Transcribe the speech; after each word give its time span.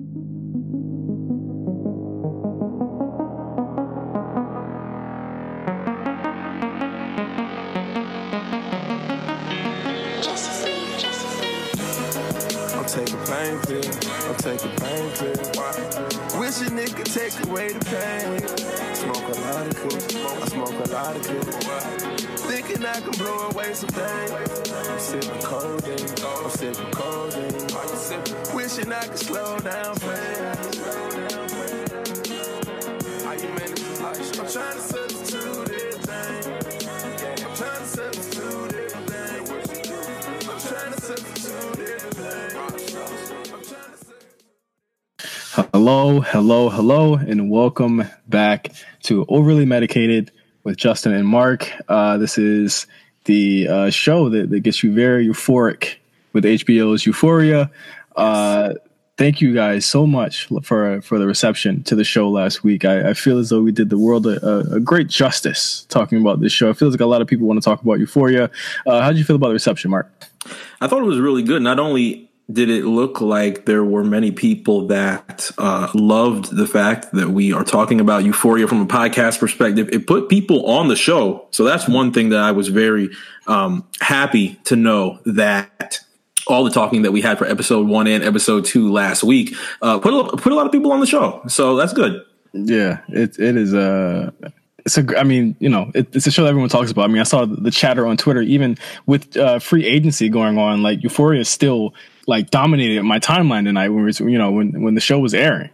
I'm 0.00 0.06
taking 12.86 13.20
pain 13.26 13.58
pill. 13.60 13.84
I'm 14.26 14.36
taking 14.36 14.74
pain 14.76 15.10
pill. 15.12 15.59
A 16.60 16.64
nigga 16.64 17.04
take 17.04 17.48
away 17.48 17.72
the 17.72 17.80
pain. 17.86 18.38
Smoke 18.94 19.16
a 19.16 19.40
lot 19.40 19.66
of 19.66 19.74
good. 19.82 19.94
I 20.22 20.46
smoke 20.46 20.68
a 20.68 20.90
lot 20.92 21.16
of 21.16 21.22
good. 21.26 21.44
Thinking 22.38 22.84
I 22.84 23.00
can 23.00 23.12
blow 23.12 23.48
away 23.48 23.72
some 23.72 23.88
pain. 23.88 24.30
I'm 24.30 25.00
sipping 25.00 25.40
codeine. 25.40 25.96
I'm 26.22 26.50
sipping 26.50 26.90
codeine. 26.92 28.54
Wishing 28.54 28.92
I 28.92 29.06
could 29.06 29.18
slow 29.18 29.58
down 29.60 29.96
pain. 30.00 30.80
I'm 34.40 34.48
trying 34.48 34.76
to 34.76 35.19
Hello, 45.82 46.20
hello, 46.20 46.68
hello, 46.68 47.14
and 47.14 47.50
welcome 47.50 48.04
back 48.28 48.70
to 49.04 49.24
Overly 49.30 49.64
Medicated 49.64 50.30
with 50.62 50.76
Justin 50.76 51.14
and 51.14 51.26
Mark. 51.26 51.72
Uh, 51.88 52.18
this 52.18 52.36
is 52.36 52.86
the 53.24 53.66
uh, 53.66 53.88
show 53.88 54.28
that, 54.28 54.50
that 54.50 54.60
gets 54.60 54.82
you 54.82 54.92
very 54.92 55.26
euphoric 55.26 55.94
with 56.34 56.44
HBO's 56.44 57.06
Euphoria. 57.06 57.70
Uh, 58.14 58.74
thank 59.16 59.40
you 59.40 59.54
guys 59.54 59.86
so 59.86 60.06
much 60.06 60.48
for 60.62 61.00
for 61.00 61.18
the 61.18 61.26
reception 61.26 61.82
to 61.84 61.96
the 61.96 62.04
show 62.04 62.28
last 62.28 62.62
week. 62.62 62.84
I, 62.84 63.08
I 63.08 63.14
feel 63.14 63.38
as 63.38 63.48
though 63.48 63.62
we 63.62 63.72
did 63.72 63.88
the 63.88 63.98
world 63.98 64.26
a, 64.26 64.74
a, 64.74 64.80
great 64.80 65.08
justice 65.08 65.86
talking 65.88 66.20
about 66.20 66.40
this 66.40 66.52
show. 66.52 66.68
It 66.68 66.76
feels 66.76 66.92
like 66.92 67.00
a 67.00 67.06
lot 67.06 67.22
of 67.22 67.26
people 67.26 67.46
want 67.46 67.56
to 67.56 67.64
talk 67.64 67.80
about 67.80 68.00
Euphoria. 68.00 68.50
Uh, 68.86 69.00
how 69.00 69.08
did 69.08 69.16
you 69.16 69.24
feel 69.24 69.36
about 69.36 69.48
the 69.48 69.54
reception, 69.54 69.90
Mark? 69.90 70.12
I 70.82 70.88
thought 70.88 71.00
it 71.00 71.06
was 71.06 71.18
really 71.18 71.42
good. 71.42 71.62
Not 71.62 71.78
only 71.78 72.29
did 72.52 72.70
it 72.70 72.84
look 72.84 73.20
like 73.20 73.66
there 73.66 73.84
were 73.84 74.04
many 74.04 74.30
people 74.30 74.88
that 74.88 75.50
uh, 75.58 75.90
loved 75.94 76.54
the 76.56 76.66
fact 76.66 77.12
that 77.12 77.30
we 77.30 77.52
are 77.52 77.64
talking 77.64 78.00
about 78.00 78.24
Euphoria 78.24 78.66
from 78.66 78.80
a 78.80 78.86
podcast 78.86 79.38
perspective, 79.38 79.88
it 79.92 80.06
put 80.06 80.28
people 80.28 80.66
on 80.66 80.88
the 80.88 80.96
show. 80.96 81.46
So 81.50 81.64
that's 81.64 81.88
one 81.88 82.12
thing 82.12 82.30
that 82.30 82.40
I 82.40 82.52
was 82.52 82.68
very 82.68 83.10
um, 83.46 83.86
happy 84.00 84.54
to 84.64 84.76
know 84.76 85.20
that 85.26 86.00
all 86.46 86.64
the 86.64 86.70
talking 86.70 87.02
that 87.02 87.12
we 87.12 87.20
had 87.20 87.38
for 87.38 87.46
episode 87.46 87.86
one 87.86 88.06
and 88.06 88.24
episode 88.24 88.64
two 88.64 88.90
last 88.90 89.22
week 89.22 89.54
uh, 89.82 89.98
put 89.98 90.12
a, 90.12 90.36
put 90.36 90.52
a 90.52 90.56
lot 90.56 90.66
of 90.66 90.72
people 90.72 90.92
on 90.92 91.00
the 91.00 91.06
show. 91.06 91.42
So 91.46 91.76
that's 91.76 91.92
good. 91.92 92.24
Yeah, 92.52 93.00
it 93.08 93.38
it 93.38 93.56
is 93.56 93.72
a. 93.74 94.32
It's 94.84 94.98
a. 94.98 95.18
I 95.18 95.22
mean, 95.22 95.54
you 95.60 95.68
know, 95.68 95.90
it, 95.94 96.14
it's 96.16 96.26
a 96.26 96.30
show 96.30 96.46
everyone 96.46 96.68
talks 96.68 96.90
about. 96.90 97.04
I 97.04 97.08
mean, 97.08 97.20
I 97.20 97.24
saw 97.24 97.44
the 97.44 97.70
chatter 97.70 98.06
on 98.06 98.16
Twitter, 98.16 98.40
even 98.40 98.76
with 99.06 99.36
uh, 99.36 99.60
free 99.60 99.86
agency 99.86 100.28
going 100.28 100.58
on. 100.58 100.82
Like 100.82 101.02
Euphoria 101.02 101.42
is 101.42 101.48
still 101.48 101.94
like 102.30 102.48
dominated 102.48 103.02
my 103.02 103.18
timeline 103.18 103.64
tonight 103.64 103.88
when 103.90 104.04
we 104.04 104.12
were, 104.18 104.30
you 104.30 104.38
know 104.38 104.52
when 104.52 104.80
when 104.80 104.94
the 104.94 105.00
show 105.00 105.18
was 105.18 105.34
airing. 105.34 105.68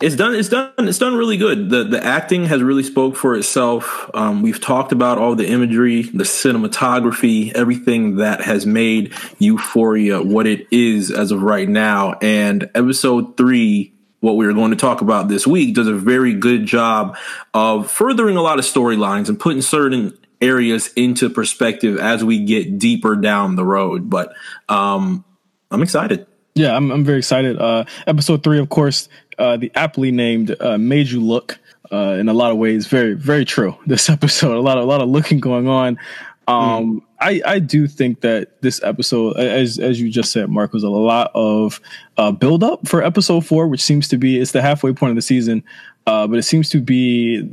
It's 0.00 0.16
done. 0.16 0.34
It's 0.34 0.48
done. 0.48 0.72
It's 0.78 0.98
done 0.98 1.14
really 1.14 1.36
good. 1.36 1.68
the 1.68 1.84
The 1.84 2.02
acting 2.02 2.46
has 2.46 2.62
really 2.62 2.82
spoke 2.82 3.16
for 3.16 3.34
itself. 3.36 4.10
Um, 4.14 4.40
we've 4.40 4.60
talked 4.60 4.92
about 4.92 5.18
all 5.18 5.34
the 5.34 5.46
imagery, 5.46 6.02
the 6.02 6.24
cinematography, 6.24 7.52
everything 7.52 8.16
that 8.16 8.40
has 8.40 8.64
made 8.64 9.12
Euphoria 9.38 10.22
what 10.22 10.46
it 10.46 10.66
is 10.70 11.10
as 11.10 11.32
of 11.32 11.42
right 11.42 11.68
now. 11.68 12.14
And 12.22 12.70
episode 12.74 13.36
three, 13.36 13.92
what 14.20 14.36
we 14.36 14.46
are 14.46 14.54
going 14.54 14.70
to 14.70 14.76
talk 14.76 15.02
about 15.02 15.28
this 15.28 15.46
week, 15.46 15.74
does 15.74 15.88
a 15.88 15.94
very 15.94 16.32
good 16.32 16.64
job 16.64 17.18
of 17.52 17.90
furthering 17.90 18.38
a 18.38 18.42
lot 18.42 18.58
of 18.58 18.64
storylines 18.64 19.28
and 19.28 19.38
putting 19.38 19.60
certain 19.60 20.16
areas 20.40 20.92
into 20.94 21.30
perspective 21.30 21.98
as 21.98 22.24
we 22.24 22.44
get 22.44 22.78
deeper 22.78 23.16
down 23.16 23.56
the 23.56 23.64
road. 23.64 24.10
But 24.10 24.34
um, 24.68 25.24
I'm 25.70 25.82
excited. 25.82 26.26
Yeah, 26.54 26.76
I'm 26.76 26.90
I'm 26.90 27.04
very 27.04 27.18
excited. 27.18 27.58
Uh, 27.58 27.84
episode 28.06 28.44
three, 28.44 28.58
of 28.58 28.68
course, 28.68 29.08
uh, 29.38 29.56
the 29.56 29.72
aptly 29.74 30.12
named 30.12 30.56
uh, 30.60 30.78
"Made 30.78 31.08
You 31.08 31.20
Look." 31.20 31.58
Uh, 31.92 32.16
in 32.18 32.28
a 32.28 32.32
lot 32.32 32.50
of 32.50 32.56
ways, 32.56 32.86
very 32.86 33.14
very 33.14 33.44
true. 33.44 33.76
This 33.86 34.08
episode, 34.08 34.56
a 34.56 34.60
lot 34.60 34.78
of 34.78 34.84
a 34.84 34.86
lot 34.86 35.00
of 35.00 35.08
looking 35.08 35.40
going 35.40 35.68
on. 35.68 35.98
Um, 36.46 37.02
I 37.20 37.40
I 37.44 37.58
do 37.58 37.86
think 37.86 38.20
that 38.20 38.60
this 38.62 38.82
episode, 38.82 39.36
as 39.36 39.78
as 39.78 40.00
you 40.00 40.10
just 40.10 40.30
said, 40.30 40.48
Mark, 40.48 40.72
was 40.72 40.82
a 40.82 40.88
lot 40.90 41.30
of 41.34 41.80
uh, 42.16 42.32
build 42.32 42.62
up 42.62 42.86
for 42.86 43.02
episode 43.02 43.46
four, 43.46 43.66
which 43.66 43.82
seems 43.82 44.08
to 44.08 44.18
be 44.18 44.38
it's 44.38 44.52
the 44.52 44.62
halfway 44.62 44.92
point 44.92 45.10
of 45.10 45.16
the 45.16 45.22
season, 45.22 45.64
uh, 46.06 46.26
but 46.26 46.38
it 46.38 46.42
seems 46.42 46.68
to 46.70 46.80
be 46.80 47.48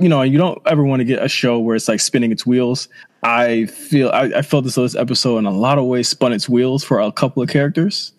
you 0.00 0.08
know, 0.08 0.22
you 0.22 0.38
don't 0.38 0.60
ever 0.66 0.82
want 0.82 1.00
to 1.00 1.04
get 1.04 1.22
a 1.22 1.28
show 1.28 1.58
where 1.58 1.76
it's 1.76 1.88
like 1.88 2.00
spinning 2.00 2.32
its 2.32 2.46
wheels. 2.46 2.88
I 3.22 3.66
feel 3.66 4.08
I, 4.10 4.24
I 4.36 4.42
felt 4.42 4.64
as 4.66 4.74
though 4.74 4.82
this 4.82 4.96
episode 4.96 5.38
in 5.38 5.46
a 5.46 5.50
lot 5.50 5.78
of 5.78 5.84
ways 5.84 6.08
spun 6.08 6.32
its 6.32 6.48
wheels 6.48 6.82
for 6.82 7.00
a 7.00 7.12
couple 7.12 7.42
of 7.42 7.48
characters. 7.50 8.12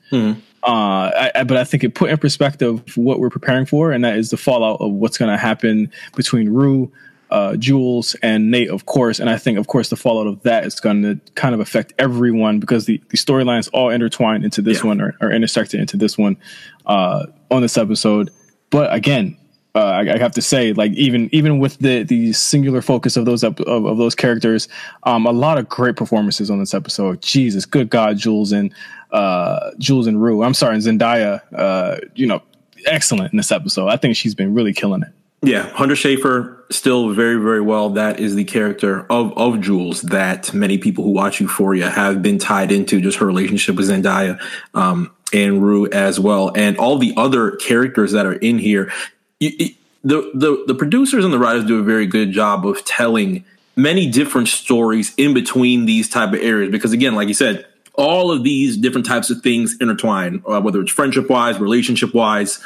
Uh, 0.64 1.12
I, 1.16 1.31
I, 1.36 1.44
but 1.44 1.58
I 1.58 1.64
think 1.64 1.84
it 1.84 1.96
put 1.96 2.09
in 2.12 2.18
perspective 2.18 2.96
what 2.96 3.19
we're 3.19 3.30
preparing 3.31 3.66
for, 3.66 3.92
and 3.92 4.03
that 4.06 4.18
is 4.18 4.30
the 4.30 4.38
fallout 4.38 4.80
of 4.80 4.92
what's 4.92 5.18
going 5.18 5.31
to 5.31 5.38
happen 5.38 5.92
between 6.16 6.50
Rue, 6.50 6.92
uh, 7.31 7.56
Jules, 7.56 8.16
and 8.22 8.52
Nate, 8.52 8.69
of 8.69 8.86
course. 8.86 9.19
And 9.19 9.28
I 9.30 9.38
think, 9.38 9.58
of 9.58 9.66
course, 9.68 9.90
the 9.90 9.96
fallout 9.96 10.28
of 10.28 10.44
that 10.44 10.66
is 10.66 10.80
going 10.80 11.02
to 11.02 11.19
kind 11.34 11.56
of 11.56 11.62
affect 11.62 11.94
everyone 11.98 12.59
because 12.59 12.86
the, 12.86 13.02
the 13.09 13.18
storylines 13.18 13.69
all 13.74 13.90
intertwine 13.90 14.44
into 14.44 14.62
this 14.62 14.80
Yeah. 14.84 14.88
one 14.88 15.02
or, 15.02 15.16
or 15.19 15.31
intersected 15.31 15.80
into 15.80 15.98
this 15.98 16.16
one 16.18 16.38
uh, 16.86 17.25
on 17.50 17.62
this 17.63 17.75
episode. 17.78 18.30
But 18.69 18.94
again, 18.94 19.38
uh, 19.74 19.80
I, 19.80 20.14
I 20.14 20.18
have 20.18 20.34
to 20.34 20.42
say, 20.42 20.74
like 20.74 20.92
even 20.94 21.30
even 21.32 21.59
with 21.59 21.78
the 21.80 22.04
the 22.04 22.34
singular 22.34 22.82
focus 22.82 23.16
of 23.16 23.26
those 23.26 23.44
of, 23.44 23.59
of 23.62 23.98
those 23.98 24.16
characters, 24.16 24.68
um, 25.04 25.26
a 25.26 25.32
lot 25.32 25.58
of 25.58 25.70
great 25.70 25.96
performances 25.96 26.50
on 26.50 26.59
this 26.59 26.74
episode. 26.74 27.22
Jesus, 27.22 27.66
good 27.66 27.90
God, 27.90 28.18
Jules 28.18 28.52
and 28.52 28.74
uh, 29.12 29.72
Jules 29.78 30.08
and 30.08 30.22
Rue. 30.22 30.44
I'm 30.44 30.54
sorry, 30.54 30.76
and 30.76 30.84
Zendaya. 30.84 31.42
Uh, 31.56 31.98
you 32.16 32.28
know, 32.28 32.42
excellent 32.86 33.31
in 33.31 33.38
this 33.38 33.52
episode. 33.52 33.88
I 33.88 33.98
think 33.98 34.16
she's 34.16 34.36
been 34.36 34.54
really 34.54 34.74
killing 34.74 35.04
it. 35.04 35.10
Yeah, 35.44 35.70
Hunter 35.70 35.96
Schafer 35.96 36.72
still 36.72 37.14
very, 37.14 37.42
very 37.42 37.62
well. 37.62 37.90
That 37.90 38.20
is 38.20 38.36
the 38.36 38.44
character 38.44 39.08
of 39.10 39.36
of 39.38 39.60
Jules 39.60 40.02
that 40.04 40.54
many 40.54 40.78
people 40.78 41.04
who 41.04 41.12
watch 41.12 41.40
Euphoria 41.40 41.90
have 41.90 42.22
been 42.22 42.38
tied 42.38 42.72
into. 42.72 43.02
Just 43.02 43.18
her 43.18 43.26
relationship 43.26 43.76
with 43.76 43.90
Zendaya 43.90 44.40
um, 44.76 45.12
and 45.34 45.64
Rue 45.64 45.90
as 45.90 46.20
well, 46.20 46.52
and 46.56 46.78
all 46.78 47.00
the 47.00 47.14
other 47.18 47.52
characters 47.56 48.12
that 48.12 48.26
are 48.26 48.34
in 48.34 48.60
here. 48.60 48.92
You- 49.41 49.74
the 50.03 50.31
the 50.34 50.63
the 50.68 50.75
producers 50.75 51.24
and 51.24 51.34
the 51.34 51.38
writers 51.38 51.66
do 51.66 51.79
a 51.79 51.84
very 51.84 52.07
good 52.07 52.31
job 52.31 52.66
of 52.66 52.84
telling 52.85 53.44
many 53.75 54.07
different 54.07 54.47
stories 54.47 55.13
in 55.18 55.34
between 55.34 55.85
these 55.85 56.09
type 56.09 56.29
of 56.34 56.40
areas. 56.40 56.72
Because 56.72 56.91
again, 56.91 57.13
like 57.16 57.28
you 57.28 57.34
said, 57.34 57.66
all 57.94 58.31
of 58.31 58.44
these 58.44 58.78
different 58.78 59.06
types 59.06 59.30
of 59.30 59.41
things 59.41 59.75
intertwine, 59.80 60.41
uh, 60.47 60.59
whether 60.62 60.81
it's 60.81 60.91
friendship 60.91 61.30
wise, 61.30 61.59
relationship 61.59 62.13
wise, 62.13 62.59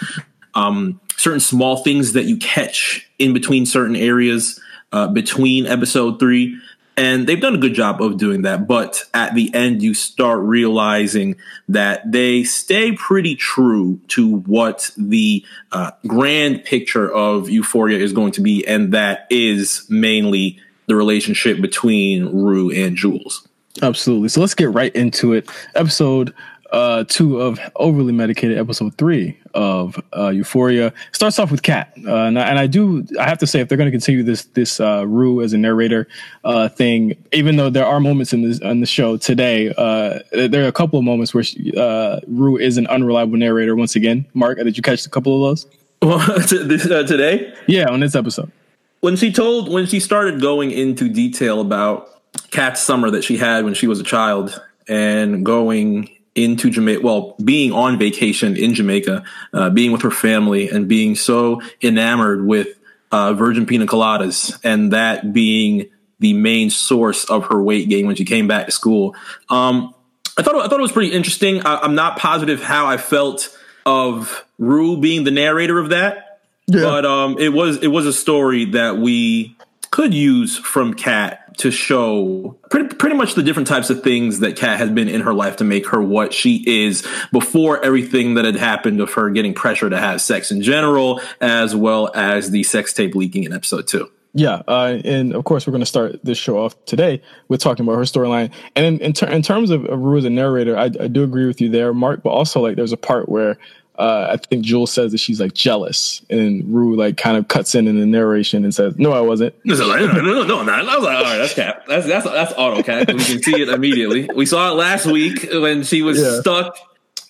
um, 0.53 0.99
certain 1.17 1.39
small 1.41 1.77
things 1.83 2.13
that 2.13 2.23
you 2.25 2.37
catch 2.37 3.09
in 3.19 3.33
between 3.33 3.65
certain 3.65 3.95
areas 3.95 4.59
uh, 4.93 5.07
between 5.07 5.65
episode 5.65 6.19
three. 6.19 6.57
And 6.97 7.27
they've 7.27 7.41
done 7.41 7.55
a 7.55 7.57
good 7.57 7.73
job 7.73 8.01
of 8.01 8.17
doing 8.17 8.43
that. 8.43 8.67
But 8.67 9.03
at 9.13 9.35
the 9.35 9.53
end, 9.53 9.81
you 9.81 9.93
start 9.93 10.39
realizing 10.39 11.35
that 11.67 12.09
they 12.09 12.43
stay 12.45 12.93
pretty 12.93 13.35
true 13.35 13.99
to 14.09 14.37
what 14.37 14.91
the 14.95 15.43
uh, 15.73 15.91
grand 16.07 16.63
picture 16.63 17.11
of 17.11 17.49
Euphoria 17.49 17.97
is 17.97 18.13
going 18.13 18.31
to 18.33 18.41
be. 18.41 18.65
And 18.65 18.93
that 18.93 19.27
is 19.29 19.85
mainly 19.89 20.59
the 20.87 20.95
relationship 20.95 21.59
between 21.59 22.27
Rue 22.27 22.71
and 22.71 22.95
Jules. 22.95 23.45
Absolutely. 23.81 24.29
So 24.29 24.39
let's 24.39 24.53
get 24.53 24.71
right 24.71 24.95
into 24.95 25.33
it. 25.33 25.49
Episode 25.75 26.33
uh, 26.75 27.05
two 27.07 27.39
of 27.39 27.57
Overly 27.77 28.11
Medicated, 28.11 28.57
episode 28.57 28.97
three 28.97 29.37
of 29.53 29.97
uh, 30.15 30.27
Euphoria 30.29 30.91
starts 31.13 31.39
off 31.39 31.49
with 31.49 31.61
Kat, 31.63 31.93
uh, 32.05 32.13
and, 32.27 32.37
I, 32.37 32.49
and 32.49 32.59
I 32.59 32.67
do 32.67 33.05
I 33.19 33.23
have 33.29 33.37
to 33.39 33.47
say 33.47 33.61
if 33.61 33.69
they're 33.69 33.77
going 33.77 33.87
to 33.87 33.91
continue 33.91 34.21
this 34.23 34.43
this 34.53 34.79
uh, 34.81 35.07
Rue 35.07 35.41
as 35.41 35.53
a 35.53 35.57
narrator 35.57 36.07
uh, 36.43 36.67
thing, 36.67 37.15
even 37.31 37.55
though 37.55 37.69
there 37.69 37.85
are 37.85 37.99
moments 37.99 38.33
in 38.33 38.41
this 38.41 38.59
on 38.61 38.81
the 38.81 38.85
show 38.85 39.15
today, 39.17 39.73
uh, 39.77 40.19
there 40.33 40.65
are 40.65 40.67
a 40.67 40.71
couple 40.73 40.99
of 40.99 41.05
moments 41.05 41.33
where 41.33 41.43
she, 41.43 41.71
uh, 41.77 42.19
Rue 42.27 42.57
is 42.57 42.77
an 42.77 42.87
unreliable 42.87 43.37
narrator 43.37 43.75
once 43.75 43.95
again. 43.95 44.25
Mark, 44.33 44.57
did 44.57 44.75
you 44.77 44.83
catch 44.83 45.05
a 45.05 45.09
couple 45.09 45.33
of 45.35 45.49
those? 45.49 45.67
Well, 46.01 46.19
t- 46.45 46.61
this, 46.61 46.85
uh, 46.85 47.03
today, 47.03 47.53
Yeah, 47.67 47.89
on 47.89 48.01
this 48.01 48.13
episode. 48.15 48.51
when 48.99 49.15
she 49.15 49.31
told 49.31 49.71
when 49.71 49.85
she 49.87 49.99
started 50.01 50.41
going 50.41 50.69
into 50.71 51.07
detail 51.09 51.61
about 51.61 52.09
Kat's 52.51 52.81
summer 52.81 53.09
that 53.11 53.23
she 53.23 53.37
had 53.37 53.63
when 53.63 53.73
she 53.73 53.87
was 53.87 53.99
a 54.01 54.03
child 54.03 54.61
and 54.87 55.43
going 55.45 56.09
into 56.35 56.69
Jamaica, 56.69 57.01
well, 57.01 57.35
being 57.43 57.71
on 57.71 57.97
vacation 57.97 58.57
in 58.57 58.73
Jamaica, 58.73 59.23
uh, 59.53 59.69
being 59.69 59.91
with 59.91 60.01
her 60.01 60.11
family, 60.11 60.69
and 60.69 60.87
being 60.87 61.15
so 61.15 61.61
enamored 61.81 62.45
with 62.45 62.77
uh, 63.11 63.33
virgin 63.33 63.65
pina 63.65 63.85
coladas, 63.85 64.59
and 64.63 64.91
that 64.91 65.33
being 65.33 65.89
the 66.19 66.33
main 66.33 66.69
source 66.69 67.25
of 67.25 67.45
her 67.45 67.61
weight 67.61 67.89
gain 67.89 68.05
when 68.07 68.15
she 68.15 68.25
came 68.25 68.47
back 68.47 68.65
to 68.65 68.71
school. 68.71 69.15
Um, 69.49 69.93
I 70.37 70.43
thought 70.43 70.55
I 70.55 70.67
thought 70.67 70.79
it 70.79 70.83
was 70.83 70.91
pretty 70.91 71.13
interesting. 71.13 71.65
I, 71.65 71.77
I'm 71.77 71.95
not 71.95 72.19
positive 72.19 72.61
how 72.61 72.85
I 72.85 72.97
felt 72.97 73.57
of 73.85 74.45
Rue 74.57 74.97
being 74.99 75.23
the 75.23 75.31
narrator 75.31 75.79
of 75.79 75.89
that. 75.89 76.41
Yeah. 76.67 76.81
But 76.81 77.05
um, 77.05 77.37
it 77.39 77.53
was 77.53 77.81
it 77.83 77.87
was 77.87 78.05
a 78.05 78.13
story 78.13 78.65
that 78.65 78.97
we 78.97 79.55
could 79.91 80.13
use 80.13 80.57
from 80.57 80.93
Kat 80.93 81.44
to 81.57 81.71
show 81.71 82.57
pretty, 82.69 82.95
pretty 82.95 83.15
much 83.15 83.35
the 83.35 83.43
different 83.43 83.67
types 83.67 83.89
of 83.89 84.03
things 84.03 84.39
that 84.39 84.55
Kat 84.55 84.77
has 84.77 84.89
been 84.89 85.07
in 85.07 85.21
her 85.21 85.33
life 85.33 85.57
to 85.57 85.63
make 85.63 85.87
her 85.87 86.01
what 86.01 86.33
she 86.33 86.63
is 86.65 87.07
before 87.31 87.83
everything 87.83 88.35
that 88.35 88.45
had 88.45 88.55
happened 88.55 88.99
of 89.01 89.13
her 89.13 89.29
getting 89.29 89.53
pressure 89.53 89.89
to 89.89 89.97
have 89.97 90.21
sex 90.21 90.51
in 90.51 90.61
general, 90.61 91.21
as 91.41 91.75
well 91.75 92.11
as 92.13 92.51
the 92.51 92.63
sex 92.63 92.93
tape 92.93 93.15
leaking 93.15 93.43
in 93.43 93.53
episode 93.53 93.87
two. 93.87 94.11
Yeah, 94.37 94.63
uh, 94.67 94.99
and 95.05 95.33
of 95.33 95.45
course 95.45 95.65
we're 95.65 95.71
going 95.71 95.81
to 95.81 95.85
start 95.85 96.19
this 96.25 96.37
show 96.37 96.59
off 96.59 96.75
today 96.83 97.21
with 97.47 97.61
talking 97.61 97.85
about 97.85 97.95
her 97.95 98.01
storyline. 98.01 98.51
And 98.75 98.85
in 98.85 98.99
in, 98.99 99.13
ter- 99.13 99.29
in 99.29 99.41
terms 99.41 99.69
of, 99.69 99.85
of 99.85 99.97
Rue 99.97 100.17
as 100.17 100.25
a 100.25 100.29
narrator, 100.29 100.77
I, 100.77 100.85
I 100.85 101.07
do 101.07 101.23
agree 101.23 101.45
with 101.45 101.61
you 101.61 101.69
there, 101.69 101.93
Mark. 101.93 102.21
But 102.21 102.31
also, 102.31 102.59
like, 102.59 102.75
there's 102.75 102.91
a 102.91 102.97
part 102.97 103.29
where 103.29 103.57
uh, 103.97 104.27
I 104.31 104.37
think 104.37 104.65
Jules 104.65 104.91
says 104.91 105.11
that 105.11 105.19
she's 105.19 105.39
like 105.39 105.53
jealous, 105.53 106.21
and 106.29 106.73
Rue 106.73 106.95
like 106.95 107.17
kind 107.17 107.37
of 107.37 107.47
cuts 107.47 107.75
in 107.75 107.87
in 107.87 107.99
the 107.99 108.05
narration 108.05 108.63
and 108.63 108.73
says, 108.73 108.97
"No, 108.97 109.13
I 109.13 109.21
wasn't." 109.21 109.55
no, 109.63 109.75
no, 109.75 110.21
no, 110.21 110.43
no, 110.43 110.63
no. 110.63 110.71
I 110.71 110.81
was 110.81 111.03
like, 111.03 111.17
"All 111.17 111.23
right, 111.23 111.37
that's 111.37 111.53
cap. 111.53 111.85
That's 111.87 112.05
that's 112.05 112.25
that's 112.25 112.53
auto 112.57 112.83
cap. 112.83 113.07
We 113.07 113.23
can 113.23 113.41
see 113.41 113.61
it 113.61 113.69
immediately. 113.69 114.29
We 114.33 114.45
saw 114.45 114.71
it 114.71 114.75
last 114.75 115.05
week 115.05 115.47
when 115.51 115.83
she 115.83 116.01
was 116.01 116.21
yeah. 116.21 116.41
stuck 116.41 116.77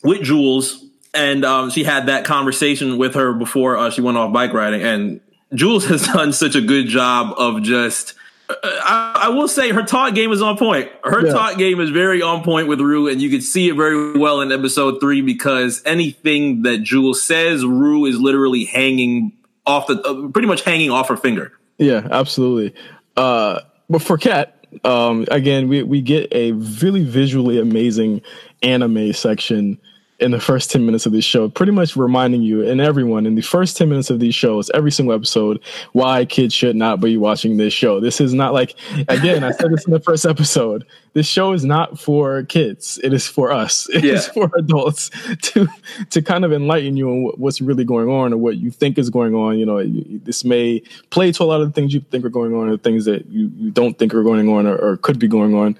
with 0.03 0.23
Jules, 0.23 0.83
and 1.13 1.45
um, 1.45 1.69
she 1.69 1.83
had 1.83 2.07
that 2.07 2.25
conversation 2.25 2.97
with 2.97 3.15
her 3.15 3.33
before 3.33 3.77
uh, 3.77 3.91
she 3.91 4.01
went 4.01 4.17
off 4.17 4.33
bike 4.33 4.53
riding, 4.53 4.81
and 4.81 5.21
Jules 5.53 5.85
has 5.85 6.07
done 6.07 6.33
such 6.33 6.55
a 6.55 6.61
good 6.61 6.87
job 6.87 7.35
of 7.37 7.61
just 7.61 8.15
I, 8.49 9.21
I, 9.23 9.29
will 9.29 9.47
say 9.47 9.71
her 9.71 9.83
talk 9.83 10.13
game 10.13 10.31
is 10.31 10.41
on 10.41 10.57
point. 10.57 10.91
Her 11.03 11.25
yeah. 11.25 11.33
talk 11.33 11.57
game 11.57 11.79
is 11.79 11.89
very 11.89 12.21
on 12.21 12.43
point 12.43 12.67
with 12.67 12.79
Rue, 12.79 13.07
and 13.07 13.21
you 13.21 13.29
can 13.29 13.41
see 13.41 13.69
it 13.69 13.75
very 13.75 14.17
well 14.17 14.41
in 14.41 14.51
episode 14.51 14.99
three 14.99 15.21
because 15.21 15.81
anything 15.85 16.61
that 16.61 16.79
Jules 16.83 17.23
says, 17.23 17.65
Rue 17.65 18.05
is 18.05 18.19
literally 18.19 18.65
hanging 18.65 19.33
off 19.65 19.87
the, 19.87 19.99
uh, 20.01 20.27
pretty 20.29 20.47
much 20.47 20.61
hanging 20.61 20.91
off 20.91 21.07
her 21.09 21.17
finger. 21.17 21.53
Yeah, 21.77 22.07
absolutely. 22.11 22.79
Uh, 23.17 23.61
but 23.89 24.01
for 24.01 24.17
Kat, 24.17 24.55
um, 24.83 25.25
again, 25.31 25.67
we 25.67 25.81
we 25.83 26.01
get 26.01 26.31
a 26.31 26.51
really 26.51 27.03
visually 27.03 27.59
amazing 27.59 28.21
anime 28.61 29.13
section 29.13 29.79
in 30.19 30.31
the 30.31 30.39
first 30.39 30.71
10 30.71 30.85
minutes 30.85 31.05
of 31.05 31.11
this 31.11 31.25
show, 31.25 31.49
pretty 31.49 31.73
much 31.73 31.97
reminding 31.97 32.41
you 32.41 32.65
and 32.65 32.79
everyone 32.79 33.25
in 33.25 33.35
the 33.35 33.41
first 33.41 33.75
10 33.75 33.89
minutes 33.89 34.09
of 34.09 34.19
these 34.19 34.33
shows, 34.33 34.69
every 34.73 34.91
single 34.91 35.13
episode, 35.13 35.61
why 35.91 36.23
kids 36.23 36.53
should 36.53 36.75
not 36.75 37.01
be 37.01 37.17
watching 37.17 37.57
this 37.57 37.73
show. 37.73 37.99
This 37.99 38.21
is 38.21 38.33
not 38.33 38.53
like, 38.53 38.75
again, 39.09 39.43
I 39.43 39.51
said 39.51 39.71
this 39.71 39.85
in 39.85 39.91
the 39.91 39.99
first 39.99 40.25
episode. 40.25 40.85
This 41.13 41.27
show 41.27 41.51
is 41.51 41.65
not 41.65 41.99
for 41.99 42.43
kids. 42.43 42.99
It 43.03 43.13
is 43.13 43.27
for 43.27 43.51
us. 43.51 43.89
It 43.89 44.03
yeah. 44.03 44.13
is 44.13 44.27
for 44.27 44.49
adults 44.57 45.11
to 45.43 45.67
to 46.09 46.21
kind 46.21 46.43
of 46.43 46.51
enlighten 46.51 46.97
you 46.97 47.09
on 47.09 47.33
what's 47.37 47.61
really 47.61 47.85
going 47.85 48.09
on 48.09 48.33
or 48.33 48.37
what 48.37 48.57
you 48.57 48.69
think 48.69 48.97
is 48.97 49.09
going 49.09 49.33
on. 49.33 49.57
You 49.57 49.65
know, 49.65 49.81
this 50.23 50.43
may 50.43 50.81
play 51.11 51.31
to 51.31 51.43
a 51.43 51.45
lot 51.45 51.61
of 51.61 51.67
the 51.67 51.73
things 51.73 51.93
you 51.93 52.01
think 52.01 52.25
are 52.25 52.29
going 52.29 52.53
on 52.53 52.67
or 52.67 52.77
things 52.77 53.05
that 53.05 53.27
you, 53.27 53.49
you 53.55 53.71
don't 53.71 53.97
think 53.97 54.13
are 54.13 54.23
going 54.23 54.49
on 54.49 54.67
or, 54.67 54.75
or 54.75 54.97
could 54.97 55.17
be 55.17 55.29
going 55.29 55.55
on. 55.55 55.77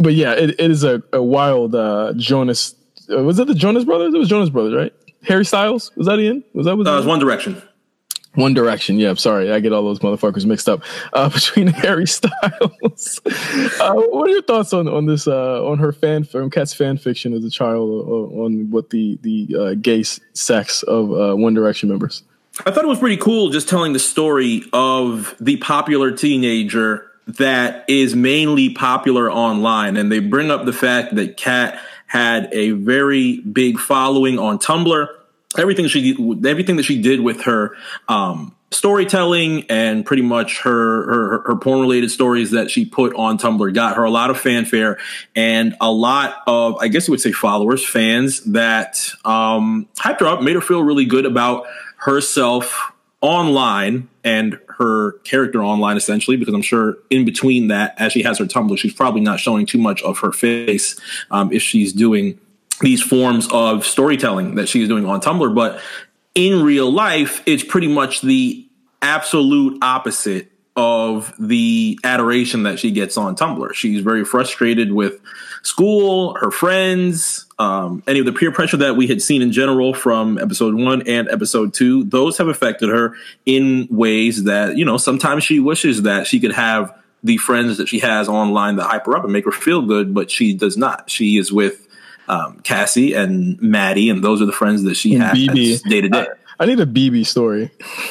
But 0.00 0.14
yeah, 0.14 0.32
it, 0.32 0.50
it 0.50 0.70
is 0.70 0.82
a, 0.82 1.02
a 1.12 1.22
wild 1.22 1.74
uh, 1.74 2.14
Jonas 2.16 2.74
uh, 3.10 3.22
was 3.22 3.38
it 3.38 3.46
the 3.46 3.54
Jonas 3.54 3.84
Brothers? 3.84 4.14
It 4.14 4.18
was 4.18 4.28
Jonas 4.28 4.50
Brothers, 4.50 4.74
right? 4.74 4.92
Harry 5.24 5.44
Styles 5.44 5.90
was 5.96 6.06
that 6.06 6.18
in? 6.18 6.44
Was 6.54 6.66
that 6.66 6.76
was? 6.76 6.86
Uh, 6.86 6.92
it 6.92 6.96
was 6.96 7.06
One 7.06 7.18
Direction. 7.18 7.60
One 8.34 8.54
Direction. 8.54 8.98
Yeah, 8.98 9.10
I'm 9.10 9.16
sorry, 9.16 9.50
I 9.50 9.58
get 9.58 9.72
all 9.72 9.82
those 9.82 9.98
motherfuckers 9.98 10.46
mixed 10.46 10.68
up 10.68 10.82
uh, 11.12 11.28
between 11.34 11.66
Harry 11.68 12.06
Styles. 12.06 13.20
uh, 13.80 13.94
what 13.94 14.28
are 14.28 14.32
your 14.32 14.42
thoughts 14.42 14.72
on 14.72 14.86
on 14.88 15.06
this 15.06 15.26
uh, 15.26 15.64
on 15.66 15.78
her 15.78 15.92
fan 15.92 16.26
on 16.34 16.50
Kat's 16.50 16.74
fan 16.74 16.98
fiction 16.98 17.32
as 17.34 17.44
a 17.44 17.50
child 17.50 17.90
on 18.08 18.70
what 18.70 18.90
the 18.90 19.18
the 19.22 19.56
uh, 19.58 19.74
gay 19.74 20.02
sex 20.02 20.82
of 20.84 21.12
uh, 21.12 21.34
One 21.36 21.54
Direction 21.54 21.88
members? 21.88 22.22
I 22.66 22.70
thought 22.70 22.84
it 22.84 22.88
was 22.88 22.98
pretty 22.98 23.16
cool 23.16 23.50
just 23.50 23.68
telling 23.68 23.92
the 23.92 24.00
story 24.00 24.62
of 24.72 25.34
the 25.40 25.58
popular 25.58 26.10
teenager 26.10 27.10
that 27.26 27.84
is 27.88 28.16
mainly 28.16 28.70
popular 28.70 29.30
online, 29.30 29.96
and 29.96 30.10
they 30.10 30.18
bring 30.18 30.50
up 30.50 30.64
the 30.64 30.72
fact 30.72 31.14
that 31.16 31.36
Kat 31.36 31.78
had 32.08 32.48
a 32.52 32.72
very 32.72 33.40
big 33.40 33.78
following 33.78 34.38
on 34.38 34.58
Tumblr. 34.58 35.06
Everything 35.56 35.86
she 35.86 36.12
everything 36.46 36.76
that 36.76 36.82
she 36.82 37.00
did 37.00 37.20
with 37.20 37.42
her 37.42 37.76
um, 38.08 38.54
storytelling 38.70 39.64
and 39.70 40.04
pretty 40.04 40.22
much 40.22 40.60
her, 40.60 41.04
her 41.06 41.42
her 41.46 41.56
porn 41.56 41.80
related 41.80 42.10
stories 42.10 42.50
that 42.50 42.70
she 42.70 42.84
put 42.84 43.14
on 43.14 43.38
Tumblr 43.38 43.72
got 43.72 43.96
her 43.96 44.04
a 44.04 44.10
lot 44.10 44.30
of 44.30 44.38
fanfare 44.38 44.98
and 45.34 45.74
a 45.80 45.90
lot 45.90 46.42
of 46.46 46.76
I 46.80 46.88
guess 46.88 47.08
you 47.08 47.12
would 47.12 47.20
say 47.20 47.32
followers, 47.32 47.86
fans 47.86 48.40
that 48.52 49.10
um, 49.24 49.88
hyped 49.96 50.20
her 50.20 50.26
up, 50.26 50.42
made 50.42 50.54
her 50.54 50.60
feel 50.60 50.82
really 50.82 51.06
good 51.06 51.24
about 51.24 51.66
herself 51.96 52.92
online 53.20 54.08
and 54.22 54.58
her 54.78 55.12
character 55.24 55.62
online 55.62 55.96
essentially 55.96 56.36
because 56.36 56.54
i'm 56.54 56.62
sure 56.62 56.98
in 57.10 57.24
between 57.24 57.66
that 57.66 57.92
as 57.98 58.12
she 58.12 58.22
has 58.22 58.38
her 58.38 58.44
tumblr 58.44 58.78
she's 58.78 58.94
probably 58.94 59.20
not 59.20 59.40
showing 59.40 59.66
too 59.66 59.78
much 59.78 60.00
of 60.02 60.18
her 60.18 60.30
face 60.30 60.98
um, 61.32 61.52
if 61.52 61.60
she's 61.60 61.92
doing 61.92 62.38
these 62.80 63.02
forms 63.02 63.48
of 63.52 63.84
storytelling 63.84 64.54
that 64.54 64.68
she's 64.68 64.88
doing 64.88 65.04
on 65.06 65.20
tumblr. 65.20 65.54
But 65.54 65.80
in 66.34 66.62
real 66.62 66.90
life 66.90 67.42
it's 67.46 67.64
pretty 67.64 67.88
much 67.88 68.20
the 68.20 68.66
absolute 69.02 69.78
opposite 69.82 70.50
of 70.78 71.34
the 71.38 71.98
adoration 72.04 72.62
that 72.62 72.78
she 72.78 72.90
gets 72.92 73.16
on 73.16 73.34
tumblr 73.34 73.74
she's 73.74 74.00
very 74.00 74.24
frustrated 74.24 74.92
with 74.92 75.20
school 75.62 76.34
her 76.34 76.50
friends 76.50 77.48
um, 77.58 78.04
any 78.06 78.20
of 78.20 78.26
the 78.26 78.32
peer 78.32 78.52
pressure 78.52 78.76
that 78.78 78.96
we 78.96 79.08
had 79.08 79.20
seen 79.20 79.42
in 79.42 79.50
general 79.50 79.92
from 79.92 80.38
episode 80.38 80.74
one 80.74 81.02
and 81.08 81.28
episode 81.28 81.74
two, 81.74 82.04
those 82.04 82.38
have 82.38 82.46
affected 82.46 82.88
her 82.88 83.16
in 83.46 83.88
ways 83.90 84.44
that, 84.44 84.76
you 84.76 84.84
know, 84.84 84.96
sometimes 84.96 85.42
she 85.42 85.58
wishes 85.58 86.02
that 86.02 86.28
she 86.28 86.38
could 86.38 86.52
have 86.52 86.96
the 87.24 87.36
friends 87.36 87.78
that 87.78 87.88
she 87.88 87.98
has 87.98 88.28
online 88.28 88.76
that 88.76 88.84
hype 88.84 89.06
her 89.06 89.16
up 89.16 89.24
and 89.24 89.32
make 89.32 89.44
her 89.44 89.50
feel 89.50 89.82
good, 89.82 90.14
but 90.14 90.30
she 90.30 90.54
does 90.54 90.76
not. 90.76 91.10
She 91.10 91.36
is 91.36 91.50
with 91.50 91.88
um, 92.28 92.60
Cassie 92.60 93.14
and 93.14 93.60
Maddie, 93.60 94.08
and 94.08 94.22
those 94.22 94.40
are 94.40 94.46
the 94.46 94.52
friends 94.52 94.84
that 94.84 94.94
she 94.94 95.14
and 95.14 95.24
has 95.24 95.82
day 95.82 96.00
to 96.00 96.08
day. 96.08 96.26
I 96.60 96.66
need 96.66 96.80
a 96.80 96.86
BB 96.86 97.24
story. 97.24 97.70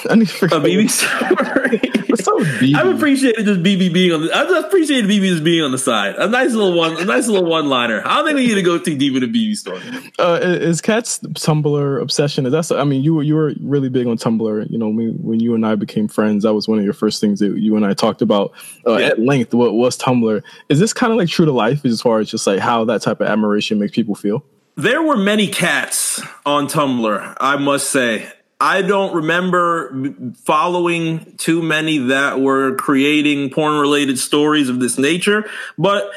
I 0.09 0.15
need 0.15 0.29
a 0.29 0.59
BB 0.61 0.89
story. 0.89 2.03
What's 2.07 2.25
up 2.25 2.39
with 2.39 2.47
BB? 2.59 2.75
I've 2.75 2.95
appreciated 2.95 3.45
just 3.45 3.59
BB 3.61 3.91
being 3.91 4.13
on. 4.13 4.21
The, 4.21 4.33
I've 4.33 4.47
just 4.47 4.67
appreciated 4.67 5.09
BB 5.09 5.27
just 5.27 5.43
being 5.43 5.63
on 5.63 5.71
the 5.71 5.77
side. 5.77 6.15
A 6.15 6.29
nice 6.29 6.53
little 6.53 6.77
one. 6.77 6.95
A 6.95 7.03
nice 7.03 7.27
little 7.27 7.49
one 7.49 7.67
liner. 7.67 8.01
I 8.05 8.15
don't 8.15 8.25
think 8.25 8.37
we 8.37 8.47
need 8.47 8.55
to 8.55 8.61
go 8.61 8.79
too 8.79 8.97
deep 8.97 9.15
into 9.15 9.27
BB 9.27 9.57
story. 9.57 9.81
Uh, 10.17 10.39
is 10.41 10.79
Kat's 10.79 11.19
Tumblr 11.19 12.01
obsession? 12.01 12.45
Is 12.45 12.69
that? 12.69 12.79
I 12.79 12.85
mean, 12.85 13.03
you 13.03 13.15
were 13.15 13.23
you 13.23 13.35
were 13.35 13.53
really 13.59 13.89
big 13.89 14.07
on 14.07 14.17
Tumblr. 14.17 14.69
You 14.69 14.77
know, 14.77 14.87
when, 14.87 15.21
when 15.21 15.41
you 15.41 15.53
and 15.53 15.65
I 15.65 15.75
became 15.75 16.07
friends, 16.07 16.43
that 16.43 16.53
was 16.53 16.69
one 16.69 16.79
of 16.79 16.85
your 16.85 16.93
first 16.93 17.19
things 17.19 17.41
that 17.41 17.57
you 17.57 17.75
and 17.75 17.85
I 17.85 17.93
talked 17.93 18.21
about 18.21 18.53
uh, 18.87 18.95
yeah. 18.95 19.07
at 19.07 19.19
length. 19.19 19.53
What 19.53 19.73
was 19.73 19.97
Tumblr? 19.97 20.41
Is 20.69 20.79
this 20.79 20.93
kind 20.93 21.11
of 21.11 21.17
like 21.17 21.27
true 21.27 21.45
to 21.45 21.51
life 21.51 21.83
as 21.83 22.01
far 22.01 22.19
as 22.19 22.31
just 22.31 22.47
like 22.47 22.59
how 22.59 22.85
that 22.85 23.01
type 23.01 23.19
of 23.19 23.27
admiration 23.27 23.77
makes 23.77 23.91
people 23.91 24.15
feel? 24.15 24.45
There 24.77 25.01
were 25.01 25.17
many 25.17 25.47
cats 25.47 26.21
on 26.45 26.67
Tumblr, 26.67 27.37
I 27.41 27.57
must 27.57 27.89
say. 27.89 28.31
I 28.59 28.81
don't 28.81 29.15
remember 29.15 30.33
following 30.43 31.35
too 31.37 31.61
many 31.61 31.99
that 31.99 32.39
were 32.39 32.75
creating 32.75 33.51
porn 33.51 33.79
related 33.79 34.17
stories 34.17 34.67
of 34.69 34.79
this 34.79 34.97
nature, 34.97 35.47
but 35.77 36.09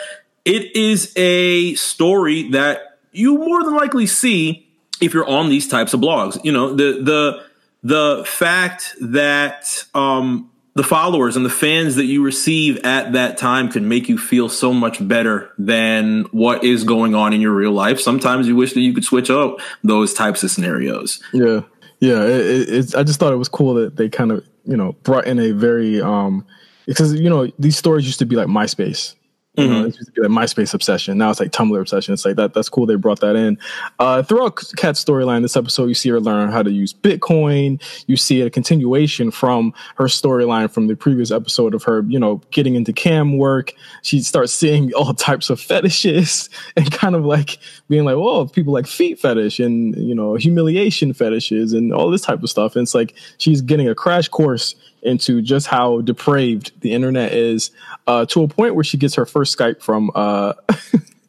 it 0.45 0.75
is 0.75 1.13
a 1.17 1.75
story 1.75 2.51
that 2.53 2.99
you 3.13 3.37
more 3.37 3.63
than 3.63 3.75
likely 3.75 4.07
see 4.07 4.67
if 5.01 5.13
you're 5.13 5.29
on 5.29 5.51
these 5.51 5.69
types 5.69 5.93
of 5.93 6.01
blogs. 6.01 6.43
You 6.43 6.53
know, 6.53 6.75
the 6.75 7.03
the 7.03 7.45
the 7.83 8.25
fact 8.27 8.95
that 9.01 9.85
um, 9.95 10.51
the 10.75 10.83
followers 10.83 11.37
and 11.37 11.45
the 11.45 11.51
fans 11.51 11.97
that 11.97 12.07
you 12.07 12.23
receive 12.23 12.79
at 12.85 13.13
that 13.13 13.37
time 13.37 13.71
can 13.71 13.89
make 13.89 14.09
you 14.09 14.17
feel 14.17 14.49
so 14.49 14.73
much 14.73 15.07
better 15.07 15.53
than 15.59 16.25
what 16.31 16.65
is 16.65 16.85
going 16.85 17.15
on 17.15 17.33
in 17.33 17.41
your 17.41 17.53
real 17.53 17.73
life. 17.73 18.01
Sometimes 18.01 18.47
you 18.47 18.57
wish 18.57 18.73
that 18.75 18.81
you 18.81 18.95
could 18.95 19.05
switch 19.05 19.31
up 19.31 19.59
those 19.83 20.15
types 20.15 20.43
of 20.43 20.51
scenarios. 20.51 21.23
Yeah. 21.33 21.63
Yeah, 22.01 22.25
it, 22.25 22.95
I 22.95 23.03
just 23.03 23.21
thought 23.21 23.33
it 23.33 23.37
was 23.37 23.49
cool 23.49 23.75
that 23.75 23.97
they 23.97 24.09
kind 24.09 24.33
of 24.33 24.45
you 24.65 24.77
know 24.77 24.93
brought 25.03 25.27
in 25.27 25.39
a 25.39 25.53
very 25.53 26.01
um 26.01 26.47
because 26.87 27.15
you 27.15 27.29
know 27.31 27.51
these 27.59 27.77
stories 27.77 28.07
used 28.07 28.19
to 28.19 28.27
be 28.27 28.37
like 28.37 28.49
MySpace 28.49 29.15
you 29.57 29.65
mm-hmm. 29.65 29.73
know, 29.73 29.81
it 29.87 29.97
used 29.97 30.07
to 30.07 30.13
be 30.13 30.23
like 30.23 30.31
MySpace 30.31 30.75
obsession. 30.75 31.19
Now 31.19 31.31
it's 31.31 31.41
like 31.41 31.51
Tumblr 31.51 31.79
obsession. 31.79 32.15
It's 32.15 32.25
like 32.25 32.37
that. 32.37 32.55
That's 32.55 32.69
cool. 32.69 32.87
They 32.87 32.95
brought 32.95 33.19
that 33.21 33.35
in. 33.35 33.59
Uh, 33.99 34.23
throughout 34.23 34.63
Kat's 34.77 35.05
storyline, 35.05 35.43
this 35.43 35.57
episode, 35.57 35.87
you 35.87 35.95
see 35.95 36.09
her 36.11 36.21
learn 36.21 36.53
how 36.53 36.63
to 36.63 36.71
use 36.71 36.95
Bitcoin. 36.95 37.83
You 38.07 38.17
see 38.17 38.43
a 38.43 38.51
continuation 38.51 39.33
from 39.33 39.75
her 39.97 40.05
storyline 40.05 40.71
from 40.71 40.87
the 40.87 40.95
previous 40.95 41.33
episode 41.33 41.75
of 41.75 41.83
her, 41.83 42.05
you 42.07 42.19
know, 42.19 42.41
getting 42.53 42.77
into 42.77 42.93
cam 42.93 43.39
work. 43.39 43.75
She 44.03 44.23
starts 44.23 44.53
seeing 44.53 44.93
all 44.95 45.15
types 45.15 45.51
of 45.51 45.61
fetishes 45.61 46.49
and 46.77 46.91
kind 46.93 47.17
of 47.17 47.25
like 47.25 47.59
being 47.89 48.05
like, 48.05 48.17
"Oh, 48.17 48.47
people 48.47 48.73
like 48.73 48.87
feet 48.87 49.19
fetish 49.19 49.59
and 49.59 49.97
you 49.97 50.15
know 50.15 50.37
humiliation 50.37 51.13
fetishes 51.13 51.73
and 51.73 51.93
all 51.93 52.09
this 52.09 52.23
type 52.23 52.43
of 52.45 52.51
stuff." 52.51 52.77
And 52.77 52.85
it's 52.85 52.95
like 52.95 53.17
she's 53.39 53.63
getting 53.63 53.89
a 53.89 53.97
crash 53.97 54.29
course 54.29 54.77
into 55.03 55.43
just 55.43 55.67
how 55.67 56.01
depraved 56.01 56.73
the 56.81 56.93
internet 56.93 57.33
is 57.33 57.71
uh, 58.07 58.27
to 58.27 58.43
a 58.43 58.49
point 58.49 58.75
where 58.75 58.85
she 58.85 58.97
gets 58.97 59.15
her 59.15 59.27
first 59.27 59.57
Skype 59.57 59.81
from 59.83 60.11
uh, 60.15 60.55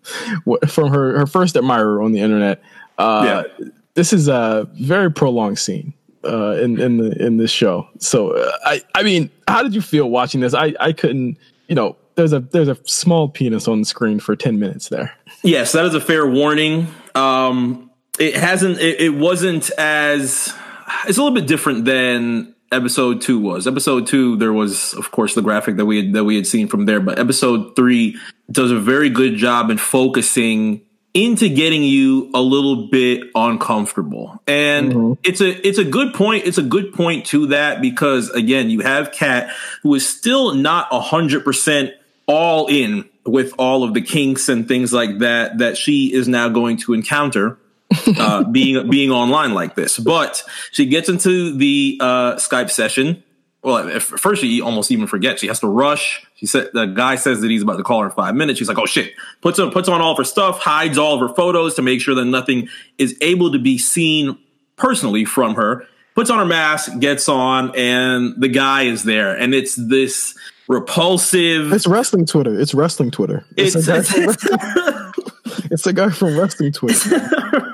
from 0.68 0.92
her 0.92 1.20
her 1.20 1.28
first 1.28 1.56
admirer 1.56 2.02
on 2.02 2.12
the 2.12 2.20
internet. 2.20 2.62
Uh, 2.98 3.44
yeah. 3.60 3.68
this 3.94 4.14
is 4.14 4.28
a 4.28 4.68
very 4.74 5.12
prolonged 5.12 5.60
scene 5.60 5.94
uh, 6.24 6.58
in 6.58 6.80
in 6.80 6.98
the 6.98 7.26
in 7.26 7.38
this 7.38 7.52
show. 7.52 7.88
So 8.00 8.32
uh, 8.32 8.52
I 8.66 8.82
I 8.96 9.04
mean, 9.04 9.30
how 9.48 9.64
did 9.64 9.74
you 9.74 9.82
feel 9.82 10.10
watching 10.10 10.42
this? 10.42 10.54
I 10.54 10.74
I 10.80 10.94
couldn't, 10.94 11.38
you 11.68 11.76
know, 11.76 11.96
there's 12.16 12.34
a 12.34 12.40
there's 12.40 12.68
a 12.68 12.78
small 12.86 13.30
penis 13.30 13.68
on 13.68 13.80
the 13.80 13.86
screen 13.86 14.20
for 14.20 14.36
10 14.36 14.60
minutes 14.60 14.90
there. 14.90 15.14
Yes, 15.44 15.72
that 15.72 15.86
is 15.86 15.96
a 15.96 16.02
fair 16.02 16.28
warning. 16.28 16.88
Um 17.16 17.90
it 18.20 18.36
hasn't 18.36 18.80
it, 18.80 19.00
it 19.02 19.10
wasn't 19.10 19.70
as 19.78 20.54
it's 21.08 21.18
a 21.18 21.24
little 21.24 21.36
bit 21.36 21.48
different 21.48 21.86
than 21.86 22.54
episode 22.72 23.22
2 23.22 23.40
was. 23.40 23.68
Episode 23.68 24.08
2 24.08 24.38
there 24.38 24.54
was 24.54 24.94
of 24.94 25.12
course 25.12 25.36
the 25.36 25.42
graphic 25.42 25.78
that 25.78 25.86
we 25.86 25.98
had 25.98 26.14
that 26.14 26.24
we 26.24 26.36
had 26.36 26.48
seen 26.48 26.68
from 26.68 26.86
there, 26.86 27.00
but 27.00 27.20
episode 27.20 27.76
3 27.76 28.18
does 28.52 28.72
a 28.72 28.80
very 28.80 29.10
good 29.10 29.36
job 29.36 29.70
in 29.70 29.78
focusing 29.78 30.82
into 31.14 31.50
getting 31.50 31.84
you 31.84 32.30
a 32.34 32.42
little 32.42 32.88
bit 32.88 33.24
uncomfortable. 33.36 34.42
And 34.48 34.94
mm-hmm. 34.94 35.14
it's 35.24 35.42
a 35.42 35.68
it's 35.68 35.78
a 35.78 35.84
good 35.84 36.14
point. 36.14 36.46
It's 36.46 36.58
a 36.58 36.64
good 36.64 36.94
point 36.94 37.26
to 37.28 37.48
that 37.48 37.82
because 37.82 38.30
again, 38.30 38.70
you 38.70 38.80
have 38.82 39.12
Kat 39.12 39.50
who 39.84 39.94
is 39.96 40.08
still 40.08 40.56
not 40.56 40.88
a 40.92 41.02
hundred 41.02 41.44
percent 41.44 41.92
all 42.28 42.68
in 42.68 43.10
with 43.26 43.54
all 43.58 43.84
of 43.84 43.94
the 43.94 44.02
kinks 44.02 44.50
and 44.50 44.68
things 44.68 44.94
like 44.94 45.20
that 45.20 45.60
that 45.60 45.78
she 45.78 46.14
is 46.14 46.28
now 46.28 46.50
going 46.50 46.78
to 46.78 46.94
encounter 46.94 47.60
uh, 48.18 48.44
being 48.46 48.90
being 48.90 49.12
online 49.12 49.54
like 49.54 49.76
this. 49.76 49.98
But 49.98 50.44
she 50.72 50.86
gets 50.86 51.10
into 51.10 51.56
the 51.56 51.98
uh, 52.02 52.36
Skype 52.36 52.70
session 52.70 53.24
well, 53.64 53.90
at 53.90 54.02
first 54.02 54.42
she 54.42 54.60
almost 54.60 54.90
even 54.92 55.06
forgets. 55.06 55.42
She 55.42 55.48
has 55.48 55.60
to 55.60 55.68
rush. 55.68 56.26
She 56.36 56.48
said 56.48 56.70
the 56.74 56.86
guy 56.86 57.16
says 57.16 57.42
that 57.42 57.52
he's 57.52 57.62
about 57.62 57.78
to 57.78 57.84
call 57.84 58.00
her 58.00 58.08
in 58.08 58.12
five 58.12 58.34
minutes. 58.34 58.58
She's 58.58 58.68
like, 58.68 58.80
"Oh 58.80 58.88
shit!" 58.88 59.14
puts 59.42 59.60
on 59.60 59.72
puts 59.72 59.88
on 59.88 60.02
all 60.02 60.12
of 60.12 60.18
her 60.18 60.24
stuff, 60.24 60.60
hides 60.60 60.98
all 60.98 61.14
of 61.14 61.30
her 61.30 61.36
photos 61.36 61.76
to 61.76 61.84
make 61.84 62.02
sure 62.02 62.16
that 62.16 62.26
nothing 62.26 62.70
is 62.98 63.16
able 63.22 63.52
to 63.52 63.60
be 63.60 63.78
seen 63.78 64.38
personally 64.78 65.26
from 65.26 65.56
her. 65.56 65.86
Puts 66.16 66.30
on 66.30 66.40
her 66.40 66.46
mask, 66.46 67.00
gets 67.00 67.30
on, 67.30 67.74
and 67.76 68.34
the 68.42 68.50
guy 68.50 68.84
is 68.84 69.04
there, 69.04 69.38
and 69.38 69.54
it's 69.54 69.76
this 69.76 70.36
repulsive. 70.68 71.72
It's 71.72 71.88
wrestling 71.88 72.26
Twitter. 72.26 72.60
It's 72.60 72.74
wrestling 72.74 73.12
Twitter. 73.12 73.46
It's, 73.56 73.76
it's, 73.76 73.88
a, 73.88 73.92
guy 73.92 74.02
from, 74.02 75.14
it's 75.72 75.88
a 75.88 75.94
guy 75.94 76.10
from 76.10 76.38
wrestling 76.38 76.74
Twitter. 76.74 77.64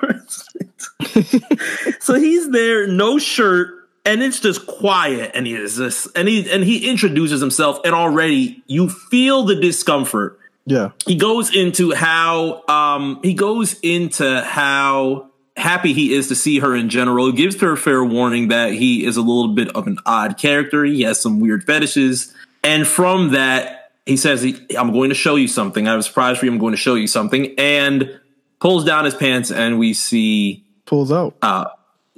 so 1.99 2.13
he's 2.15 2.49
there, 2.51 2.87
no 2.87 3.17
shirt 3.17 3.77
and 4.07 4.23
it's 4.23 4.39
just 4.39 4.65
quiet 4.65 5.31
and 5.33 5.45
he 5.45 5.53
is 5.53 5.75
just 5.75 6.07
and 6.15 6.27
he 6.27 6.49
and 6.49 6.63
he 6.63 6.89
introduces 6.89 7.41
himself 7.41 7.79
and 7.83 7.93
already 7.93 8.63
you 8.65 8.89
feel 8.89 9.43
the 9.43 9.55
discomfort. 9.55 10.39
Yeah. 10.65 10.91
He 11.05 11.15
goes 11.15 11.53
into 11.53 11.93
how 11.93 12.63
um 12.67 13.19
he 13.21 13.33
goes 13.33 13.77
into 13.81 14.41
how 14.41 15.29
happy 15.57 15.91
he 15.91 16.13
is 16.13 16.29
to 16.29 16.35
see 16.35 16.59
her 16.59 16.73
in 16.73 16.87
general. 16.87 17.27
He 17.27 17.33
gives 17.33 17.59
her 17.59 17.73
a 17.73 17.77
fair 17.77 18.03
warning 18.03 18.47
that 18.47 18.71
he 18.71 19.05
is 19.05 19.17
a 19.17 19.21
little 19.21 19.49
bit 19.49 19.69
of 19.75 19.87
an 19.87 19.97
odd 20.05 20.37
character. 20.37 20.85
He 20.85 21.01
has 21.01 21.19
some 21.19 21.41
weird 21.41 21.65
fetishes. 21.65 22.33
And 22.63 22.87
from 22.87 23.31
that 23.31 23.91
he 24.05 24.15
says 24.15 24.45
i'm 24.77 24.93
going 24.93 25.09
to 25.09 25.15
show 25.15 25.35
you 25.35 25.49
something. 25.49 25.85
I 25.85 25.91
have 25.91 25.99
a 25.99 26.03
surprise 26.03 26.37
for 26.37 26.45
you. 26.45 26.51
I'm 26.51 26.59
going 26.59 26.71
to 26.71 26.77
show 26.77 26.95
you 26.95 27.07
something. 27.07 27.55
And 27.57 28.21
pulls 28.61 28.85
down 28.85 29.03
his 29.03 29.15
pants 29.15 29.51
and 29.51 29.77
we 29.77 29.93
see 29.93 30.63
pulls 30.87 31.11
out 31.11 31.35
uh 31.43 31.65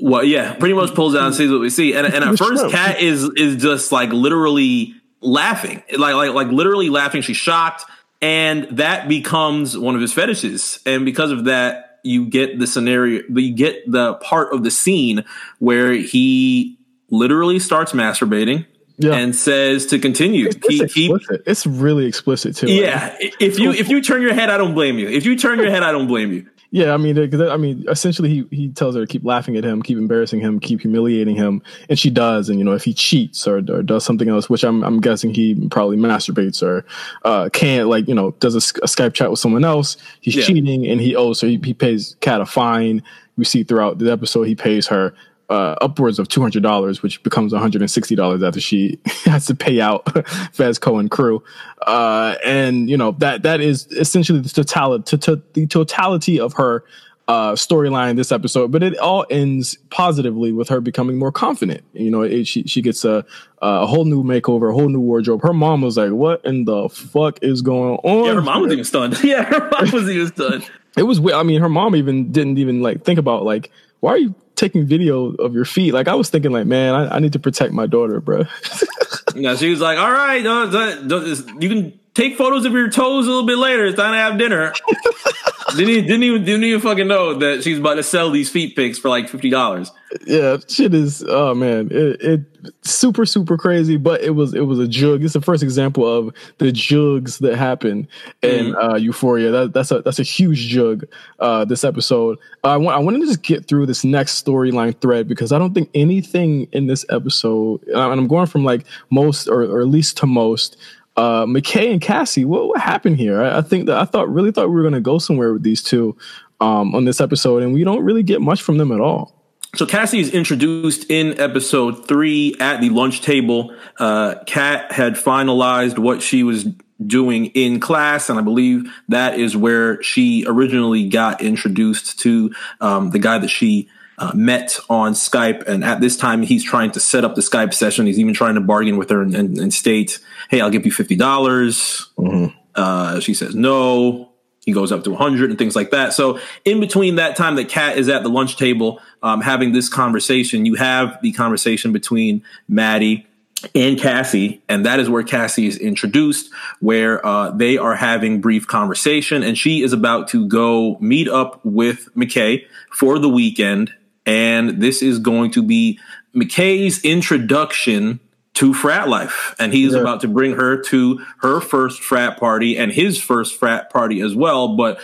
well, 0.02 0.24
yeah, 0.24 0.54
pretty 0.54 0.74
much 0.74 0.94
pulls 0.96 1.16
out 1.16 1.28
and 1.28 1.36
sees 1.36 1.52
what 1.52 1.60
we 1.60 1.70
see. 1.70 1.94
And, 1.94 2.08
and 2.08 2.24
at 2.24 2.38
first, 2.38 2.70
Kat 2.70 3.02
is 3.02 3.30
is 3.36 3.58
just 3.58 3.92
like 3.92 4.12
literally 4.12 4.96
laughing, 5.22 5.84
like 5.98 6.16
like 6.16 6.32
like 6.32 6.48
literally 6.48 6.90
laughing. 6.90 7.22
She's 7.22 7.38
shocked, 7.38 7.86
and 8.22 8.64
that 8.78 9.08
becomes 9.08 9.78
one 9.78 9.96
of 9.96 10.02
his 10.02 10.14
fetishes. 10.14 10.80
And 10.86 11.06
because 11.06 11.32
of 11.32 11.46
that, 11.46 12.00
you 12.04 12.26
get 12.28 12.60
the 12.60 12.68
scenario, 12.68 13.24
you 13.30 13.54
get 13.54 13.90
the 13.92 14.16
part 14.16 14.54
of 14.54 14.64
the 14.64 14.72
scene 14.72 15.26
where 15.60 15.94
he 15.94 16.78
literally 17.10 17.60
starts 17.60 17.92
masturbating. 17.92 18.66
Yeah. 19.02 19.14
and 19.14 19.34
says 19.34 19.86
to 19.86 20.00
continue. 20.00 20.48
It's, 20.48 20.58
keep, 20.58 20.92
keep, 20.92 21.12
it's 21.46 21.66
really 21.66 22.06
explicit 22.06 22.58
too. 22.58 22.70
Yeah, 22.70 23.16
if 23.40 23.58
you 23.58 23.72
if 23.72 23.88
you 23.88 24.02
turn 24.02 24.22
your 24.22 24.34
head, 24.34 24.50
I 24.50 24.58
don't 24.58 24.74
blame 24.74 25.00
you. 25.00 25.08
If 25.08 25.26
you 25.26 25.38
turn 25.38 25.58
your 25.60 25.72
head, 25.72 25.84
I 25.84 25.94
don't 25.94 26.08
blame 26.08 26.34
you. 26.34 26.50
Yeah, 26.72 26.94
I 26.94 26.98
mean, 26.98 27.18
I 27.18 27.58
mean, 27.58 27.84
essentially, 27.90 28.30
he 28.30 28.46
he 28.52 28.70
tells 28.70 28.94
her 28.94 29.02
to 29.02 29.08
keep 29.08 29.26
laughing 29.26 29.58
at 29.58 29.64
him, 29.64 29.82
keep 29.82 29.98
embarrassing 29.98 30.40
him, 30.40 30.60
keep 30.60 30.82
humiliating 30.82 31.36
him, 31.36 31.64
and 31.90 31.98
she 31.98 32.12
does. 32.12 32.48
And 32.48 32.60
you 32.60 32.66
know, 32.66 32.74
if 32.74 32.84
he 32.84 32.94
cheats 32.94 33.48
or, 33.48 33.58
or 33.58 33.82
does 33.82 34.06
something 34.06 34.30
else, 34.30 34.52
which 34.52 34.64
I'm 34.64 34.84
I'm 34.84 35.02
guessing 35.02 35.34
he 35.34 35.68
probably 35.70 35.98
masturbates 35.98 36.62
or 36.62 36.86
uh, 37.26 37.50
can't 37.52 37.88
like 37.88 38.08
you 38.08 38.14
know 38.14 38.32
does 38.40 38.54
a, 38.54 38.82
a 38.84 38.88
Skype 38.88 39.16
chat 39.16 39.32
with 39.32 39.40
someone 39.40 39.66
else, 39.66 39.98
he's 40.22 40.36
yeah. 40.36 40.44
cheating 40.44 40.86
and 40.86 41.02
he 41.02 41.16
owes. 41.16 41.40
So 41.40 41.48
he, 41.48 41.60
he 41.64 41.74
pays 41.74 42.16
Kat 42.22 42.40
a 42.40 42.46
fine. 42.46 43.02
We 43.36 43.46
see 43.46 43.64
throughout 43.64 43.98
the 43.98 44.12
episode 44.12 44.44
he 44.44 44.56
pays 44.56 44.86
her 44.88 45.16
uh, 45.50 45.76
upwards 45.82 46.20
of 46.20 46.28
two 46.28 46.42
hundred 46.42 46.64
dollars, 46.64 47.02
which 47.02 47.22
becomes 47.24 47.52
one 47.52 47.62
hundred 47.62 47.82
and 47.82 47.90
sixty 47.90 48.16
dollars 48.16 48.44
after 48.44 48.60
she 48.60 49.00
has 49.26 49.46
to 49.48 49.56
pay 49.56 49.82
out 49.82 50.06
Fezco 50.54 51.00
and 51.00 51.10
crew. 51.10 51.44
Uh, 51.82 52.36
and 52.46 52.90
you 52.90 52.98
know 52.98 53.14
that 53.14 53.44
that 53.44 53.62
is 53.62 53.88
essentially 53.92 54.40
the 54.40 54.50
totality 54.50 55.04
to, 55.04 55.18
to, 55.18 55.44
the 55.54 55.68
totality 55.68 56.40
of 56.40 56.54
her 56.54 56.84
uh, 57.28 57.54
storyline 57.54 58.16
this 58.16 58.32
episode. 58.32 58.72
But 58.72 58.84
it 58.84 58.98
all 58.98 59.26
ends 59.30 59.78
positively 59.90 60.52
with 60.52 60.70
her 60.70 60.82
becoming 60.82 61.18
more 61.18 61.32
confident. 61.32 61.84
You 61.94 62.12
know, 62.12 62.22
it, 62.22 62.46
she 62.46 62.64
she 62.64 62.82
gets 62.82 63.04
a 63.04 63.26
a 63.62 63.88
whole 63.88 64.06
new 64.06 64.24
makeover, 64.24 64.70
a 64.70 64.74
whole 64.74 64.90
new 64.90 65.00
wardrobe. 65.00 65.42
Her 65.42 65.54
mom 65.54 65.82
was 65.82 65.98
like, 65.98 66.12
"What 66.12 66.46
in 66.46 66.66
the 66.66 66.90
fuck 66.90 67.40
is 67.42 67.64
going 67.64 67.98
on?" 68.04 68.26
Yeah, 68.26 68.34
her 68.34 68.42
mom 68.42 68.62
was 68.62 68.72
even 68.72 68.86
stunned. 68.86 69.18
yeah, 69.24 69.44
her 69.44 69.70
mom 69.72 69.92
was 69.92 70.10
even 70.10 70.28
stunned. 70.28 70.70
it 70.96 71.04
was. 71.04 71.20
I 71.34 71.42
mean, 71.42 71.62
her 71.62 71.70
mom 71.70 71.96
even 71.96 72.32
didn't 72.32 72.60
even 72.60 72.82
like 72.82 73.04
think 73.04 73.18
about 73.18 73.44
like 73.44 73.72
why 74.00 74.12
are 74.12 74.18
you 74.18 74.36
taking 74.60 74.86
video 74.86 75.32
of 75.36 75.54
your 75.56 75.66
feet. 75.66 75.94
Like 75.94 76.08
I 76.08 76.16
was 76.16 76.30
thinking, 76.30 76.52
like, 76.52 76.68
man, 76.68 76.94
I, 76.94 77.16
I 77.16 77.20
need 77.20 77.34
to 77.34 77.40
protect 77.40 77.74
my 77.74 77.88
daughter, 77.88 78.20
bro. 78.20 78.46
yeah, 79.36 79.56
she 79.56 79.70
was 79.70 79.80
like, 79.80 79.98
all 79.98 80.12
right, 80.12 80.42
you 80.42 81.70
can 81.70 82.00
take 82.14 82.38
photos 82.38 82.66
of 82.66 82.74
your 82.74 82.90
toes 82.90 83.26
a 83.26 83.30
little 83.30 83.46
bit 83.46 83.58
later. 83.58 83.86
It's 83.86 83.98
time 83.98 84.12
to 84.12 84.18
have 84.18 84.38
dinner. 84.38 84.74
didn't 85.76 85.90
even, 85.90 86.06
didn't 86.06 86.24
even 86.24 86.44
didn't 86.44 86.64
even 86.64 86.82
fucking 86.82 87.08
know 87.08 87.36
that 87.36 87.64
she's 87.64 87.80
about 87.80 87.96
to 87.96 88.04
sell 88.04 88.32
these 88.32 88.50
feet 88.50 88.76
pics 88.76 88.98
for 88.98 89.10
like 89.10 89.30
fifty 89.30 89.50
dollars. 89.50 89.92
Yeah, 90.26 90.58
shit 90.68 90.94
is 90.94 91.24
oh 91.28 91.54
man, 91.54 91.90
it, 91.92 92.22
it 92.22 92.42
super 92.82 93.26
super 93.26 93.58
crazy, 93.58 93.98
but 93.98 94.22
it 94.22 94.32
was 94.32 94.54
it 94.54 94.62
was 94.62 94.80
a 94.80 94.88
jug. 94.88 95.24
It's 95.24 95.34
the 95.34 95.42
first 95.42 95.62
example 95.62 96.08
of 96.08 96.34
the 96.58 96.72
jugs 96.72 97.40
that 97.40 97.56
happen 97.56 98.08
in 98.42 98.74
mm. 98.74 98.84
uh, 98.84 98.96
Euphoria. 98.96 99.52
That, 99.52 99.74
that's 99.74 99.92
a 99.92 100.02
that's 100.02 100.20
a 100.20 100.24
huge 100.24 100.68
jug. 100.68 101.06
Uh, 101.40 101.66
this 101.66 101.84
episode, 101.84 102.40
I 102.64 102.78
want 102.78 102.98
I 102.98 103.00
wanted 103.00 103.22
to 103.22 103.28
just 103.28 103.44
get 103.44 103.68
through 103.68 103.86
this 103.86 104.04
next 104.04 104.44
storyline 104.44 105.00
thread 105.00 105.28
because 105.28 105.52
I 105.52 105.60
don't 105.60 105.74
think 105.74 105.90
anything 105.94 106.68
in 106.72 106.88
this 106.88 107.06
episode, 107.10 107.84
and 107.88 107.98
I'm 107.98 108.28
going 108.28 108.48
from 108.48 108.64
like 108.64 108.86
most 109.10 109.48
or, 109.48 109.64
or 109.64 109.82
at 109.82 109.88
least 109.88 110.18
to 110.18 110.26
most 110.26 110.78
uh, 111.20 111.46
McKay 111.46 111.92
and 111.92 112.00
Cassie, 112.00 112.46
what, 112.46 112.70
what 112.70 112.80
happened 112.80 113.18
here? 113.18 113.42
I, 113.42 113.58
I, 113.58 113.62
think 113.62 113.88
that 113.88 113.98
I 113.98 114.06
thought 114.06 114.32
really 114.32 114.54
thought 114.54 114.70
we 114.70 114.76
were 114.76 114.84
going 114.84 114.94
to 114.94 115.02
go 115.02 115.18
somewhere 115.20 115.52
with 115.52 115.64
these 115.64 115.84
two 115.84 116.16
um, 116.62 116.96
on 116.96 117.04
this 117.04 117.20
episode, 117.20 117.62
and 117.62 117.74
we 117.74 117.84
don't 117.84 118.06
really 118.06 118.24
get 118.24 118.40
much 118.42 118.62
from 118.62 118.78
them 118.78 118.94
at 118.94 119.02
all. 119.02 119.36
So 119.76 119.86
Cassie 119.86 120.22
is 120.22 120.32
introduced 120.32 121.12
in 121.12 121.38
episode 121.38 122.08
three 122.08 122.56
at 122.62 122.80
the 122.80 122.90
lunch 122.90 123.22
table. 123.22 123.76
Uh, 124.00 124.36
Kat 124.48 124.94
had 124.94 125.16
finalized 125.16 126.00
what 126.00 126.22
she 126.22 126.42
was 126.42 126.66
doing 127.06 127.48
in 127.48 127.82
class, 127.82 128.30
and 128.30 128.40
I 128.40 128.42
believe 128.42 128.90
that 129.10 129.38
is 129.38 129.58
where 129.58 130.02
she 130.02 130.46
originally 130.48 131.10
got 131.10 131.42
introduced 131.42 132.20
to 132.20 132.56
um, 132.80 133.10
the 133.10 133.20
guy 133.20 133.40
that 133.40 133.50
she 133.50 133.90
uh, 134.20 134.32
met 134.36 134.78
on 134.90 135.14
Skype, 135.14 135.66
and 135.66 135.84
at 135.84 136.02
this 136.02 136.18
time 136.18 136.44
he's 136.44 136.64
trying 136.64 136.92
to 136.92 137.00
set 137.00 137.24
up 137.24 137.36
the 137.36 137.42
Skype 137.42 137.74
session. 137.74 138.06
He's 138.06 138.20
even 138.20 138.34
trying 138.34 138.56
to 138.56 138.62
bargain 138.62 138.98
with 138.98 139.10
her 139.10 139.22
and, 139.22 139.34
and, 139.34 139.58
and 139.58 139.74
state, 139.74 140.20
"Hey, 140.50 140.62
I'll 140.62 140.70
give 140.70 140.86
you 140.86 140.92
fifty 140.92 141.16
dollars." 141.16 142.10
Mm-hmm. 142.18 142.56
Uh, 142.76 143.20
she 143.20 143.34
says 143.34 143.56
no. 143.56 144.28
He 144.66 144.74
goes 144.74 144.92
up 144.92 145.04
to 145.06 145.10
100 145.10 145.50
and 145.50 145.58
things 145.58 145.76
like 145.76 145.90
that. 145.92 146.14
So, 146.14 146.40
in 146.64 146.80
between 146.80 147.16
that 147.16 147.36
time 147.36 147.56
that 147.56 147.70
Kat 147.70 147.98
is 147.98 148.08
at 148.08 148.22
the 148.22 148.30
lunch 148.30 148.56
table 148.56 149.00
um, 149.24 149.42
having 149.42 149.72
this 149.72 149.90
conversation, 149.90 150.66
you 150.66 150.76
have 150.76 151.18
the 151.24 151.32
conversation 151.32 151.92
between 151.92 152.44
Maddie 152.68 153.26
and 153.74 153.98
Cassie, 153.98 154.62
and 154.70 154.86
that 154.86 155.00
is 155.00 155.10
where 155.10 155.24
Cassie 155.24 155.66
is 155.66 155.78
introduced, 155.78 156.52
where 156.82 157.26
uh, 157.26 157.52
they 157.52 157.78
are 157.78 157.96
having 157.96 158.42
brief 158.42 158.68
conversation, 158.68 159.44
and 159.44 159.58
she 159.58 159.82
is 159.82 159.92
about 159.92 160.28
to 160.30 160.48
go 160.48 160.98
meet 161.00 161.28
up 161.28 161.64
with 161.66 162.14
McKay 162.16 162.66
for 162.92 163.18
the 163.18 163.30
weekend 163.30 163.94
and 164.30 164.80
this 164.80 165.02
is 165.02 165.18
going 165.18 165.50
to 165.50 165.64
be 165.64 166.00
McKay's 166.36 167.04
introduction 167.04 168.20
to 168.54 168.76
frat 168.76 169.10
life. 169.10 169.56
And 169.58 169.74
he's 169.74 169.94
yeah. 169.94 170.02
about 170.02 170.22
to 170.22 170.28
bring 170.28 170.54
her 170.54 170.80
to 170.84 171.26
her 171.40 171.60
first 171.60 172.04
frat 172.04 172.40
party 172.40 172.78
and 172.78 172.92
his 172.92 173.20
first 173.20 173.58
frat 173.58 173.90
party 173.90 174.22
as 174.22 174.36
well. 174.36 174.76
But 174.76 175.00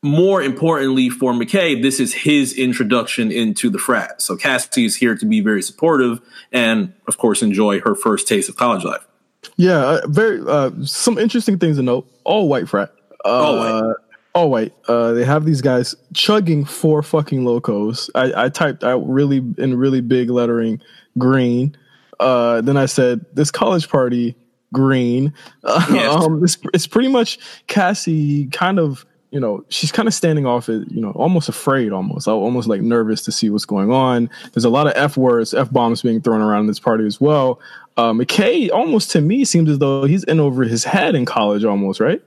more 0.00 0.40
importantly 0.40 1.10
for 1.10 1.32
McKay, 1.32 1.82
this 1.82 1.98
is 1.98 2.14
his 2.14 2.52
introduction 2.52 3.32
into 3.32 3.68
the 3.68 3.78
frat. 3.78 4.22
So 4.22 4.36
Cassie 4.36 4.84
is 4.84 4.94
here 4.94 5.16
to 5.16 5.26
be 5.26 5.40
very 5.40 5.62
supportive 5.62 6.20
and, 6.52 6.92
of 7.08 7.18
course, 7.18 7.42
enjoy 7.42 7.80
her 7.80 7.96
first 7.96 8.28
taste 8.28 8.48
of 8.48 8.54
college 8.54 8.84
life. 8.84 9.04
Yeah, 9.56 9.78
uh, 9.78 10.06
very 10.06 10.40
uh, 10.46 10.70
some 10.84 11.18
interesting 11.18 11.58
things 11.58 11.78
to 11.78 11.82
note. 11.82 12.08
All 12.22 12.48
white 12.48 12.68
frat. 12.68 12.92
Uh, 13.24 13.28
all 13.28 13.56
white 13.56 13.94
Oh 14.38 14.46
wait, 14.46 14.72
uh, 14.86 15.14
they 15.14 15.24
have 15.24 15.44
these 15.44 15.60
guys 15.60 15.96
chugging 16.14 16.64
four 16.64 17.02
fucking 17.02 17.42
Lokos. 17.42 18.08
I, 18.14 18.44
I 18.44 18.48
typed 18.48 18.84
out 18.84 19.00
really 19.00 19.38
in 19.58 19.76
really 19.76 20.00
big 20.00 20.30
lettering 20.30 20.80
green. 21.18 21.76
Uh, 22.20 22.60
then 22.60 22.76
I 22.76 22.86
said 22.86 23.26
this 23.32 23.50
college 23.50 23.88
party 23.88 24.36
green. 24.72 25.34
Yes. 25.90 26.14
um, 26.14 26.44
it's, 26.44 26.56
it's 26.72 26.86
pretty 26.86 27.08
much 27.08 27.40
Cassie 27.66 28.46
kind 28.46 28.78
of 28.78 29.04
you 29.32 29.40
know 29.40 29.64
she's 29.70 29.90
kind 29.90 30.06
of 30.06 30.14
standing 30.14 30.46
off 30.46 30.68
it 30.68 30.88
you 30.88 31.00
know 31.00 31.10
almost 31.10 31.48
afraid 31.48 31.92
almost 31.92 32.28
almost 32.28 32.68
like 32.68 32.80
nervous 32.80 33.22
to 33.24 33.32
see 33.32 33.50
what's 33.50 33.66
going 33.66 33.90
on 33.90 34.30
there's 34.54 34.64
a 34.64 34.70
lot 34.70 34.86
of 34.86 34.94
f 34.96 35.18
words 35.18 35.52
f 35.52 35.70
bombs 35.70 36.00
being 36.00 36.18
thrown 36.22 36.40
around 36.40 36.62
in 36.62 36.66
this 36.66 36.80
party 36.80 37.04
as 37.04 37.20
well 37.20 37.60
uh, 37.98 38.12
mckay 38.12 38.70
almost 38.70 39.10
to 39.10 39.20
me 39.20 39.44
seems 39.44 39.68
as 39.68 39.80
though 39.80 40.04
he's 40.04 40.24
in 40.24 40.40
over 40.40 40.62
his 40.64 40.84
head 40.84 41.14
in 41.14 41.26
college 41.26 41.62
almost 41.62 42.00
right 42.00 42.22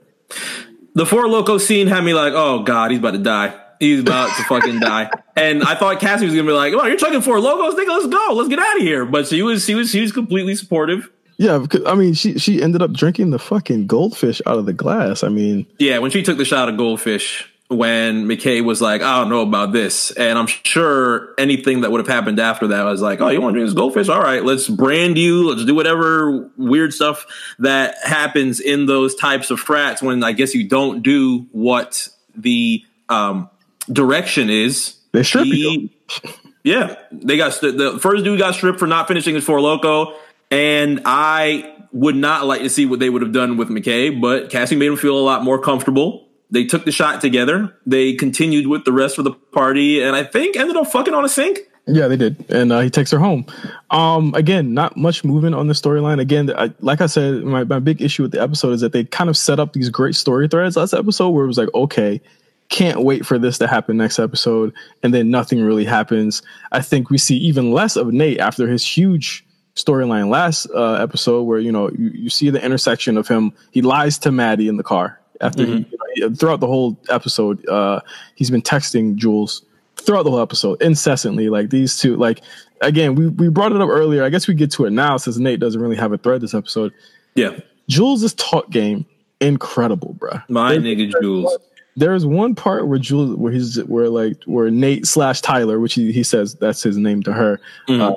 The 0.94 1.06
Four 1.06 1.24
Loko 1.24 1.60
scene 1.60 1.86
had 1.86 2.04
me 2.04 2.14
like, 2.14 2.32
oh 2.34 2.62
god, 2.62 2.90
he's 2.90 3.00
about 3.00 3.12
to 3.12 3.18
die. 3.18 3.58
He's 3.80 4.00
about 4.00 4.36
to 4.36 4.44
fucking 4.44 4.78
die. 4.90 5.10
And 5.34 5.62
I 5.62 5.74
thought 5.74 6.00
Cassie 6.00 6.26
was 6.26 6.34
gonna 6.34 6.46
be 6.46 6.52
like, 6.52 6.72
oh, 6.74 6.84
you're 6.86 6.96
chugging 6.96 7.20
Four 7.22 7.36
Lokos, 7.38 7.72
nigga, 7.74 7.88
let's 7.88 8.06
go, 8.06 8.34
let's 8.34 8.48
get 8.48 8.58
out 8.58 8.76
of 8.76 8.82
here. 8.82 9.04
But 9.04 9.26
she 9.26 9.42
was, 9.42 9.64
she 9.64 9.74
was, 9.74 9.90
she 9.90 10.00
was 10.00 10.12
completely 10.12 10.54
supportive. 10.54 11.10
yeah 11.38 11.58
because, 11.58 11.82
i 11.86 11.94
mean 11.94 12.12
she 12.14 12.38
she 12.38 12.62
ended 12.62 12.82
up 12.82 12.92
drinking 12.92 13.30
the 13.30 13.38
fucking 13.38 13.86
goldfish 13.86 14.40
out 14.46 14.58
of 14.58 14.66
the 14.66 14.72
glass 14.74 15.24
i 15.24 15.28
mean 15.28 15.66
Yeah, 15.78 15.98
when 15.98 16.10
she 16.10 16.22
took 16.22 16.36
the 16.36 16.44
shot 16.44 16.68
of 16.68 16.76
goldfish, 16.76 17.50
when 17.72 18.26
McKay 18.26 18.62
was 18.64 18.80
like, 18.80 19.02
I 19.02 19.20
don't 19.20 19.30
know 19.30 19.40
about 19.42 19.72
this. 19.72 20.10
And 20.12 20.38
I'm 20.38 20.46
sure 20.46 21.34
anything 21.38 21.80
that 21.80 21.90
would 21.90 21.98
have 21.98 22.08
happened 22.08 22.38
after 22.38 22.68
that 22.68 22.84
was 22.84 23.00
like, 23.00 23.20
oh, 23.20 23.28
you 23.28 23.40
want 23.40 23.54
to 23.54 23.58
drink 23.60 23.68
this 23.68 23.76
goldfish? 23.76 24.08
All 24.08 24.20
right, 24.20 24.44
let's 24.44 24.68
brand 24.68 25.18
you. 25.18 25.48
Let's 25.50 25.64
do 25.64 25.74
whatever 25.74 26.50
weird 26.56 26.92
stuff 26.94 27.26
that 27.58 27.96
happens 28.04 28.60
in 28.60 28.86
those 28.86 29.14
types 29.14 29.50
of 29.50 29.58
frats 29.60 30.02
when 30.02 30.22
I 30.22 30.32
guess 30.32 30.54
you 30.54 30.68
don't 30.68 31.02
do 31.02 31.46
what 31.52 32.08
the 32.36 32.84
um, 33.08 33.50
direction 33.90 34.50
is. 34.50 34.96
They 35.12 35.22
strip 35.22 35.44
He- 35.44 35.90
you. 36.20 36.28
Yeah, 36.64 36.94
they 37.10 37.36
got 37.36 37.54
st- 37.54 37.76
the 37.76 37.98
first 37.98 38.22
dude 38.22 38.38
got 38.38 38.54
stripped 38.54 38.78
for 38.78 38.86
not 38.86 39.08
finishing 39.08 39.34
his 39.34 39.42
four 39.42 39.58
Loko, 39.58 40.14
and 40.48 41.00
I 41.04 41.74
would 41.90 42.14
not 42.14 42.46
like 42.46 42.60
to 42.60 42.70
see 42.70 42.86
what 42.86 43.00
they 43.00 43.10
would 43.10 43.20
have 43.20 43.32
done 43.32 43.56
with 43.56 43.68
McKay, 43.68 44.20
but 44.20 44.48
Cassie 44.48 44.76
made 44.76 44.86
him 44.86 44.96
feel 44.96 45.18
a 45.18 45.24
lot 45.26 45.42
more 45.42 45.58
comfortable. 45.58 46.28
They 46.52 46.64
took 46.64 46.84
the 46.84 46.92
shot 46.92 47.22
together. 47.22 47.74
They 47.86 48.12
continued 48.12 48.66
with 48.66 48.84
the 48.84 48.92
rest 48.92 49.16
of 49.16 49.24
the 49.24 49.32
party, 49.32 50.02
and 50.02 50.14
I 50.14 50.22
think 50.22 50.54
ended 50.54 50.76
up 50.76 50.86
fucking 50.86 51.14
on 51.14 51.24
a 51.24 51.28
sink. 51.28 51.60
Yeah, 51.86 52.08
they 52.08 52.16
did, 52.16 52.44
and 52.50 52.70
uh, 52.70 52.80
he 52.80 52.90
takes 52.90 53.10
her 53.10 53.18
home. 53.18 53.46
Um, 53.90 54.34
again, 54.34 54.74
not 54.74 54.96
much 54.96 55.24
movement 55.24 55.54
on 55.54 55.66
the 55.66 55.72
storyline. 55.72 56.20
Again, 56.20 56.54
I, 56.54 56.72
like 56.80 57.00
I 57.00 57.06
said, 57.06 57.42
my, 57.42 57.64
my 57.64 57.78
big 57.78 58.02
issue 58.02 58.22
with 58.22 58.32
the 58.32 58.40
episode 58.40 58.72
is 58.72 58.82
that 58.82 58.92
they 58.92 59.02
kind 59.02 59.30
of 59.30 59.36
set 59.36 59.58
up 59.58 59.72
these 59.72 59.88
great 59.88 60.14
story 60.14 60.46
threads 60.46 60.76
last 60.76 60.92
episode, 60.92 61.30
where 61.30 61.44
it 61.44 61.48
was 61.48 61.56
like, 61.56 61.70
okay, 61.74 62.20
can't 62.68 63.02
wait 63.02 63.24
for 63.24 63.38
this 63.38 63.56
to 63.58 63.66
happen 63.66 63.96
next 63.96 64.18
episode, 64.18 64.74
and 65.02 65.14
then 65.14 65.30
nothing 65.30 65.62
really 65.62 65.86
happens. 65.86 66.42
I 66.70 66.82
think 66.82 67.08
we 67.08 67.16
see 67.16 67.36
even 67.38 67.72
less 67.72 67.96
of 67.96 68.12
Nate 68.12 68.38
after 68.38 68.68
his 68.68 68.86
huge 68.86 69.44
storyline 69.74 70.28
last 70.28 70.68
uh, 70.74 71.02
episode, 71.02 71.44
where 71.44 71.58
you 71.58 71.72
know 71.72 71.90
you, 71.90 72.10
you 72.10 72.30
see 72.30 72.50
the 72.50 72.62
intersection 72.62 73.16
of 73.16 73.26
him. 73.26 73.54
He 73.70 73.80
lies 73.80 74.18
to 74.18 74.30
Maddie 74.30 74.68
in 74.68 74.76
the 74.76 74.84
car 74.84 75.18
after 75.42 75.66
he, 75.66 75.86
you 76.14 76.28
know, 76.28 76.34
throughout 76.34 76.60
the 76.60 76.66
whole 76.66 76.96
episode. 77.10 77.66
Uh, 77.68 78.00
he's 78.34 78.50
been 78.50 78.62
texting 78.62 79.16
Jules 79.16 79.62
throughout 79.96 80.22
the 80.22 80.30
whole 80.30 80.40
episode 80.40 80.80
incessantly. 80.82 81.48
Like 81.48 81.70
these 81.70 81.98
two, 81.98 82.16
like 82.16 82.40
again, 82.80 83.14
we 83.14 83.28
we 83.28 83.48
brought 83.48 83.72
it 83.72 83.80
up 83.80 83.88
earlier. 83.90 84.24
I 84.24 84.28
guess 84.30 84.48
we 84.48 84.54
get 84.54 84.70
to 84.72 84.86
it 84.86 84.90
now 84.90 85.16
since 85.16 85.36
Nate 85.38 85.60
doesn't 85.60 85.80
really 85.80 85.96
have 85.96 86.12
a 86.12 86.18
thread 86.18 86.40
this 86.40 86.54
episode. 86.54 86.92
Yeah, 87.34 87.58
Jules' 87.88 88.32
talk 88.34 88.70
game 88.70 89.04
incredible, 89.40 90.16
bruh. 90.18 90.42
my 90.48 90.72
There- 90.72 90.80
nigga 90.80 91.12
Jules. 91.20 91.56
There's 91.94 92.24
one 92.24 92.54
part 92.54 92.88
where 92.88 92.98
Jules, 92.98 93.36
where 93.36 93.52
he's, 93.52 93.76
where 93.84 94.08
like, 94.08 94.42
where 94.46 94.70
Nate 94.70 95.06
slash 95.06 95.42
Tyler, 95.42 95.78
which 95.78 95.92
he, 95.92 96.10
he 96.10 96.22
says 96.22 96.54
that's 96.54 96.82
his 96.82 96.96
name 96.96 97.22
to 97.24 97.34
her. 97.34 97.60
Uh, 97.86 98.14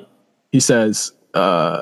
he 0.54 0.62
says, 0.62 1.12
uh, 1.34 1.82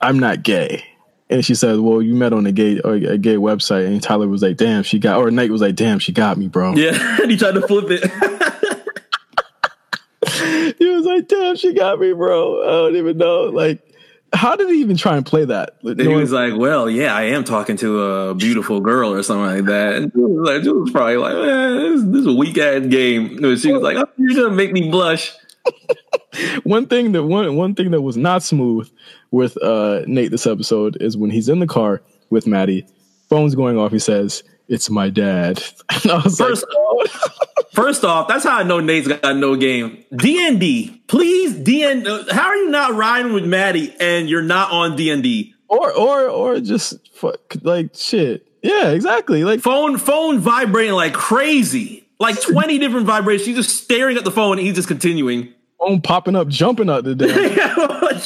"I'm 0.00 0.20
not 0.20 0.44
gay," 0.44 0.84
and 1.28 1.44
she 1.44 1.54
says, 1.54 1.80
"Well, 1.80 2.00
you 2.00 2.14
met 2.14 2.32
on 2.32 2.46
a 2.46 2.52
gay 2.52 2.80
or 2.80 2.94
a 2.94 3.18
gay 3.18 3.36
website." 3.36 3.86
And 3.86 4.02
Tyler 4.02 4.28
was 4.28 4.42
like, 4.42 4.56
"Damn, 4.56 4.82
she 4.82 4.98
got," 4.98 5.18
or 5.18 5.30
Nate 5.30 5.50
was 5.50 5.60
like, 5.60 5.74
"Damn, 5.74 5.98
she 5.98 6.12
got 6.12 6.38
me, 6.38 6.48
bro." 6.48 6.74
Yeah, 6.74 7.18
and 7.22 7.30
he 7.30 7.36
tried 7.36 7.54
to 7.54 7.66
flip 7.66 7.86
it. 7.88 8.02
he 10.78 10.86
was 10.86 11.04
like, 11.04 11.28
"Damn, 11.28 11.56
she 11.56 11.74
got 11.74 11.98
me, 11.98 12.12
bro." 12.12 12.62
I 12.62 12.66
don't 12.66 12.96
even 12.96 13.18
know. 13.18 13.44
Like, 13.44 13.82
how 14.32 14.56
did 14.56 14.68
he 14.68 14.80
even 14.80 14.96
try 14.96 15.16
and 15.16 15.26
play 15.26 15.44
that? 15.44 15.76
Like, 15.82 15.98
he 15.98 16.08
was 16.08 16.32
like, 16.32 16.54
"Well, 16.56 16.88
yeah, 16.88 17.14
I 17.14 17.24
am 17.24 17.42
talking 17.42 17.76
to 17.78 18.02
a 18.02 18.34
beautiful 18.34 18.80
girl 18.80 19.12
or 19.12 19.22
something 19.24 19.56
like 19.56 19.64
that." 19.64 19.94
And 19.94 20.12
Jules 20.12 20.38
was 20.38 20.48
like, 20.48 20.62
Jules 20.62 20.82
was 20.82 20.90
probably 20.92 21.16
like, 21.16 21.34
"Man, 21.34 21.76
this, 21.76 22.02
this 22.04 22.20
is 22.20 22.26
a 22.28 22.34
weak 22.34 22.56
ass 22.58 22.86
game." 22.86 23.44
And 23.44 23.58
she 23.58 23.72
was 23.72 23.82
like, 23.82 23.96
oh, 23.96 24.08
"You're 24.16 24.44
gonna 24.44 24.54
make 24.54 24.72
me 24.72 24.90
blush." 24.90 25.32
One 26.64 26.86
thing 26.86 27.12
that 27.12 27.24
one 27.24 27.56
one 27.56 27.74
thing 27.74 27.90
that 27.92 28.02
was 28.02 28.16
not 28.16 28.42
smooth 28.42 28.90
with 29.30 29.60
uh, 29.62 30.02
Nate 30.06 30.30
this 30.30 30.46
episode 30.46 30.96
is 31.00 31.16
when 31.16 31.30
he's 31.30 31.48
in 31.48 31.58
the 31.60 31.66
car 31.66 32.02
with 32.30 32.46
Maddie, 32.46 32.86
phone's 33.28 33.54
going 33.54 33.78
off. 33.78 33.92
He 33.92 33.98
says, 33.98 34.42
"It's 34.68 34.90
my 34.90 35.10
dad." 35.10 35.62
And 36.02 36.12
I 36.12 36.22
was 36.22 36.36
First- 36.38 36.66
like, 36.98 37.10
First 37.72 38.04
off, 38.04 38.26
that's 38.28 38.44
how 38.44 38.56
I 38.56 38.62
know 38.62 38.80
Nate's 38.80 39.06
got 39.06 39.36
no 39.36 39.54
game. 39.54 40.02
DND, 40.12 41.06
please 41.08 41.52
DN. 41.54 42.30
How 42.30 42.46
are 42.48 42.56
you 42.56 42.70
not 42.70 42.94
riding 42.94 43.34
with 43.34 43.44
Maddie 43.44 43.94
and 44.00 44.30
you're 44.30 44.40
not 44.42 44.70
on 44.72 44.96
DND? 44.96 45.52
or 45.68 45.92
or 45.92 46.28
or 46.28 46.60
just 46.60 47.08
fuck, 47.12 47.56
like 47.62 47.90
shit. 47.94 48.46
Yeah, 48.62 48.90
exactly. 48.92 49.44
Like 49.44 49.60
Phone 49.60 49.98
phone 49.98 50.38
vibrating 50.38 50.94
like 50.94 51.12
crazy, 51.12 52.06
like 52.18 52.40
twenty 52.40 52.78
different 52.78 53.06
vibrations. 53.06 53.46
She's 53.46 53.56
just 53.56 53.82
staring 53.82 54.16
at 54.16 54.24
the 54.24 54.30
phone 54.30 54.58
and 54.58 54.66
he's 54.66 54.76
just 54.76 54.88
continuing. 54.88 55.52
Phone 55.86 56.00
popping 56.00 56.36
up, 56.36 56.48
jumping 56.48 56.90
out 56.90 57.04
the 57.04 57.14
damn. 57.14 58.18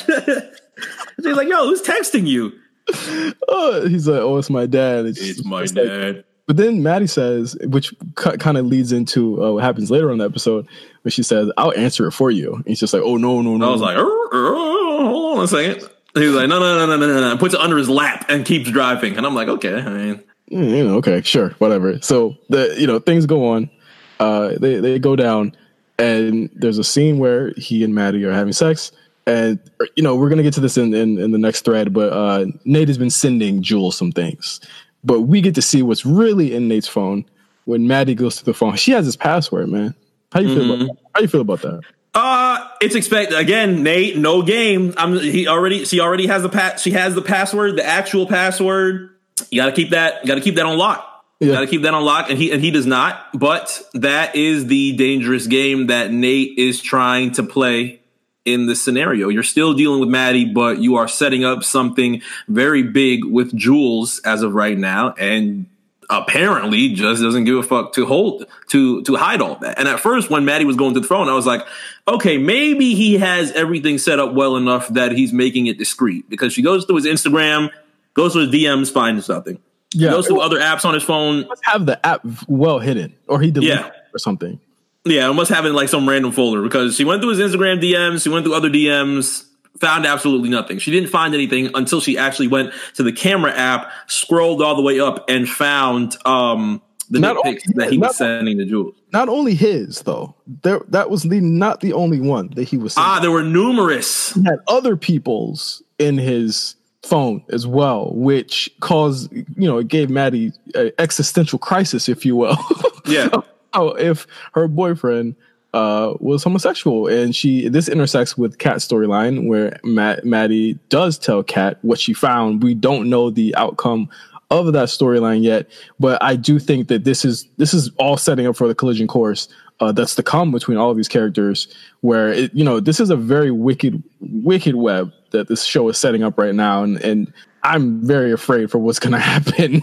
She's 1.23 1.37
like, 1.37 1.49
"Yo, 1.49 1.67
who's 1.67 1.83
texting 1.83 2.27
you?" 2.27 2.53
Uh, 3.49 3.83
he's 3.89 4.07
like, 4.09 4.21
"Oh, 4.21 4.39
it's 4.39 4.51
my 4.51 4.67
dad." 4.67 5.07
It's, 5.07 5.21
it's 5.21 5.45
like- 5.45 5.73
dad. 5.75 6.25
But 6.47 6.57
then 6.57 6.83
Maddie 6.83 7.07
says, 7.07 7.57
which 7.63 7.95
kind 8.17 8.59
of 8.59 8.67
leads 8.67 8.91
into 8.91 9.41
uh, 9.45 9.53
what 9.53 9.63
happens 9.63 9.89
later 9.89 10.11
on 10.11 10.19
the 10.19 10.25
episode, 10.25 10.67
where 11.03 11.13
she 11.13 11.23
says, 11.23 11.49
"I'll 11.57 11.73
answer 11.75 12.09
it 12.09 12.13
for 12.13 12.31
you." 12.31 12.55
And 12.55 12.65
he's 12.67 12.81
just 12.81 12.93
like, 12.93 13.03
"Oh 13.05 13.17
no, 13.17 13.41
no, 13.41 13.57
no!" 13.57 13.69
I 13.69 13.71
was 13.71 13.81
like, 13.81 13.97
"Er, 13.97 14.03
er, 14.33 14.55
hold 14.55 15.39
on 15.39 15.45
a 15.45 15.49
second. 15.49 15.89
He 16.15 16.27
was 16.27 16.35
like, 16.35 16.49
no, 16.49 16.59
no, 16.59 16.77
no, 16.77 16.87
no, 16.87 16.97
no, 16.97 17.07
no, 17.07 17.21
no. 17.21 17.37
Puts 17.39 17.55
it 17.55 17.61
under 17.61 17.79
his 17.79 17.89
lap 17.89 18.27
and 18.29 18.45
keeps 18.45 18.69
driving. 18.69 19.17
And 19.17 19.25
I'm 19.25 19.35
like, 19.37 19.47
okay. 19.47 19.75
I 19.81 19.89
mean, 19.91 20.25
Mm, 20.51 20.77
you 20.77 20.85
know, 20.85 20.97
okay, 20.97 21.23
sure, 21.23 21.51
whatever. 21.59 22.01
So 22.03 22.37
the 22.49 22.75
you 22.77 22.89
know 22.89 22.99
things 22.99 23.27
go 23.27 23.47
on, 23.51 23.71
uh, 24.19 24.55
they 24.59 24.81
they 24.81 24.99
go 24.99 25.15
down, 25.15 25.55
and 26.01 26.51
there's 26.55 26.79
a 26.79 26.85
scene 26.85 27.19
where 27.19 27.51
he 27.57 27.85
and 27.85 27.95
Maddie 27.95 28.25
are 28.25 28.33
having 28.33 28.53
sex, 28.53 28.93
and 29.27 29.59
you 29.97 30.03
know 30.03 30.17
we're 30.17 30.29
gonna 30.29 30.43
get 30.43 30.55
to 30.55 30.61
this 30.61 30.77
in 30.77 30.95
in, 30.95 31.19
in 31.19 31.31
the 31.31 31.39
next 31.39 31.65
thread, 31.65 31.93
but 31.93 32.13
uh, 32.13 32.47
Nate 32.65 32.89
has 32.89 32.99
been 32.99 33.11
sending 33.11 33.63
Jules 33.63 33.97
some 33.97 34.13
things, 34.13 34.61
but 35.05 35.23
we 35.23 35.41
get 35.41 35.55
to 35.57 35.63
see 35.63 35.83
what's 35.83 36.07
really 36.07 36.55
in 36.55 36.69
Nate's 36.69 36.89
phone 36.89 37.25
when 37.65 37.87
Maddie 37.87 38.15
goes 38.15 38.37
to 38.37 38.45
the 38.45 38.55
phone. 38.55 38.77
She 38.77 38.93
has 38.93 39.05
his 39.05 39.17
password, 39.17 39.69
man. 39.69 39.95
How 40.33 40.41
you 40.41 40.55
feel 40.55 40.73
about 40.73 40.87
that? 40.87 40.97
How 41.15 41.21
you 41.21 41.29
feel 41.29 41.41
about 41.41 41.63
that? 41.63 41.83
Uh, 42.13 42.69
it's 42.81 42.95
expected 42.95 43.39
again, 43.39 43.83
Nate. 43.83 44.17
No 44.17 44.43
game. 44.43 44.95
I'm. 44.97 45.19
He 45.19 45.47
already. 45.47 45.85
She 45.85 46.01
already 46.01 46.27
has 46.27 46.43
the 46.43 46.49
pat. 46.49 46.81
She 46.81 46.93
has 46.93 47.15
the 47.15 47.23
password, 47.23 47.77
the 47.77 47.85
actual 47.85 48.27
password. 48.27 49.11
You 49.51 49.61
got 49.61 49.67
to 49.67 49.73
keep 49.73 49.91
that. 49.91 50.23
You 50.23 50.29
got 50.29 50.35
to 50.37 50.41
keep 50.41 50.57
that 50.57 50.67
on 50.67 50.77
lock. 50.77 51.10
Yeah. 51.41 51.55
got 51.55 51.61
to 51.61 51.67
keep 51.67 51.83
that 51.83 51.95
on 51.95 52.05
lock, 52.05 52.29
and 52.29 52.39
he 52.39 52.53
and 52.53 52.63
he 52.63 52.71
does 52.71 52.87
not. 52.87 53.39
But 53.39 53.83
that 53.95 54.37
is 54.37 54.67
the 54.67 54.93
dangerous 54.97 55.47
game 55.47 55.87
that 55.87 56.13
Nate 56.13 56.59
is 56.59 56.83
trying 56.83 57.33
to 57.33 57.43
play 57.43 58.01
in 58.45 58.67
this 58.67 58.83
scenario. 58.83 59.29
You're 59.29 59.43
still 59.43 59.75
dealing 59.75 60.01
with 60.01 60.09
Maddie, 60.09 60.45
but 60.45 60.79
you 60.79 60.97
are 60.97 61.09
setting 61.09 61.45
up 61.45 61.65
something 61.65 62.23
very 62.49 62.83
big 62.83 63.25
with 63.25 63.57
Jules 63.57 64.21
as 64.21 64.43
of 64.43 64.55
right 64.55 64.77
now, 64.77 65.15
and 65.19 65.67
apparently 66.11 66.93
just 66.93 67.23
doesn't 67.23 67.45
give 67.45 67.57
a 67.57 67.63
fuck 67.63 67.93
to 67.95 68.05
hold 68.05 68.45
to 68.69 69.03
to 69.05 69.17
hide 69.17 69.41
all 69.41 69.57
that. 69.57 69.79
And 69.79 69.89
at 69.89 70.01
first, 70.01 70.29
when 70.29 70.45
Maddie 70.45 70.65
was 70.65 70.77
going 70.77 70.93
to 70.93 71.01
the 71.01 71.07
throne, 71.07 71.29
I 71.29 71.35
was 71.35 71.47
like, 71.47 71.63
okay, 72.07 72.37
maybe 72.37 72.95
he 72.95 73.17
has 73.19 73.51
everything 73.53 73.97
set 73.97 74.19
up 74.19 74.35
well 74.35 74.57
enough 74.57 74.89
that 74.89 75.13
he's 75.13 75.33
making 75.33 75.67
it 75.67 75.79
discreet 75.79 76.29
because 76.29 76.53
she 76.53 76.61
goes 76.63 76.85
to 76.87 76.97
his 76.97 77.07
Instagram, 77.07 77.71
goes 78.13 78.35
to 78.35 78.41
his 78.41 78.51
DMs, 78.51 78.93
finds 78.93 79.29
nothing. 79.29 79.59
Yeah, 79.95 80.11
Goes 80.11 80.29
to 80.29 80.39
other 80.41 80.59
apps 80.61 80.85
on 80.85 80.95
his 80.95 81.03
phone. 81.03 81.47
must 81.49 81.65
have 81.65 81.85
the 81.87 82.05
app 82.07 82.25
well 82.47 82.79
hidden, 82.79 83.15
or 83.27 83.41
he 83.41 83.51
deleted 83.51 83.77
Yeah. 83.79 83.87
it 83.89 83.93
or 84.15 84.19
something. 84.19 84.61
Yeah, 85.05 85.29
it 85.31 85.33
must 85.33 85.51
have 85.51 85.65
in 85.67 85.73
like 85.75 85.89
some 85.89 86.09
random 86.09 86.31
folder 86.31 86.63
because 86.63 86.95
she 86.95 87.05
went 87.05 87.23
through 87.23 87.31
his 87.37 87.41
Instagram 87.41 87.81
DMs, 87.83 88.23
she 88.23 88.29
went 88.29 88.45
through 88.45 88.55
other 88.55 88.71
DMs, 88.71 89.45
found 89.81 90.07
absolutely 90.07 90.49
nothing. 90.51 90.79
She 90.79 90.91
didn't 90.91 91.09
find 91.09 91.35
anything 91.35 91.71
until 91.75 92.01
she 92.01 92.19
actually 92.19 92.49
went 92.49 92.73
to 92.97 93.03
the 93.03 93.11
camera 93.13 93.51
app, 93.53 93.91
scrolled 94.09 94.63
all 94.63 94.77
the 94.77 94.83
way 94.83 95.01
up, 95.01 95.25
and 95.29 95.49
found 95.49 96.17
um 96.27 96.83
the 97.09 97.19
Not 97.19 97.35
dick 97.37 97.47
only- 97.47 97.53
pics 97.59 97.73
that 97.75 97.91
he 97.91 97.99
was 97.99 98.17
sending 98.17 98.59
to 98.59 98.65
Jules. 98.67 98.95
Not 99.13 99.29
only 99.29 99.55
his 99.55 100.03
though, 100.03 100.37
there 100.63 100.83
that 100.91 101.11
was 101.11 101.25
the 101.25 101.41
not 101.41 101.81
the 101.81 101.95
only 101.95 102.21
one 102.21 102.51
that 102.55 102.69
he 102.69 102.77
was. 102.77 102.93
Sending. 102.93 103.11
Ah, 103.11 103.19
there 103.21 103.33
were 103.33 103.43
numerous. 103.43 104.35
He 104.35 104.43
had 104.45 104.61
other 104.69 104.97
people's 104.97 105.83
in 105.99 106.17
his 106.19 106.77
phone 107.03 107.43
as 107.51 107.67
well, 107.67 108.13
which 108.15 108.71
caused 108.81 109.33
you 109.33 109.47
know 109.57 109.79
it 109.79 109.89
gave 109.89 110.11
Maddie 110.11 110.53
an 110.75 110.93
existential 110.99 111.59
crisis, 111.59 112.09
if 112.09 112.25
you 112.25 112.37
will. 112.37 112.57
Yeah. 113.07 113.29
oh, 113.73 113.89
if 113.95 114.27
her 114.53 114.69
boyfriend 114.69 115.35
uh, 115.75 116.15
was 116.21 116.45
homosexual, 116.45 117.09
and 117.09 117.35
she 117.35 117.69
this 117.69 117.89
intersects 117.89 118.39
with 118.39 118.59
Kat's 118.59 118.87
storyline 118.87 119.49
where 119.49 119.81
Matt, 119.83 120.25
Maddie 120.25 120.79
does 120.91 121.19
tell 121.19 121.43
Kat 121.43 121.79
what 121.83 121.99
she 121.99 122.13
found. 122.13 122.63
We 122.63 122.75
don't 122.75 123.11
know 123.11 123.31
the 123.31 123.57
outcome 123.57 124.11
of 124.51 124.73
that 124.75 124.89
storyline 124.89 125.43
yet, 125.43 125.69
but 125.99 126.23
I 126.23 126.37
do 126.37 126.59
think 126.61 126.89
that 126.89 127.05
this 127.05 127.25
is 127.25 127.49
this 127.57 127.75
is 127.75 127.91
all 127.99 128.17
setting 128.17 128.47
up 128.47 128.55
for 128.55 128.69
the 128.69 128.75
collision 128.75 129.09
course 129.09 129.49
uh, 129.81 129.93
that's 129.93 130.15
to 130.15 130.23
come 130.23 130.53
between 130.53 130.79
all 130.79 130.91
of 130.91 130.97
these 130.97 131.09
characters. 131.09 131.69
Where 132.01 132.33
it, 132.33 132.55
you 132.55 132.65
know 132.65 132.81
this 132.81 133.01
is 133.01 133.11
a 133.11 133.17
very 133.17 133.51
wicked 133.51 134.03
wicked 134.21 134.75
web 134.75 135.13
that 135.31 135.49
this 135.49 135.65
show 135.65 135.89
is 135.89 135.99
setting 135.99 136.23
up 136.23 136.39
right 136.39 136.55
now, 136.55 136.83
and 136.83 136.99
and 137.03 137.33
I'm 137.63 138.07
very 138.07 138.33
afraid 138.33 138.71
for 138.71 138.79
what's 138.79 138.99
going 138.99 139.13
to 139.13 139.19
happen 139.19 139.83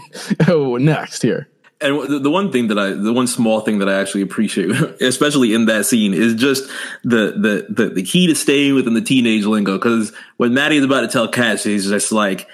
next 0.84 1.22
here. 1.22 1.48
And 1.80 2.24
the 2.24 2.30
one 2.30 2.50
thing 2.50 2.66
that 2.68 2.78
I, 2.78 2.90
the 2.90 3.12
one 3.12 3.28
small 3.28 3.60
thing 3.60 3.78
that 3.78 3.88
I 3.88 4.00
actually 4.00 4.22
appreciate, 4.22 4.70
especially 5.00 5.54
in 5.54 5.66
that 5.66 5.86
scene, 5.86 6.12
is 6.12 6.34
just 6.34 6.68
the 7.04 7.34
the 7.36 7.66
the, 7.68 7.90
the 7.90 8.02
key 8.02 8.26
to 8.26 8.34
staying 8.34 8.74
within 8.74 8.94
the 8.94 9.00
teenage 9.00 9.44
lingo. 9.44 9.74
Because 9.78 10.12
when 10.38 10.54
Maddie 10.54 10.78
is 10.78 10.84
about 10.84 11.02
to 11.02 11.08
tell 11.08 11.28
Kat, 11.28 11.60
she's 11.60 11.88
just 11.88 12.10
like, 12.10 12.48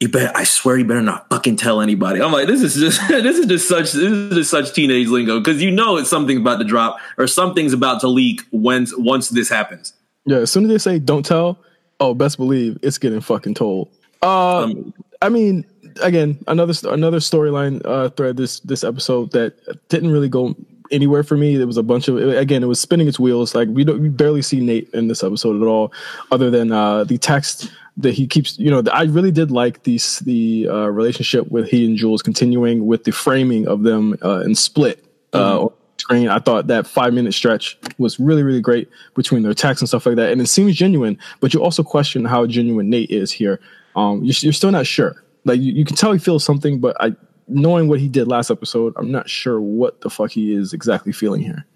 "You 0.00 0.08
better, 0.08 0.32
I 0.34 0.44
swear, 0.44 0.78
you 0.78 0.84
better 0.84 1.02
not 1.02 1.28
fucking 1.30 1.56
tell 1.56 1.80
anybody." 1.80 2.20
I'm 2.20 2.32
like, 2.32 2.46
this 2.46 2.62
is 2.62 2.74
just 2.74 3.00
this 3.08 3.38
is 3.38 3.46
just 3.46 3.68
such 3.68 3.92
this 3.92 3.94
is 3.94 4.34
just 4.34 4.50
such 4.50 4.72
teenage 4.72 5.08
lingo 5.08 5.38
because 5.38 5.62
you 5.62 5.70
know 5.70 5.96
it's 5.96 6.10
something 6.10 6.38
about 6.38 6.58
to 6.58 6.64
drop 6.64 6.98
or 7.18 7.26
something's 7.26 7.72
about 7.72 8.00
to 8.00 8.08
leak 8.08 8.42
once 8.50 8.92
once 8.96 9.28
this 9.28 9.48
happens. 9.48 9.92
Yeah, 10.26 10.38
as 10.38 10.50
soon 10.50 10.64
as 10.64 10.70
they 10.70 10.78
say 10.78 10.98
"don't 10.98 11.24
tell," 11.24 11.58
oh, 12.00 12.14
best 12.14 12.36
believe 12.36 12.78
it's 12.82 12.98
getting 12.98 13.20
fucking 13.20 13.54
told. 13.54 13.88
Uh, 14.22 14.64
um, 14.64 14.94
I 15.22 15.28
mean, 15.28 15.64
again, 16.02 16.42
another 16.46 16.74
another 16.88 17.18
storyline 17.18 17.80
uh, 17.84 18.10
thread 18.10 18.36
this 18.36 18.60
this 18.60 18.84
episode 18.84 19.32
that 19.32 19.54
didn't 19.88 20.10
really 20.10 20.28
go 20.28 20.56
anywhere 20.90 21.22
for 21.22 21.36
me. 21.36 21.56
There 21.56 21.66
was 21.66 21.76
a 21.76 21.82
bunch 21.82 22.08
of 22.08 22.16
again, 22.16 22.62
it 22.62 22.66
was 22.66 22.80
spinning 22.80 23.08
its 23.08 23.18
wheels. 23.18 23.54
Like 23.54 23.68
we 23.68 23.84
don't 23.84 24.00
we 24.00 24.08
barely 24.08 24.42
see 24.42 24.60
Nate 24.60 24.88
in 24.92 25.08
this 25.08 25.22
episode 25.22 25.60
at 25.60 25.66
all, 25.66 25.92
other 26.30 26.50
than 26.50 26.72
uh, 26.72 27.04
the 27.04 27.18
text 27.18 27.70
that 27.96 28.12
he 28.14 28.26
keeps. 28.26 28.58
You 28.58 28.70
know, 28.70 28.82
I 28.92 29.04
really 29.04 29.32
did 29.32 29.50
like 29.50 29.82
these 29.84 30.20
the 30.20 30.68
uh, 30.68 30.88
relationship 30.88 31.50
with 31.50 31.68
he 31.68 31.86
and 31.86 31.96
Jules 31.96 32.22
continuing 32.22 32.86
with 32.86 33.04
the 33.04 33.12
framing 33.12 33.66
of 33.66 33.82
them 33.82 34.16
uh, 34.22 34.40
in 34.40 34.54
Split. 34.54 35.04
Uh, 35.32 35.58
mm-hmm. 35.58 35.74
Screen. 35.98 36.28
I 36.28 36.38
thought 36.38 36.66
that 36.68 36.86
five 36.86 37.12
minute 37.12 37.34
stretch 37.34 37.78
was 37.98 38.18
really, 38.18 38.42
really 38.42 38.62
great 38.62 38.88
between 39.14 39.42
their 39.42 39.52
texts 39.52 39.82
and 39.82 39.88
stuff 39.88 40.06
like 40.06 40.16
that. 40.16 40.32
And 40.32 40.40
it 40.40 40.46
seems 40.46 40.74
genuine, 40.74 41.18
but 41.40 41.52
you 41.52 41.62
also 41.62 41.82
question 41.82 42.24
how 42.24 42.46
genuine 42.46 42.88
Nate 42.88 43.10
is 43.10 43.30
here. 43.30 43.60
Um, 43.94 44.24
you're, 44.24 44.34
you're 44.40 44.54
still 44.54 44.70
not 44.70 44.86
sure 44.86 45.22
like 45.44 45.60
you, 45.60 45.72
you 45.72 45.84
can 45.84 45.96
tell 45.96 46.12
he 46.12 46.18
feels 46.18 46.44
something, 46.44 46.80
but 46.80 46.96
I 47.00 47.14
knowing 47.50 47.88
what 47.88 48.00
he 48.00 48.08
did 48.08 48.28
last 48.28 48.50
episode, 48.50 48.94
I'm 48.96 49.10
not 49.10 49.28
sure 49.28 49.60
what 49.60 50.00
the 50.00 50.10
fuck 50.10 50.30
he 50.30 50.54
is 50.54 50.72
exactly 50.72 51.12
feeling 51.12 51.42
here. 51.42 51.66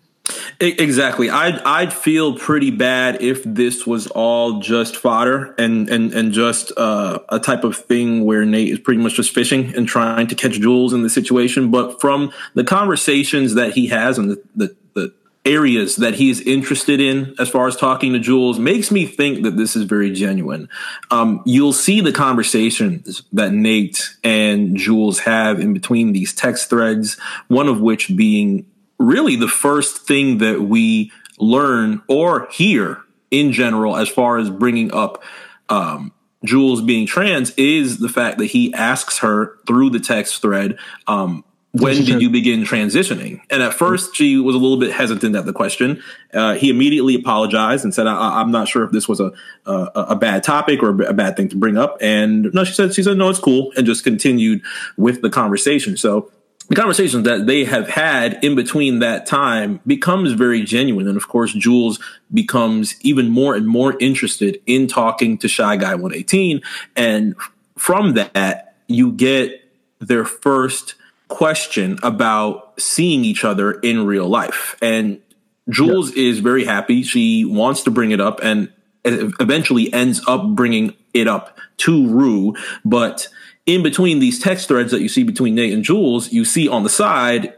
Exactly. 0.61 1.29
I'd 1.29 1.61
I'd 1.63 1.93
feel 1.93 2.39
pretty 2.39 2.71
bad 2.71 3.21
if 3.21 3.43
this 3.45 3.87
was 3.87 4.07
all 4.09 4.61
just 4.61 4.97
fodder 4.97 5.55
and 5.59 5.89
and 5.91 6.15
and 6.15 6.33
just 6.33 6.73
uh, 6.79 7.19
a 7.29 7.39
type 7.39 7.65
of 7.65 7.77
thing 7.77 8.25
where 8.25 8.45
Nate 8.45 8.69
is 8.69 8.79
pretty 8.79 9.03
much 9.03 9.15
just 9.15 9.35
fishing 9.35 9.75
and 9.75 9.87
trying 9.87 10.27
to 10.29 10.35
catch 10.35 10.53
Jules 10.53 10.93
in 10.95 11.03
the 11.03 11.11
situation. 11.11 11.71
But 11.71 12.01
from 12.01 12.33
the 12.55 12.65
conversations 12.65 13.55
that 13.55 13.75
he 13.75 13.89
has 13.89 14.17
and 14.17 14.31
the, 14.31 14.43
the, 14.55 14.77
the 14.95 15.15
areas 15.45 15.97
that 15.97 16.15
he's 16.15 16.41
interested 16.41 17.01
in 17.01 17.35
as 17.39 17.49
far 17.49 17.67
as 17.67 17.77
talking 17.77 18.13
to 18.13 18.19
Jules 18.19 18.59
makes 18.59 18.91
me 18.91 19.05
think 19.07 19.43
that 19.43 19.57
this 19.57 19.77
is 19.77 19.85
very 19.85 20.11
genuine. 20.11 20.69
Um, 21.11 21.43
you'll 21.45 21.75
see 21.75 22.01
the 22.01 22.13
conversations 22.13 23.23
that 23.33 23.53
Nate 23.53 24.17
and 24.25 24.77
Jules 24.77 25.21
have 25.21 25.61
in 25.61 25.75
between 25.75 26.13
these 26.13 26.33
text 26.33 26.71
threads, 26.71 27.19
one 27.49 27.69
of 27.69 27.81
which 27.81 28.17
being 28.17 28.67
really 28.99 29.37
the 29.37 29.49
first 29.49 30.07
thing 30.07 30.39
that 30.39 30.63
we 30.63 31.13
learn 31.39 32.03
or 32.09 32.49
hear 32.51 33.03
in 33.31 33.53
general 33.53 33.97
as 33.97 34.09
far 34.09 34.39
as 34.39 34.49
bringing 34.49 34.95
up 34.95 35.23
um, 35.69 36.13
Jules 36.45 36.83
being 36.83 37.07
trans 37.07 37.53
is 37.57 37.99
the 37.99 38.09
fact 38.09 38.39
that 38.39 38.47
he 38.47 38.73
asks 38.75 39.19
her 39.19 39.59
through 39.67 39.91
the 39.91 40.01
text 40.01 40.41
thread, 40.43 40.79
um, 41.07 41.45
when 41.75 42.05
did 42.05 42.23
you 42.23 42.31
begin 42.31 42.63
transitioning? 42.63 43.41
And 43.51 43.61
at 43.61 43.75
first, 43.75 44.15
she 44.15 44.39
was 44.39 44.55
a 44.55 44.59
little 44.59 44.79
bit 44.79 44.93
hesitant 44.93 45.35
at 45.35 45.45
the 45.45 45.53
question. 45.53 46.01
Uh, 46.33 46.55
he 46.55 46.71
immediately 46.71 47.17
apologized 47.17 47.83
and 47.85 47.93
said, 47.93 48.07
I- 48.07 48.41
am 48.41 48.53
not 48.53 48.69
sure 48.69 48.85
if 48.85 48.93
this 48.93 49.09
was 49.09 49.19
a, 49.19 49.33
a, 49.67 49.91
a 49.95 50.17
bad 50.17 50.45
topic 50.45 50.85
or 50.85 50.91
a 51.03 51.13
bad 51.13 51.37
thing 51.37 51.49
to 51.49 51.57
bring 51.57 51.77
up." 51.77 51.99
And 52.01 52.55
no, 52.55 52.63
she 52.63 52.75
said, 52.75 52.95
"She 52.95 53.03
said 53.03 53.17
no, 53.17 53.29
it's 53.29 53.41
cool," 53.41 53.73
and 53.77 53.85
just 53.87 54.05
continued 54.05 54.63
with 54.97 55.21
the 55.21 55.31
conversation. 55.31 55.97
So 55.97 56.31
the 56.69 56.77
conversations 56.77 57.25
that 57.25 57.47
they 57.47 57.65
have 57.65 57.89
had 57.89 58.43
in 58.45 58.55
between 58.55 59.01
that 59.01 59.27
time 59.27 59.81
becomes 59.85 60.33
very 60.33 60.63
genuine. 60.63 61.09
And 61.09 61.17
of 61.17 61.27
course, 61.27 61.53
Jules 61.53 61.99
becomes 62.33 62.95
even 63.01 63.31
more 63.31 63.57
and 63.57 63.67
more 63.67 63.99
interested 63.99 64.63
in 64.65 64.87
talking 64.87 65.39
to 65.39 65.49
Shy 65.49 65.77
Guy 65.77 65.95
118. 65.95 66.63
And 66.95 67.35
from 67.77 68.15
that, 68.15 68.77
you 68.87 69.11
get 69.13 69.61
their 69.99 70.25
first 70.25 70.95
question 71.29 71.99
about 72.03 72.81
seeing 72.81 73.25
each 73.25 73.45
other 73.45 73.73
in 73.73 74.07
real 74.07 74.29
life. 74.29 74.77
And 74.83 75.21
Jules 75.69 76.13
is 76.13 76.41
very 76.41 76.65
happy. 76.65 77.03
She 77.03 77.45
wants 77.45 77.83
to 77.85 77.91
bring 77.91 78.11
it 78.11 78.21
up 78.21 78.41
and 78.43 78.73
eventually 79.05 79.93
ends 79.93 80.23
up 80.27 80.47
bringing 80.55 80.95
it 81.13 81.29
up 81.29 81.59
to 81.79 82.09
Rue. 82.09 82.55
But 82.85 83.29
in 83.67 83.83
between 83.83 84.19
these 84.19 84.39
text 84.39 84.69
threads 84.69 84.91
that 84.93 85.01
you 85.01 85.09
see 85.09 85.23
between 85.23 85.55
Nate 85.55 85.73
and 85.73 85.85
Jules, 85.85 86.33
you 86.33 86.45
see 86.45 86.69
on 86.69 86.83
the 86.83 86.91
side 86.91 87.55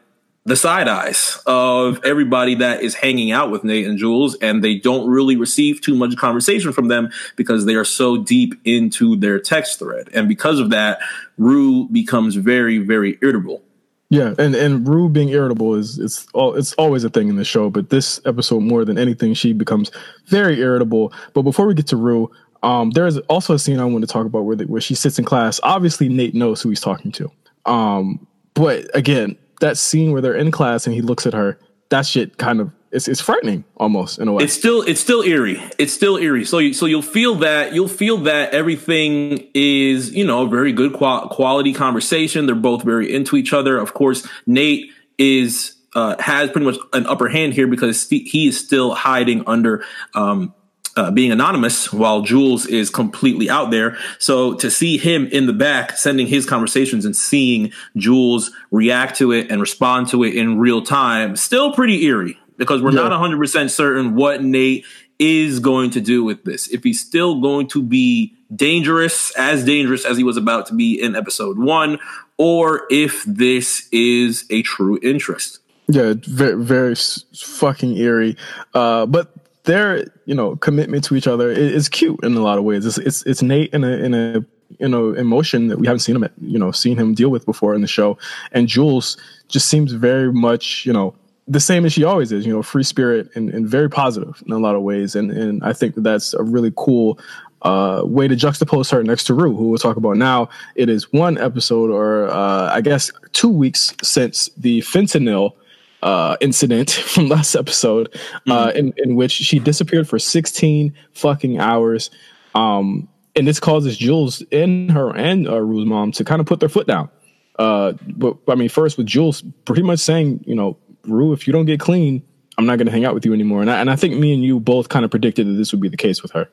the 0.46 0.54
side 0.54 0.86
eyes 0.86 1.42
of 1.44 2.02
everybody 2.04 2.54
that 2.54 2.80
is 2.80 2.94
hanging 2.94 3.32
out 3.32 3.50
with 3.50 3.64
Nate 3.64 3.84
and 3.84 3.98
Jules, 3.98 4.36
and 4.36 4.62
they 4.62 4.76
don't 4.76 5.10
really 5.10 5.36
receive 5.36 5.80
too 5.80 5.96
much 5.96 6.16
conversation 6.16 6.72
from 6.72 6.86
them 6.86 7.10
because 7.34 7.66
they 7.66 7.74
are 7.74 7.84
so 7.84 8.16
deep 8.16 8.54
into 8.64 9.16
their 9.16 9.40
text 9.40 9.80
thread. 9.80 10.08
And 10.14 10.28
because 10.28 10.60
of 10.60 10.70
that, 10.70 11.00
Rue 11.36 11.88
becomes 11.88 12.36
very, 12.36 12.78
very 12.78 13.18
irritable. 13.20 13.60
Yeah, 14.08 14.34
and 14.38 14.54
and 14.54 14.86
Rue 14.86 15.08
being 15.08 15.30
irritable 15.30 15.74
is 15.74 15.98
it's 15.98 16.28
all 16.32 16.54
it's 16.54 16.72
always 16.74 17.02
a 17.02 17.10
thing 17.10 17.28
in 17.28 17.34
the 17.34 17.44
show, 17.44 17.68
but 17.68 17.90
this 17.90 18.20
episode 18.24 18.60
more 18.60 18.84
than 18.84 18.98
anything, 18.98 19.34
she 19.34 19.52
becomes 19.52 19.90
very 20.26 20.60
irritable. 20.60 21.12
But 21.34 21.42
before 21.42 21.66
we 21.66 21.74
get 21.74 21.88
to 21.88 21.96
Rue, 21.96 22.30
um, 22.62 22.92
there 22.92 23.08
is 23.08 23.18
also 23.28 23.54
a 23.54 23.58
scene 23.58 23.80
I 23.80 23.84
want 23.84 24.02
to 24.02 24.06
talk 24.06 24.26
about 24.26 24.44
where 24.44 24.54
the, 24.54 24.66
where 24.66 24.80
she 24.80 24.94
sits 24.94 25.18
in 25.18 25.24
class. 25.24 25.58
Obviously, 25.64 26.08
Nate 26.08 26.36
knows 26.36 26.62
who 26.62 26.68
he's 26.68 26.80
talking 26.80 27.10
to. 27.12 27.32
Um, 27.64 28.24
but 28.54 28.88
again, 28.94 29.36
that 29.60 29.76
scene 29.76 30.12
where 30.12 30.20
they're 30.20 30.34
in 30.34 30.50
class 30.50 30.86
and 30.86 30.94
he 30.94 31.02
looks 31.02 31.26
at 31.26 31.34
her, 31.34 31.58
that 31.88 32.06
shit 32.06 32.38
kind 32.38 32.60
of 32.60 32.70
it's 32.92 33.08
it's 33.08 33.20
frightening 33.20 33.64
almost 33.76 34.18
in 34.18 34.28
a 34.28 34.32
way. 34.32 34.44
It's 34.44 34.54
still 34.54 34.82
it's 34.82 35.00
still 35.00 35.22
eerie. 35.22 35.62
It's 35.78 35.92
still 35.92 36.16
eerie. 36.16 36.44
So 36.44 36.58
you, 36.58 36.72
so 36.72 36.86
you'll 36.86 37.02
feel 37.02 37.36
that 37.36 37.74
you'll 37.74 37.88
feel 37.88 38.18
that 38.18 38.54
everything 38.54 39.48
is 39.54 40.14
you 40.14 40.24
know 40.24 40.46
a 40.46 40.48
very 40.48 40.72
good 40.72 40.92
qual- 40.94 41.28
quality 41.28 41.74
conversation. 41.74 42.46
They're 42.46 42.54
both 42.54 42.82
very 42.82 43.12
into 43.14 43.36
each 43.36 43.52
other. 43.52 43.76
Of 43.76 43.92
course, 43.92 44.26
Nate 44.46 44.92
is 45.18 45.76
uh, 45.94 46.16
has 46.20 46.50
pretty 46.50 46.66
much 46.66 46.76
an 46.92 47.06
upper 47.06 47.28
hand 47.28 47.54
here 47.54 47.66
because 47.66 48.08
he 48.08 48.48
is 48.48 48.58
still 48.58 48.94
hiding 48.94 49.42
under 49.46 49.84
um, 50.14 50.54
uh, 50.96 51.10
being 51.10 51.30
anonymous 51.30 51.92
while 51.92 52.22
Jules 52.22 52.66
is 52.66 52.90
completely 52.90 53.50
out 53.50 53.70
there. 53.70 53.96
So 54.18 54.54
to 54.54 54.70
see 54.70 54.96
him 54.96 55.26
in 55.26 55.46
the 55.46 55.52
back 55.52 55.96
sending 55.96 56.26
his 56.26 56.46
conversations 56.46 57.04
and 57.04 57.14
seeing 57.14 57.72
Jules 57.96 58.50
react 58.70 59.16
to 59.18 59.32
it 59.32 59.50
and 59.50 59.60
respond 59.60 60.08
to 60.08 60.24
it 60.24 60.34
in 60.34 60.58
real 60.58 60.82
time, 60.82 61.36
still 61.36 61.72
pretty 61.72 62.04
eerie 62.04 62.38
because 62.56 62.82
we're 62.82 62.92
yeah. 62.92 63.08
not 63.08 63.12
100% 63.12 63.70
certain 63.70 64.14
what 64.14 64.42
Nate 64.42 64.84
is 65.18 65.60
going 65.60 65.90
to 65.90 66.00
do 66.00 66.24
with 66.24 66.44
this. 66.44 66.68
If 66.68 66.82
he's 66.82 67.00
still 67.00 67.40
going 67.40 67.68
to 67.68 67.82
be 67.82 68.34
dangerous, 68.54 69.34
as 69.36 69.64
dangerous 69.64 70.04
as 70.04 70.16
he 70.16 70.24
was 70.24 70.36
about 70.36 70.66
to 70.66 70.74
be 70.74 71.00
in 71.00 71.16
episode 71.16 71.58
one, 71.58 71.98
or 72.38 72.86
if 72.90 73.24
this 73.24 73.88
is 73.92 74.44
a 74.50 74.62
true 74.62 74.98
interest. 75.02 75.60
Yeah, 75.88 76.14
very, 76.16 76.62
very 76.62 76.94
fucking 76.96 77.96
eerie. 77.96 78.36
Uh, 78.74 79.06
but 79.06 79.32
their 79.66 80.04
you 80.24 80.34
know 80.34 80.56
commitment 80.56 81.04
to 81.04 81.16
each 81.16 81.26
other 81.26 81.50
is, 81.50 81.88
cute 81.88 82.18
in 82.22 82.34
a 82.34 82.40
lot 82.40 82.58
of 82.58 82.64
ways. 82.64 82.86
It's 82.86 82.98
it's, 82.98 83.22
it's 83.26 83.42
Nate 83.42 83.72
in 83.74 83.84
a 83.84 83.88
in 83.88 84.14
a 84.14 84.44
you 84.78 84.88
know 84.88 85.12
emotion 85.12 85.68
that 85.68 85.78
we 85.78 85.86
haven't 85.86 86.00
seen 86.00 86.16
him 86.16 86.28
you 86.40 86.58
know 86.58 86.72
seen 86.72 86.96
him 86.96 87.14
deal 87.14 87.28
with 87.28 87.44
before 87.44 87.74
in 87.74 87.82
the 87.82 87.86
show, 87.86 88.16
and 88.52 88.66
Jules 88.66 89.16
just 89.48 89.68
seems 89.68 89.92
very 89.92 90.32
much 90.32 90.86
you 90.86 90.92
know 90.92 91.14
the 91.48 91.60
same 91.60 91.84
as 91.84 91.92
she 91.92 92.04
always 92.04 92.32
is. 92.32 92.46
You 92.46 92.52
know, 92.52 92.62
free 92.62 92.82
spirit 92.82 93.28
and, 93.34 93.50
and 93.50 93.68
very 93.68 93.90
positive 93.90 94.42
in 94.46 94.52
a 94.52 94.58
lot 94.58 94.74
of 94.74 94.82
ways, 94.82 95.14
and 95.14 95.30
and 95.30 95.62
I 95.62 95.72
think 95.72 95.94
that 95.96 96.02
that's 96.02 96.32
a 96.34 96.42
really 96.42 96.72
cool. 96.76 97.18
Uh, 97.62 98.02
way 98.04 98.28
to 98.28 98.36
juxtapose 98.36 98.92
her 98.92 99.02
next 99.02 99.24
to 99.24 99.34
Rue, 99.34 99.56
who 99.56 99.70
we'll 99.70 99.78
talk 99.78 99.96
about 99.96 100.18
now. 100.18 100.48
It 100.76 100.88
is 100.88 101.10
one 101.12 101.36
episode, 101.38 101.90
or 101.90 102.28
uh, 102.28 102.70
I 102.70 102.80
guess 102.80 103.10
two 103.32 103.48
weeks 103.48 103.94
since 104.02 104.50
the 104.56 104.82
fentanyl 104.82 105.54
uh, 106.02 106.36
incident 106.40 106.90
from 107.14 107.28
last 107.28 107.54
episode, 107.54 108.12
mm-hmm. 108.12 108.52
uh, 108.52 108.70
in, 108.70 108.92
in 108.96 109.16
which 109.16 109.32
she 109.32 109.58
disappeared 109.58 110.08
for 110.08 110.18
16 110.18 110.94
fucking 111.12 111.58
hours. 111.58 112.10
Um, 112.54 113.08
and 113.34 113.46
this 113.46 113.60
causes 113.60 113.96
Jules 113.96 114.42
and 114.50 114.90
her 114.90 115.14
and 115.14 115.48
uh, 115.48 115.60
Rue's 115.60 115.86
mom 115.86 116.12
to 116.12 116.24
kind 116.24 116.40
of 116.40 116.46
put 116.46 116.60
their 116.60 116.68
foot 116.70 116.86
down. 116.86 117.10
Uh, 117.58 117.92
but 118.06 118.38
I 118.48 118.54
mean, 118.54 118.68
first 118.68 118.98
with 118.98 119.06
Jules 119.06 119.42
pretty 119.64 119.82
much 119.82 119.98
saying, 119.98 120.44
you 120.46 120.54
know, 120.54 120.78
Rue, 121.04 121.32
if 121.32 121.46
you 121.46 121.52
don't 121.52 121.66
get 121.66 121.80
clean, 121.80 122.22
I'm 122.58 122.66
not 122.66 122.76
going 122.76 122.86
to 122.86 122.92
hang 122.92 123.04
out 123.04 123.14
with 123.14 123.24
you 123.24 123.34
anymore. 123.34 123.60
And 123.60 123.70
I, 123.70 123.80
and 123.80 123.90
I 123.90 123.96
think 123.96 124.14
me 124.14 124.32
and 124.32 124.42
you 124.42 124.58
both 124.60 124.88
kind 124.88 125.04
of 125.04 125.10
predicted 125.10 125.46
that 125.46 125.52
this 125.52 125.72
would 125.72 125.80
be 125.80 125.88
the 125.88 125.96
case 125.96 126.22
with 126.22 126.32
her. 126.32 126.48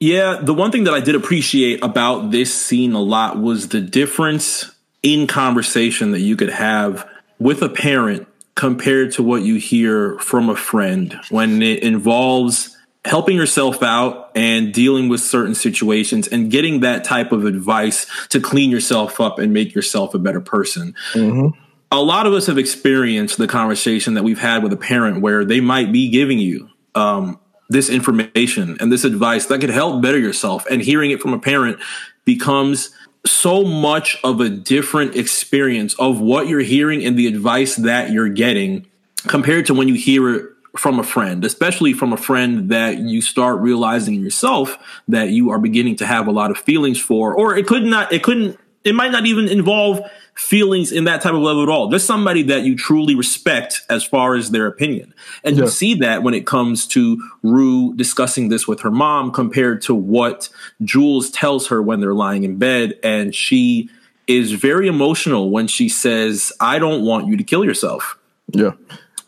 Yeah, 0.00 0.40
the 0.42 0.54
one 0.54 0.70
thing 0.70 0.84
that 0.84 0.94
I 0.94 1.00
did 1.00 1.14
appreciate 1.14 1.82
about 1.82 2.30
this 2.30 2.54
scene 2.54 2.92
a 2.92 3.00
lot 3.00 3.40
was 3.40 3.68
the 3.68 3.80
difference 3.80 4.70
in 5.02 5.26
conversation 5.26 6.12
that 6.12 6.20
you 6.20 6.36
could 6.36 6.50
have 6.50 7.08
with 7.38 7.62
a 7.62 7.68
parent 7.68 8.26
compared 8.54 9.12
to 9.12 9.22
what 9.22 9.42
you 9.42 9.56
hear 9.56 10.18
from 10.18 10.48
a 10.48 10.56
friend 10.56 11.18
when 11.30 11.60
it 11.62 11.82
involves 11.82 12.76
helping 13.04 13.36
yourself 13.36 13.82
out 13.82 14.30
and 14.34 14.72
dealing 14.72 15.08
with 15.08 15.20
certain 15.20 15.54
situations 15.54 16.26
and 16.28 16.50
getting 16.50 16.80
that 16.80 17.04
type 17.04 17.32
of 17.32 17.44
advice 17.44 18.06
to 18.28 18.40
clean 18.40 18.70
yourself 18.70 19.20
up 19.20 19.38
and 19.38 19.52
make 19.52 19.74
yourself 19.74 20.14
a 20.14 20.18
better 20.18 20.40
person. 20.40 20.94
Mm-hmm. 21.12 21.58
A 21.92 22.02
lot 22.02 22.26
of 22.26 22.32
us 22.32 22.46
have 22.46 22.58
experienced 22.58 23.36
the 23.38 23.46
conversation 23.46 24.14
that 24.14 24.24
we've 24.24 24.38
had 24.38 24.62
with 24.62 24.72
a 24.72 24.76
parent 24.76 25.20
where 25.20 25.44
they 25.44 25.60
might 25.60 25.92
be 25.92 26.08
giving 26.08 26.38
you 26.38 26.70
um, 26.94 27.38
this 27.68 27.90
information 27.90 28.78
and 28.80 28.90
this 28.90 29.04
advice 29.04 29.46
that 29.46 29.60
could 29.60 29.70
help 29.70 30.02
better 30.02 30.18
yourself. 30.18 30.64
And 30.70 30.80
hearing 30.80 31.10
it 31.10 31.20
from 31.20 31.34
a 31.34 31.38
parent 31.38 31.78
becomes 32.24 32.90
so 33.26 33.64
much 33.64 34.18
of 34.22 34.40
a 34.40 34.48
different 34.48 35.16
experience 35.16 35.94
of 35.94 36.20
what 36.20 36.46
you're 36.46 36.60
hearing 36.60 37.04
and 37.04 37.18
the 37.18 37.26
advice 37.26 37.76
that 37.76 38.10
you're 38.10 38.28
getting 38.28 38.86
compared 39.26 39.66
to 39.66 39.74
when 39.74 39.88
you 39.88 39.94
hear 39.94 40.34
it 40.34 40.50
from 40.76 40.98
a 40.98 41.04
friend, 41.04 41.44
especially 41.44 41.92
from 41.92 42.12
a 42.12 42.16
friend 42.16 42.70
that 42.70 42.98
you 42.98 43.22
start 43.22 43.60
realizing 43.60 44.14
yourself 44.14 44.76
that 45.08 45.30
you 45.30 45.50
are 45.50 45.58
beginning 45.58 45.96
to 45.96 46.06
have 46.06 46.26
a 46.26 46.32
lot 46.32 46.50
of 46.50 46.58
feelings 46.58 47.00
for, 47.00 47.32
or 47.32 47.56
it 47.56 47.66
could 47.66 47.84
not, 47.84 48.12
it 48.12 48.22
couldn't, 48.22 48.58
it 48.84 48.94
might 48.94 49.10
not 49.10 49.26
even 49.26 49.48
involve 49.48 50.00
feelings 50.34 50.90
in 50.92 51.04
that 51.04 51.20
type 51.22 51.32
of 51.32 51.40
level 51.40 51.62
at 51.62 51.68
all. 51.68 51.88
There's 51.88 52.04
somebody 52.04 52.42
that 52.44 52.62
you 52.62 52.76
truly 52.76 53.14
respect 53.14 53.82
as 53.88 54.04
far 54.04 54.34
as 54.34 54.50
their 54.50 54.66
opinion. 54.66 55.14
And 55.44 55.56
yeah. 55.56 55.64
you 55.64 55.70
see 55.70 55.94
that 55.96 56.22
when 56.22 56.34
it 56.34 56.46
comes 56.46 56.86
to 56.88 57.22
Rue 57.42 57.94
discussing 57.94 58.48
this 58.48 58.66
with 58.66 58.80
her 58.80 58.90
mom 58.90 59.30
compared 59.30 59.80
to 59.82 59.94
what 59.94 60.48
Jules 60.82 61.30
tells 61.30 61.68
her 61.68 61.80
when 61.80 62.00
they're 62.00 62.14
lying 62.14 62.42
in 62.42 62.56
bed. 62.56 62.98
And 63.04 63.34
she 63.34 63.88
is 64.26 64.52
very 64.52 64.88
emotional 64.88 65.50
when 65.50 65.68
she 65.68 65.88
says, 65.88 66.52
I 66.60 66.78
don't 66.78 67.04
want 67.04 67.28
you 67.28 67.36
to 67.36 67.44
kill 67.44 67.64
yourself. 67.64 68.18
Yeah. 68.48 68.72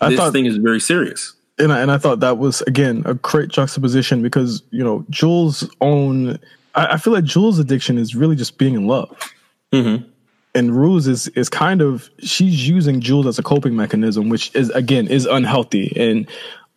I 0.01 0.11
this 0.11 0.19
thought, 0.19 0.33
thing 0.33 0.47
is 0.47 0.57
very 0.57 0.81
serious. 0.81 1.35
And 1.59 1.73
I, 1.73 1.81
and 1.81 1.91
I 1.91 1.99
thought 1.99 2.21
that 2.21 2.37
was, 2.39 2.63
again, 2.63 3.03
a 3.07 3.15
great 3.15 3.49
juxtaposition 3.49 4.23
because, 4.23 4.63
you 4.71 4.83
know, 4.83 5.07
Jules' 5.09 5.71
own, 5.81 6.39
I, 6.75 6.95
I 6.95 6.97
feel 6.99 7.13
like 7.13 7.25
Jules' 7.25 7.59
addiction 7.59 7.97
is 7.97 8.17
really 8.17 8.37
just 8.37 8.59
being 8.59 8.75
in 8.75 8.87
love. 8.89 9.17
Mm-hmm 9.73 10.11
and 10.57 10.75
Rue's 10.75 11.07
is 11.07 11.29
is 11.29 11.51
kind 11.51 11.83
of 11.83 12.09
she's 12.21 12.67
using 12.67 13.01
Jules 13.01 13.27
as 13.27 13.39
a 13.39 13.43
coping 13.43 13.77
mechanism, 13.77 14.31
which 14.31 14.55
is 14.55 14.71
again 14.71 15.07
is 15.07 15.27
unhealthy. 15.27 15.93
And 15.95 16.27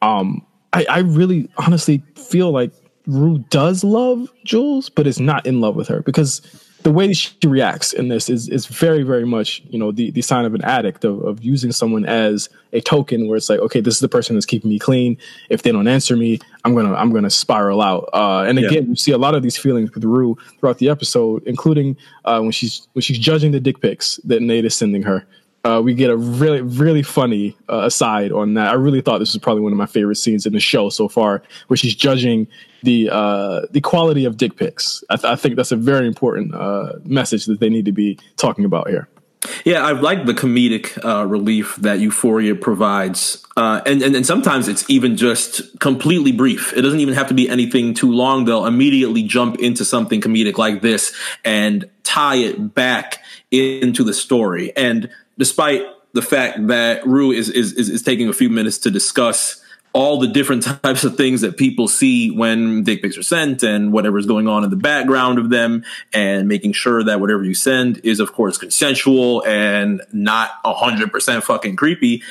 um, 0.01 0.45
I, 0.73 0.85
I 0.89 0.99
really 0.99 1.49
honestly 1.57 2.03
feel 2.15 2.51
like 2.51 2.71
Rue 3.07 3.39
does 3.49 3.83
love 3.83 4.29
Jules, 4.43 4.89
but 4.89 5.07
is 5.07 5.19
not 5.19 5.45
in 5.45 5.61
love 5.61 5.77
with 5.77 5.87
her 5.87 6.01
because 6.01 6.41
the 6.83 6.91
way 6.91 7.13
she 7.13 7.35
reacts 7.45 7.93
in 7.93 8.09
this 8.09 8.29
is 8.29 8.47
is 8.49 8.65
very 8.65 9.03
very 9.03 9.25
much 9.25 9.61
you 9.69 9.79
know 9.79 9.91
the 9.91 10.11
the 10.11 10.21
sign 10.21 10.45
of 10.45 10.53
an 10.53 10.61
addict 10.63 11.03
of, 11.03 11.21
of 11.23 11.43
using 11.43 11.71
someone 11.71 12.05
as 12.05 12.49
a 12.71 12.79
token 12.79 13.27
where 13.27 13.37
it's 13.37 13.49
like 13.49 13.59
okay 13.59 13.81
this 13.81 13.95
is 13.95 13.99
the 13.99 14.07
person 14.07 14.35
that's 14.35 14.45
keeping 14.45 14.69
me 14.69 14.79
clean 14.79 15.17
if 15.49 15.63
they 15.63 15.71
don't 15.71 15.89
answer 15.89 16.15
me 16.15 16.39
i'm 16.65 16.75
gonna 16.75 16.93
i'm 16.95 17.11
gonna 17.11 17.29
spiral 17.29 17.81
out 17.81 18.09
uh, 18.13 18.43
and 18.47 18.57
again 18.57 18.83
yeah. 18.83 18.89
you 18.89 18.95
see 18.95 19.11
a 19.11 19.17
lot 19.17 19.35
of 19.35 19.43
these 19.43 19.57
feelings 19.57 19.93
with 19.93 20.03
rue 20.03 20.37
throughout 20.59 20.77
the 20.77 20.89
episode 20.89 21.41
including 21.45 21.95
uh, 22.25 22.39
when 22.39 22.51
she's 22.51 22.87
when 22.93 23.01
she's 23.01 23.19
judging 23.19 23.51
the 23.51 23.59
dick 23.59 23.79
pics 23.81 24.19
that 24.23 24.41
nate 24.41 24.65
is 24.65 24.75
sending 24.75 25.03
her 25.03 25.25
uh, 25.65 25.81
we 25.83 25.93
get 25.93 26.09
a 26.09 26.15
really 26.15 26.61
really 26.61 27.03
funny 27.03 27.55
uh, 27.69 27.81
aside 27.83 28.31
on 28.31 28.53
that. 28.53 28.69
I 28.69 28.73
really 28.73 29.01
thought 29.01 29.19
this 29.19 29.33
was 29.33 29.41
probably 29.41 29.61
one 29.61 29.73
of 29.73 29.77
my 29.77 29.85
favorite 29.85 30.15
scenes 30.15 30.45
in 30.45 30.53
the 30.53 30.59
show 30.59 30.89
so 30.89 31.07
far, 31.09 31.43
where 31.67 31.75
she's 31.75 31.95
judging 31.95 32.47
the 32.83 33.09
uh, 33.11 33.61
the 33.71 33.81
quality 33.81 34.23
of 34.23 34.37
dick 34.37 34.55
pics. 34.55 35.03
I, 35.09 35.17
th- 35.17 35.31
I 35.31 35.35
think 35.35 35.57
that's 35.57 35.71
a 35.71 35.75
very 35.75 36.07
important 36.07 36.55
uh, 36.55 36.93
message 37.03 37.45
that 37.45 37.59
they 37.59 37.69
need 37.69 37.85
to 37.85 37.91
be 37.91 38.17
talking 38.37 38.63
about 38.63 38.87
here. 38.87 39.09
Yeah, 39.65 39.85
I 39.85 39.91
like 39.91 40.25
the 40.25 40.33
comedic 40.33 41.03
uh, 41.03 41.25
relief 41.25 41.75
that 41.77 41.99
Euphoria 41.99 42.55
provides, 42.55 43.45
uh, 43.57 43.81
and, 43.85 44.01
and 44.01 44.15
and 44.15 44.25
sometimes 44.25 44.67
it's 44.67 44.89
even 44.89 45.17
just 45.17 45.79
completely 45.79 46.31
brief. 46.31 46.73
It 46.73 46.81
doesn't 46.81 46.99
even 46.99 47.13
have 47.13 47.27
to 47.27 47.33
be 47.33 47.49
anything 47.49 47.93
too 47.93 48.11
long. 48.11 48.45
They'll 48.45 48.65
immediately 48.65 49.23
jump 49.23 49.59
into 49.59 49.85
something 49.85 50.21
comedic 50.21 50.57
like 50.57 50.81
this 50.81 51.15
and 51.43 51.89
tie 52.03 52.37
it 52.37 52.73
back 52.73 53.23
into 53.51 54.03
the 54.03 54.13
story. 54.13 54.75
And 54.75 55.09
despite 55.37 55.83
the 56.13 56.21
fact 56.21 56.67
that 56.67 57.05
Rue 57.05 57.31
is, 57.31 57.49
is, 57.49 57.73
is, 57.73 57.89
is 57.89 58.01
taking 58.01 58.29
a 58.29 58.33
few 58.33 58.49
minutes 58.49 58.77
to 58.79 58.91
discuss 58.91 59.63
all 59.93 60.19
the 60.19 60.27
different 60.27 60.63
types 60.63 61.03
of 61.03 61.15
things 61.17 61.41
that 61.41 61.57
people 61.57 61.87
see 61.87 62.29
when 62.31 62.83
dick 62.83 63.01
pics 63.01 63.17
are 63.17 63.23
sent 63.23 63.63
and 63.63 63.91
whatever's 63.91 64.25
going 64.25 64.47
on 64.47 64.63
in 64.63 64.69
the 64.69 64.75
background 64.75 65.39
of 65.39 65.49
them 65.49 65.83
and 66.13 66.47
making 66.47 66.73
sure 66.73 67.03
that 67.03 67.19
whatever 67.19 67.43
you 67.43 67.53
send 67.53 67.99
is 68.03 68.19
of 68.19 68.33
course 68.33 68.57
consensual 68.57 69.43
and 69.45 70.01
not 70.11 70.51
a 70.63 70.73
hundred 70.73 71.11
percent 71.11 71.43
fucking 71.43 71.75
creepy. 71.75 72.21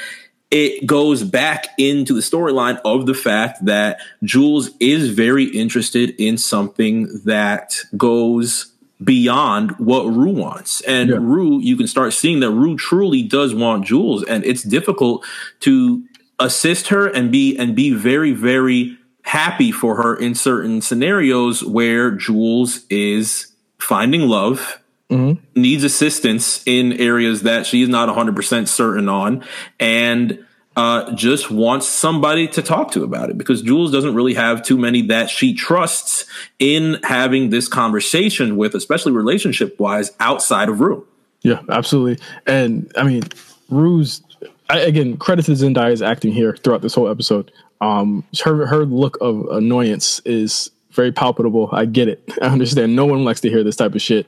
It 0.51 0.87
goes 0.87 1.25
back 1.25 1.66
into 1.77 2.14
the 2.14 2.23
storyline 2.23 2.81
of 2.83 3.05
the 3.05 3.12
fact 3.12 3.66
that 3.66 4.01
Jules 4.23 4.71
is 4.81 5.11
very 5.11 5.44
interested 5.44 6.14
in 6.18 6.38
something 6.38 7.21
that 7.25 7.77
goes 7.99 8.73
beyond 9.03 9.73
what 9.79 10.05
Rue 10.05 10.33
wants. 10.33 10.81
And 10.83 11.11
yeah. 11.11 11.16
Rue, 11.21 11.61
you 11.61 11.77
can 11.77 11.87
start 11.87 12.12
seeing 12.12 12.40
that 12.40 12.51
Rue 12.51 12.77
truly 12.77 13.23
does 13.23 13.55
want 13.55 13.85
Jules. 13.85 14.25
And 14.25 14.44
it's 14.44 14.62
difficult 14.62 15.25
to 15.61 16.03
assist 16.38 16.88
her 16.88 17.07
and 17.07 17.31
be 17.33 17.57
and 17.57 17.74
be 17.74 17.92
very, 17.92 18.33
very 18.33 18.98
happy 19.22 19.70
for 19.70 19.96
her 19.96 20.16
in 20.16 20.35
certain 20.35 20.81
scenarios 20.81 21.62
where 21.64 22.11
Jules 22.11 22.87
is 22.88 23.53
finding 23.79 24.22
love. 24.22 24.81
Mm-hmm. 25.11 25.42
Needs 25.59 25.85
assistance 25.85 26.62
in 26.66 26.92
areas 26.94 27.42
that 27.42 27.66
she's 27.66 27.88
not 27.88 28.14
100% 28.14 28.68
certain 28.68 29.09
on, 29.09 29.42
and 29.81 30.44
uh, 30.77 31.12
just 31.14 31.51
wants 31.51 31.87
somebody 31.87 32.46
to 32.46 32.62
talk 32.62 32.92
to 32.92 33.03
about 33.05 33.31
it 33.31 33.38
because 33.38 33.62
Jules 33.62 33.90
doesn't 33.90 34.14
really 34.14 34.35
have 34.35 34.62
too 34.62 34.77
many 34.77 35.03
that 35.03 35.29
she 35.29 35.55
trusts 35.55 36.24
in 36.59 37.01
having 37.03 37.51
this 37.51 37.68
conversation 37.68 38.57
with, 38.57 38.74
especially 38.74 39.12
relationship 39.12 39.81
wise, 39.81 40.12
outside 40.20 40.68
of 40.68 40.81
Rue. 40.81 41.07
Yeah, 41.42 41.62
absolutely. 41.68 42.24
And 42.46 42.92
I 42.96 43.03
mean, 43.03 43.24
Rue's 43.70 44.22
I, 44.69 44.81
again 44.81 45.17
credit 45.17 45.47
to 45.47 45.53
Zendaya's 45.53 46.03
acting 46.03 46.33
here 46.33 46.57
throughout 46.57 46.83
this 46.83 46.95
whole 46.95 47.09
episode. 47.09 47.51
Um, 47.81 48.25
her 48.45 48.67
her 48.67 48.85
look 48.85 49.19
of 49.21 49.47
annoyance 49.51 50.21
is 50.25 50.71
very 50.91 51.13
palpable. 51.13 51.69
I 51.73 51.85
get 51.85 52.09
it. 52.09 52.23
I 52.43 52.47
understand. 52.47 52.97
No 52.97 53.07
one 53.07 53.25
likes 53.25 53.41
to 53.43 53.49
hear 53.49 53.63
this 53.63 53.77
type 53.77 53.95
of 53.95 54.03
shit. 54.03 54.27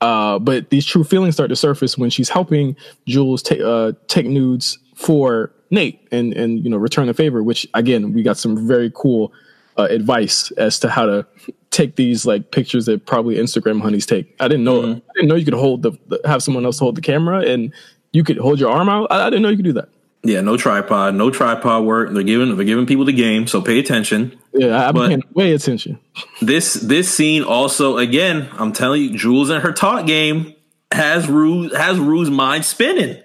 Uh, 0.00 0.38
but 0.38 0.70
these 0.70 0.84
true 0.84 1.04
feelings 1.04 1.34
start 1.34 1.50
to 1.50 1.56
surface 1.56 1.96
when 1.98 2.10
she's 2.10 2.28
helping 2.28 2.76
Jules 3.06 3.42
take 3.42 3.60
uh, 3.60 3.92
take 4.08 4.26
nudes 4.26 4.78
for 4.94 5.52
Nate 5.70 6.06
and 6.12 6.32
and 6.34 6.62
you 6.62 6.70
know 6.70 6.76
return 6.76 7.06
the 7.06 7.14
favor. 7.14 7.42
Which 7.42 7.66
again, 7.74 8.12
we 8.12 8.22
got 8.22 8.36
some 8.36 8.66
very 8.66 8.92
cool 8.94 9.32
uh, 9.78 9.88
advice 9.90 10.50
as 10.52 10.78
to 10.80 10.88
how 10.88 11.06
to 11.06 11.26
take 11.70 11.96
these 11.96 12.26
like 12.26 12.50
pictures 12.50 12.86
that 12.86 13.06
probably 13.06 13.36
Instagram 13.36 13.80
honeys 13.80 14.06
take. 14.06 14.34
I 14.40 14.48
didn't 14.48 14.64
know. 14.64 14.82
Mm-hmm. 14.82 14.98
I 14.98 15.12
didn't 15.14 15.28
know 15.28 15.36
you 15.36 15.44
could 15.44 15.54
hold 15.54 15.82
the, 15.82 15.92
the, 16.08 16.20
have 16.24 16.42
someone 16.42 16.64
else 16.64 16.78
hold 16.78 16.96
the 16.96 17.00
camera 17.00 17.40
and 17.40 17.72
you 18.12 18.24
could 18.24 18.38
hold 18.38 18.60
your 18.60 18.70
arm 18.70 18.88
out. 18.88 19.08
I, 19.10 19.26
I 19.26 19.30
didn't 19.30 19.42
know 19.42 19.48
you 19.48 19.56
could 19.56 19.64
do 19.64 19.72
that. 19.74 19.88
Yeah, 20.22 20.42
no 20.42 20.58
tripod, 20.58 21.14
no 21.14 21.30
tripod 21.30 21.84
work. 21.84 22.12
They're 22.12 22.22
giving 22.22 22.54
they're 22.54 22.66
giving 22.66 22.84
people 22.84 23.06
the 23.06 23.12
game, 23.12 23.46
so 23.46 23.62
pay 23.62 23.78
attention. 23.78 24.38
Yeah, 24.52 24.88
I'm 24.88 24.94
paying 24.94 25.22
way 25.32 25.52
attention. 25.52 25.98
This 26.42 26.74
this 26.74 27.12
scene 27.12 27.42
also, 27.42 27.96
again, 27.96 28.48
I'm 28.52 28.72
telling 28.72 29.02
you, 29.02 29.16
Jules 29.16 29.48
and 29.48 29.62
her 29.62 29.72
talk 29.72 30.06
game 30.06 30.54
has 30.92 31.26
Rue 31.26 31.70
has 31.70 31.98
Rue's 31.98 32.30
mind 32.30 32.66
spinning. 32.66 33.22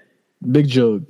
Big 0.50 0.70
joke. 0.70 1.04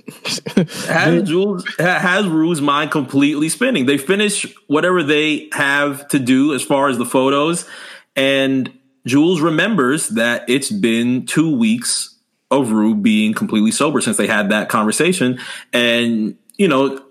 has 0.88 1.22
Jules 1.22 1.64
has 1.78 2.26
Rue's 2.26 2.60
mind 2.60 2.90
completely 2.90 3.48
spinning. 3.48 3.86
They 3.86 3.98
finish 3.98 4.52
whatever 4.66 5.04
they 5.04 5.48
have 5.52 6.08
to 6.08 6.18
do 6.18 6.52
as 6.52 6.62
far 6.62 6.88
as 6.88 6.98
the 6.98 7.06
photos, 7.06 7.64
and 8.16 8.76
Jules 9.06 9.40
remembers 9.40 10.08
that 10.10 10.50
it's 10.50 10.72
been 10.72 11.26
two 11.26 11.56
weeks 11.56 12.15
of 12.50 12.70
Rue 12.70 12.94
being 12.94 13.34
completely 13.34 13.70
sober 13.70 14.00
since 14.00 14.16
they 14.16 14.26
had 14.26 14.50
that 14.50 14.68
conversation, 14.68 15.40
and 15.72 16.36
you 16.56 16.68
know 16.68 17.02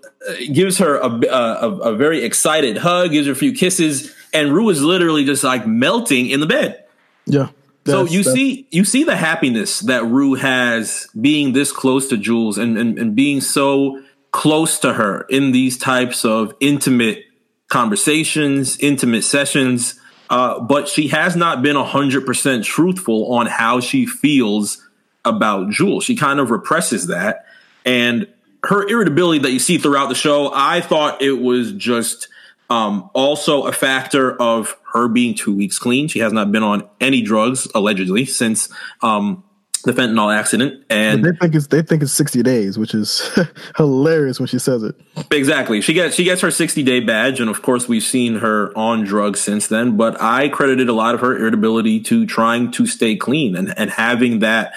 gives 0.52 0.78
her 0.78 0.96
a, 0.96 1.08
a, 1.08 1.70
a 1.92 1.96
very 1.96 2.24
excited 2.24 2.78
hug, 2.78 3.12
gives 3.12 3.26
her 3.26 3.32
a 3.32 3.36
few 3.36 3.52
kisses, 3.52 4.14
and 4.32 4.52
Rue 4.52 4.68
is 4.70 4.82
literally 4.82 5.24
just 5.24 5.44
like 5.44 5.66
melting 5.66 6.28
in 6.28 6.40
the 6.40 6.46
bed. 6.46 6.84
Yeah 7.26 7.48
so 7.86 8.04
you 8.04 8.22
see 8.22 8.66
you 8.70 8.84
see 8.84 9.04
the 9.04 9.16
happiness 9.16 9.80
that 9.80 10.04
Rue 10.04 10.34
has 10.34 11.08
being 11.18 11.52
this 11.52 11.72
close 11.72 12.08
to 12.08 12.16
Jules 12.16 12.58
and, 12.58 12.76
and, 12.76 12.98
and 12.98 13.14
being 13.14 13.40
so 13.40 14.02
close 14.32 14.78
to 14.80 14.92
her 14.92 15.22
in 15.30 15.52
these 15.52 15.78
types 15.78 16.24
of 16.24 16.54
intimate 16.60 17.24
conversations, 17.68 18.78
intimate 18.80 19.22
sessions. 19.22 19.98
uh, 20.30 20.60
but 20.60 20.88
she 20.88 21.08
has 21.08 21.36
not 21.36 21.62
been 21.62 21.76
100% 21.76 22.64
truthful 22.64 23.32
on 23.34 23.46
how 23.46 23.80
she 23.80 24.06
feels 24.06 24.85
about 25.26 25.70
Jules. 25.70 26.04
She 26.04 26.16
kind 26.16 26.40
of 26.40 26.50
represses 26.50 27.08
that. 27.08 27.44
And 27.84 28.26
her 28.64 28.88
irritability 28.88 29.40
that 29.40 29.52
you 29.52 29.58
see 29.58 29.78
throughout 29.78 30.08
the 30.08 30.14
show, 30.14 30.50
I 30.54 30.80
thought 30.80 31.22
it 31.22 31.32
was 31.32 31.72
just 31.72 32.28
um, 32.70 33.10
also 33.14 33.64
a 33.64 33.72
factor 33.72 34.40
of 34.40 34.76
her 34.92 35.08
being 35.08 35.34
two 35.34 35.54
weeks 35.54 35.78
clean. 35.78 36.08
She 36.08 36.20
has 36.20 36.32
not 36.32 36.50
been 36.50 36.62
on 36.62 36.88
any 37.00 37.22
drugs 37.22 37.68
allegedly 37.74 38.24
since 38.24 38.68
um, 39.02 39.44
the 39.84 39.92
fentanyl 39.92 40.34
accident, 40.34 40.84
and 40.90 41.22
but 41.22 41.30
they 41.30 41.38
think 41.38 41.54
it's 41.54 41.66
they 41.68 41.82
think 41.82 42.02
it's 42.02 42.12
sixty 42.12 42.42
days, 42.42 42.76
which 42.76 42.92
is 42.92 43.30
hilarious 43.76 44.40
when 44.40 44.48
she 44.48 44.58
says 44.58 44.82
it. 44.82 44.96
Exactly, 45.30 45.80
she 45.80 45.92
gets 45.92 46.16
she 46.16 46.24
gets 46.24 46.40
her 46.40 46.50
sixty 46.50 46.82
day 46.82 46.98
badge, 46.98 47.40
and 47.40 47.48
of 47.48 47.62
course 47.62 47.88
we've 47.88 48.02
seen 48.02 48.36
her 48.36 48.76
on 48.76 49.04
drugs 49.04 49.38
since 49.38 49.68
then. 49.68 49.96
But 49.96 50.20
I 50.20 50.48
credited 50.48 50.88
a 50.88 50.92
lot 50.92 51.14
of 51.14 51.20
her 51.20 51.36
irritability 51.36 52.00
to 52.00 52.26
trying 52.26 52.72
to 52.72 52.86
stay 52.86 53.14
clean 53.14 53.54
and 53.54 53.78
and 53.78 53.90
having 53.90 54.40
that 54.40 54.74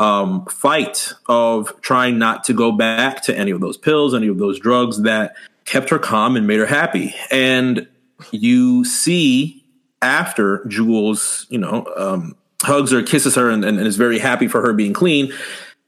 um, 0.00 0.46
fight 0.46 1.12
of 1.28 1.78
trying 1.82 2.18
not 2.18 2.42
to 2.44 2.54
go 2.54 2.72
back 2.72 3.22
to 3.24 3.36
any 3.36 3.50
of 3.50 3.60
those 3.60 3.76
pills, 3.76 4.14
any 4.14 4.28
of 4.28 4.38
those 4.38 4.58
drugs 4.58 5.02
that 5.02 5.36
kept 5.66 5.90
her 5.90 5.98
calm 5.98 6.36
and 6.36 6.46
made 6.46 6.58
her 6.58 6.66
happy. 6.66 7.14
And 7.30 7.86
you 8.32 8.84
see 8.84 9.62
after 10.00 10.64
Jules, 10.66 11.46
you 11.50 11.58
know, 11.58 11.86
um, 11.96 12.34
hugs 12.62 12.92
her, 12.92 13.02
kisses 13.02 13.34
her, 13.34 13.50
and, 13.50 13.62
and, 13.62 13.78
is 13.78 13.96
very 13.96 14.18
happy 14.18 14.48
for 14.48 14.62
her 14.62 14.72
being 14.72 14.94
clean. 14.94 15.32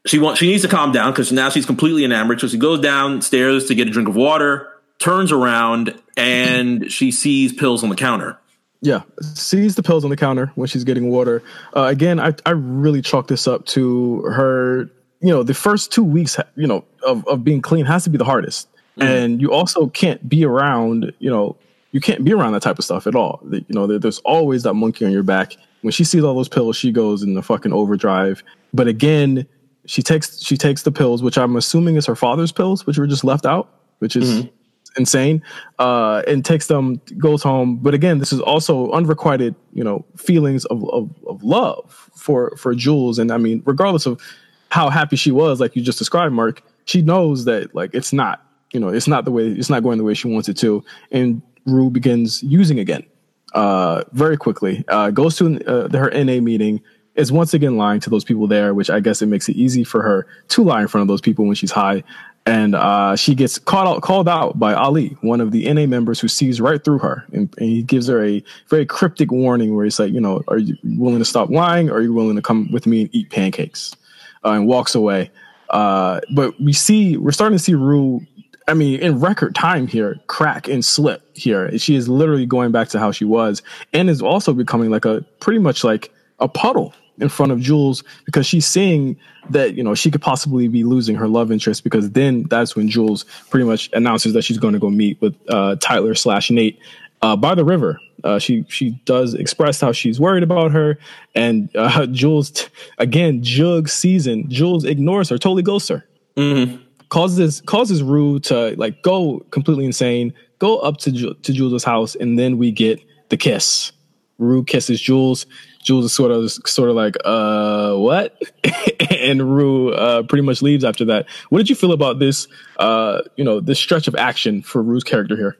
She 0.05 0.19
wants 0.19 0.39
she 0.39 0.47
needs 0.47 0.61
to 0.61 0.67
calm 0.67 0.91
down 0.91 1.11
because 1.11 1.31
now 1.31 1.49
she's 1.49 1.65
completely 1.65 2.05
enamored. 2.05 2.39
So 2.39 2.47
she 2.47 2.57
goes 2.57 2.81
downstairs 2.81 3.65
to 3.67 3.75
get 3.75 3.87
a 3.87 3.91
drink 3.91 4.09
of 4.09 4.15
water, 4.15 4.69
turns 4.99 5.31
around, 5.31 5.99
and 6.15 6.91
she 6.91 7.09
sees 7.09 7.51
pills 7.51 7.83
on 7.83 7.89
the 7.89 7.95
counter. 7.95 8.37
Yeah, 8.83 9.03
sees 9.21 9.75
the 9.75 9.81
pills 9.81 10.03
on 10.03 10.09
the 10.09 10.17
counter 10.17 10.51
when 10.55 10.67
she's 10.67 10.83
getting 10.83 11.09
water. 11.09 11.41
Uh, 11.73 11.83
again, 11.83 12.19
I, 12.19 12.33
I 12.45 12.49
really 12.49 13.01
chalk 13.01 13.27
this 13.27 13.47
up 13.47 13.65
to 13.67 14.23
her. 14.23 14.89
You 15.21 15.29
know, 15.29 15.41
the 15.41 15.53
first 15.53 15.89
two 15.89 16.03
weeks, 16.03 16.37
you 16.57 16.67
know, 16.67 16.83
of, 17.01 17.25
of 17.29 17.45
being 17.45 17.61
clean 17.61 17.85
has 17.85 18.03
to 18.03 18.09
be 18.09 18.17
the 18.17 18.25
hardest, 18.25 18.67
mm. 18.97 19.05
and 19.05 19.41
you 19.41 19.53
also 19.53 19.87
can't 19.87 20.27
be 20.27 20.43
around. 20.43 21.13
You 21.19 21.29
know, 21.29 21.55
you 21.93 22.01
can't 22.01 22.25
be 22.25 22.33
around 22.33 22.51
that 22.53 22.61
type 22.61 22.77
of 22.77 22.83
stuff 22.83 23.07
at 23.07 23.15
all. 23.15 23.39
You 23.49 23.63
know, 23.69 23.97
there's 23.97 24.19
always 24.19 24.63
that 24.63 24.73
monkey 24.73 25.05
on 25.05 25.13
your 25.13 25.23
back. 25.23 25.55
When 25.81 25.93
she 25.93 26.03
sees 26.03 26.21
all 26.21 26.35
those 26.35 26.49
pills, 26.49 26.75
she 26.75 26.91
goes 26.91 27.23
in 27.23 27.35
the 27.35 27.41
fucking 27.41 27.71
overdrive. 27.71 28.43
But 28.73 28.89
again, 28.89 29.47
she 29.85 30.03
takes 30.03 30.43
she 30.43 30.57
takes 30.57 30.83
the 30.83 30.91
pills, 30.91 31.23
which 31.23 31.37
I'm 31.37 31.55
assuming 31.55 31.95
is 31.95 32.05
her 32.05 32.17
father's 32.17 32.51
pills, 32.51 32.85
which 32.85 32.97
were 32.97 33.07
just 33.07 33.23
left 33.23 33.45
out, 33.45 33.69
which 33.99 34.17
is 34.17 34.29
mm-hmm 34.29 34.57
insane 34.97 35.41
uh, 35.79 36.21
and 36.27 36.45
takes 36.45 36.67
them 36.67 37.01
goes 37.17 37.43
home. 37.43 37.77
But 37.77 37.93
again 37.93 38.19
this 38.19 38.33
is 38.33 38.39
also 38.39 38.91
unrequited 38.91 39.55
you 39.73 39.83
know 39.83 40.05
feelings 40.15 40.65
of, 40.65 40.87
of, 40.89 41.09
of 41.27 41.43
love 41.43 42.09
for 42.15 42.55
for 42.57 42.73
jules. 42.75 43.19
And 43.19 43.31
i 43.31 43.37
mean 43.37 43.63
regardless 43.65 44.05
of 44.05 44.21
how 44.69 44.89
happy 44.89 45.15
she 45.15 45.31
was 45.31 45.59
like 45.59 45.75
you 45.75 45.83
just 45.83 45.99
described 45.99 46.33
mark 46.33 46.63
she 46.85 47.01
knows 47.01 47.45
that 47.45 47.75
like 47.75 47.93
it's 47.93 48.11
not 48.11 48.43
you 48.73 48.79
know 48.79 48.89
it's 48.89 49.07
not 49.07 49.23
the 49.23 49.31
way 49.31 49.47
it's 49.47 49.69
not 49.69 49.83
going 49.83 49.97
the 49.97 50.03
way 50.03 50.13
she 50.13 50.27
wants 50.27 50.49
it 50.49 50.57
to. 50.57 50.83
And 51.11 51.41
rue 51.65 51.89
begins 51.89 52.43
using 52.43 52.79
again 52.79 53.05
uh, 53.53 54.03
very 54.11 54.37
quickly 54.37 54.83
uh, 54.87 55.11
goes 55.11 55.37
to 55.37 55.63
uh, 55.65 55.97
her 55.97 56.09
na 56.23 56.41
meeting 56.41 56.81
is 57.15 57.31
once 57.31 57.53
again 57.53 57.77
lying 57.77 57.99
to 57.99 58.09
those 58.09 58.23
people 58.23 58.47
there, 58.47 58.73
which 58.73 58.89
I 58.89 58.99
guess 58.99 59.21
it 59.21 59.27
makes 59.27 59.47
it 59.47 59.55
easy 59.55 59.83
for 59.83 60.01
her 60.01 60.25
to 60.49 60.63
lie 60.63 60.81
in 60.81 60.87
front 60.87 61.03
of 61.03 61.07
those 61.07 61.21
people 61.21 61.45
when 61.45 61.55
she's 61.55 61.71
high 61.71 62.03
and 62.45 62.75
uh, 62.75 63.15
she 63.15 63.35
gets 63.35 63.57
caught 63.57 63.87
out, 63.87 64.01
called 64.01 64.27
out 64.27 64.59
by 64.59 64.73
Ali, 64.73 65.17
one 65.21 65.39
of 65.39 65.51
the 65.51 65.71
NA 65.71 65.85
members 65.85 66.19
who 66.19 66.27
sees 66.27 66.59
right 66.59 66.83
through 66.83 66.99
her, 66.99 67.25
and, 67.31 67.53
and, 67.57 67.69
he 67.69 67.83
gives 67.83 68.07
her 68.07 68.23
a 68.23 68.43
very 68.67 68.85
cryptic 68.85 69.31
warning 69.31 69.75
where 69.75 69.85
he's 69.85 69.97
like, 69.97 70.11
you 70.11 70.19
know, 70.19 70.41
are 70.49 70.57
you 70.57 70.75
willing 70.83 71.19
to 71.19 71.25
stop 71.25 71.49
lying, 71.49 71.89
or 71.89 71.95
are 71.95 72.01
you 72.01 72.13
willing 72.13 72.35
to 72.35 72.41
come 72.41 72.69
with 72.71 72.85
me 72.85 73.01
and 73.01 73.09
eat 73.15 73.29
pancakes, 73.29 73.95
uh, 74.43 74.51
and 74.51 74.67
walks 74.67 74.93
away. 74.93 75.31
Uh, 75.69 76.19
but 76.35 76.59
we 76.59 76.73
see 76.73 77.17
we're 77.17 77.31
starting 77.31 77.57
to 77.57 77.63
see 77.63 77.73
Rue. 77.73 78.21
I 78.67 78.73
mean, 78.73 78.99
in 78.99 79.19
record 79.19 79.55
time 79.55 79.87
here, 79.87 80.19
crack 80.27 80.67
and 80.67 80.85
slip 80.85 81.35
here. 81.35 81.77
She 81.77 81.95
is 81.95 82.07
literally 82.07 82.45
going 82.45 82.71
back 82.71 82.89
to 82.89 82.99
how 82.99 83.11
she 83.11 83.25
was, 83.25 83.61
and 83.93 84.09
is 84.09 84.21
also 84.21 84.53
becoming 84.53 84.89
like 84.89 85.05
a 85.05 85.21
pretty 85.39 85.59
much 85.59 85.83
like 85.83 86.11
a 86.39 86.47
puddle 86.47 86.93
in 87.19 87.29
front 87.29 87.51
of 87.51 87.59
Jules 87.59 88.03
because 88.25 88.45
she's 88.45 88.65
seeing 88.65 89.17
that 89.49 89.75
you 89.75 89.83
know 89.83 89.93
she 89.93 90.09
could 90.09 90.21
possibly 90.21 90.67
be 90.67 90.83
losing 90.83 91.15
her 91.15 91.27
love 91.27 91.51
interest 91.51 91.83
because 91.83 92.11
then 92.11 92.43
that's 92.43 92.75
when 92.75 92.89
Jules 92.89 93.25
pretty 93.49 93.65
much 93.65 93.89
announces 93.93 94.33
that 94.33 94.43
she's 94.43 94.57
going 94.57 94.73
to 94.73 94.79
go 94.79 94.89
meet 94.89 95.19
with 95.21 95.35
uh, 95.49 95.75
Tyler 95.79 96.15
slash 96.15 96.49
Nate 96.49 96.79
uh, 97.21 97.35
by 97.35 97.55
the 97.55 97.65
river. 97.65 97.99
Uh, 98.23 98.39
she 98.39 98.65
she 98.69 98.91
does 99.05 99.33
express 99.33 99.81
how 99.81 99.91
she's 99.91 100.19
worried 100.19 100.43
about 100.43 100.71
her, 100.71 100.97
and 101.35 101.69
uh, 101.75 102.05
Jules 102.11 102.51
t- 102.51 102.67
again 102.97 103.43
Jug 103.43 103.89
season 103.89 104.49
Jules 104.49 104.85
ignores 104.85 105.29
her, 105.29 105.37
totally 105.37 105.63
ghosts 105.63 105.89
her. 105.89 106.05
Mm-hmm. 106.37 106.81
Causes 107.09 107.61
causes 107.61 108.01
Rue 108.01 108.39
to 108.41 108.75
like 108.77 109.01
go 109.03 109.45
completely 109.51 109.85
insane, 109.85 110.33
go 110.59 110.79
up 110.79 110.97
to 110.99 111.11
Ju- 111.11 111.33
to 111.33 111.53
Jules' 111.53 111.83
house, 111.83 112.15
and 112.15 112.39
then 112.39 112.57
we 112.57 112.71
get 112.71 112.99
the 113.29 113.37
kiss. 113.37 113.91
Rue 114.39 114.63
kisses 114.63 114.99
Jules. 114.99 115.45
Jules 115.83 116.05
is 116.05 116.13
sort 116.13 116.31
of 116.31 116.51
sort 116.51 116.89
of 116.89 116.95
like, 116.95 117.15
uh, 117.23 117.93
what? 117.95 118.41
and 119.11 119.55
Rue 119.55 119.93
uh, 119.93 120.23
pretty 120.23 120.43
much 120.43 120.61
leaves 120.61 120.83
after 120.83 121.05
that. 121.05 121.27
What 121.49 121.59
did 121.59 121.69
you 121.69 121.75
feel 121.75 121.91
about 121.91 122.19
this? 122.19 122.47
Uh, 122.77 123.21
you 123.35 123.43
know, 123.43 123.59
this 123.59 123.79
stretch 123.79 124.07
of 124.07 124.15
action 124.15 124.61
for 124.61 124.81
Rue's 124.81 125.03
character 125.03 125.35
here. 125.35 125.57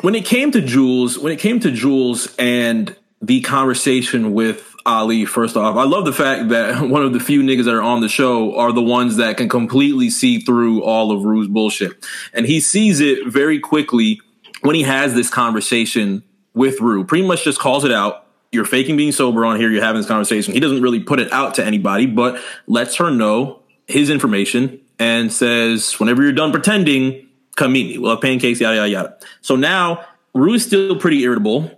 When 0.00 0.14
it 0.14 0.24
came 0.24 0.50
to 0.52 0.60
Jules, 0.60 1.18
when 1.18 1.32
it 1.32 1.38
came 1.38 1.60
to 1.60 1.70
Jules 1.70 2.34
and 2.38 2.94
the 3.22 3.40
conversation 3.42 4.32
with 4.32 4.74
Ali, 4.86 5.24
first 5.24 5.56
off, 5.56 5.76
I 5.76 5.84
love 5.84 6.04
the 6.04 6.12
fact 6.12 6.48
that 6.48 6.82
one 6.88 7.02
of 7.02 7.12
the 7.12 7.20
few 7.20 7.42
niggas 7.42 7.64
that 7.64 7.74
are 7.74 7.82
on 7.82 8.00
the 8.00 8.08
show 8.08 8.56
are 8.56 8.72
the 8.72 8.82
ones 8.82 9.16
that 9.16 9.36
can 9.36 9.48
completely 9.48 10.10
see 10.10 10.40
through 10.40 10.82
all 10.82 11.12
of 11.12 11.24
Rue's 11.24 11.48
bullshit. 11.48 12.04
And 12.32 12.46
he 12.46 12.60
sees 12.60 13.00
it 13.00 13.26
very 13.26 13.60
quickly 13.60 14.20
when 14.62 14.74
he 14.74 14.82
has 14.82 15.14
this 15.14 15.30
conversation 15.30 16.22
with 16.54 16.80
Rue. 16.80 17.04
Pretty 17.04 17.26
much 17.26 17.44
just 17.44 17.58
calls 17.58 17.84
it 17.84 17.92
out 17.92 18.26
you're 18.52 18.64
faking 18.64 18.96
being 18.96 19.12
sober 19.12 19.44
on 19.44 19.58
here. 19.58 19.70
You're 19.70 19.82
having 19.82 20.00
this 20.00 20.08
conversation. 20.08 20.54
He 20.54 20.60
doesn't 20.60 20.82
really 20.82 21.00
put 21.00 21.20
it 21.20 21.32
out 21.32 21.54
to 21.54 21.64
anybody, 21.64 22.06
but 22.06 22.40
lets 22.66 22.96
her 22.96 23.10
know 23.10 23.62
his 23.86 24.10
information 24.10 24.80
and 24.98 25.32
says, 25.32 25.98
whenever 25.98 26.22
you're 26.22 26.32
done 26.32 26.52
pretending, 26.52 27.28
come 27.56 27.72
meet 27.72 27.88
me. 27.88 27.98
We'll 27.98 28.10
have 28.10 28.20
pancakes, 28.20 28.60
yada, 28.60 28.76
yada, 28.76 28.88
yada. 28.88 29.18
So 29.40 29.56
now 29.56 30.04
Rue 30.34 30.54
is 30.54 30.64
still 30.64 30.98
pretty 30.98 31.22
irritable, 31.22 31.70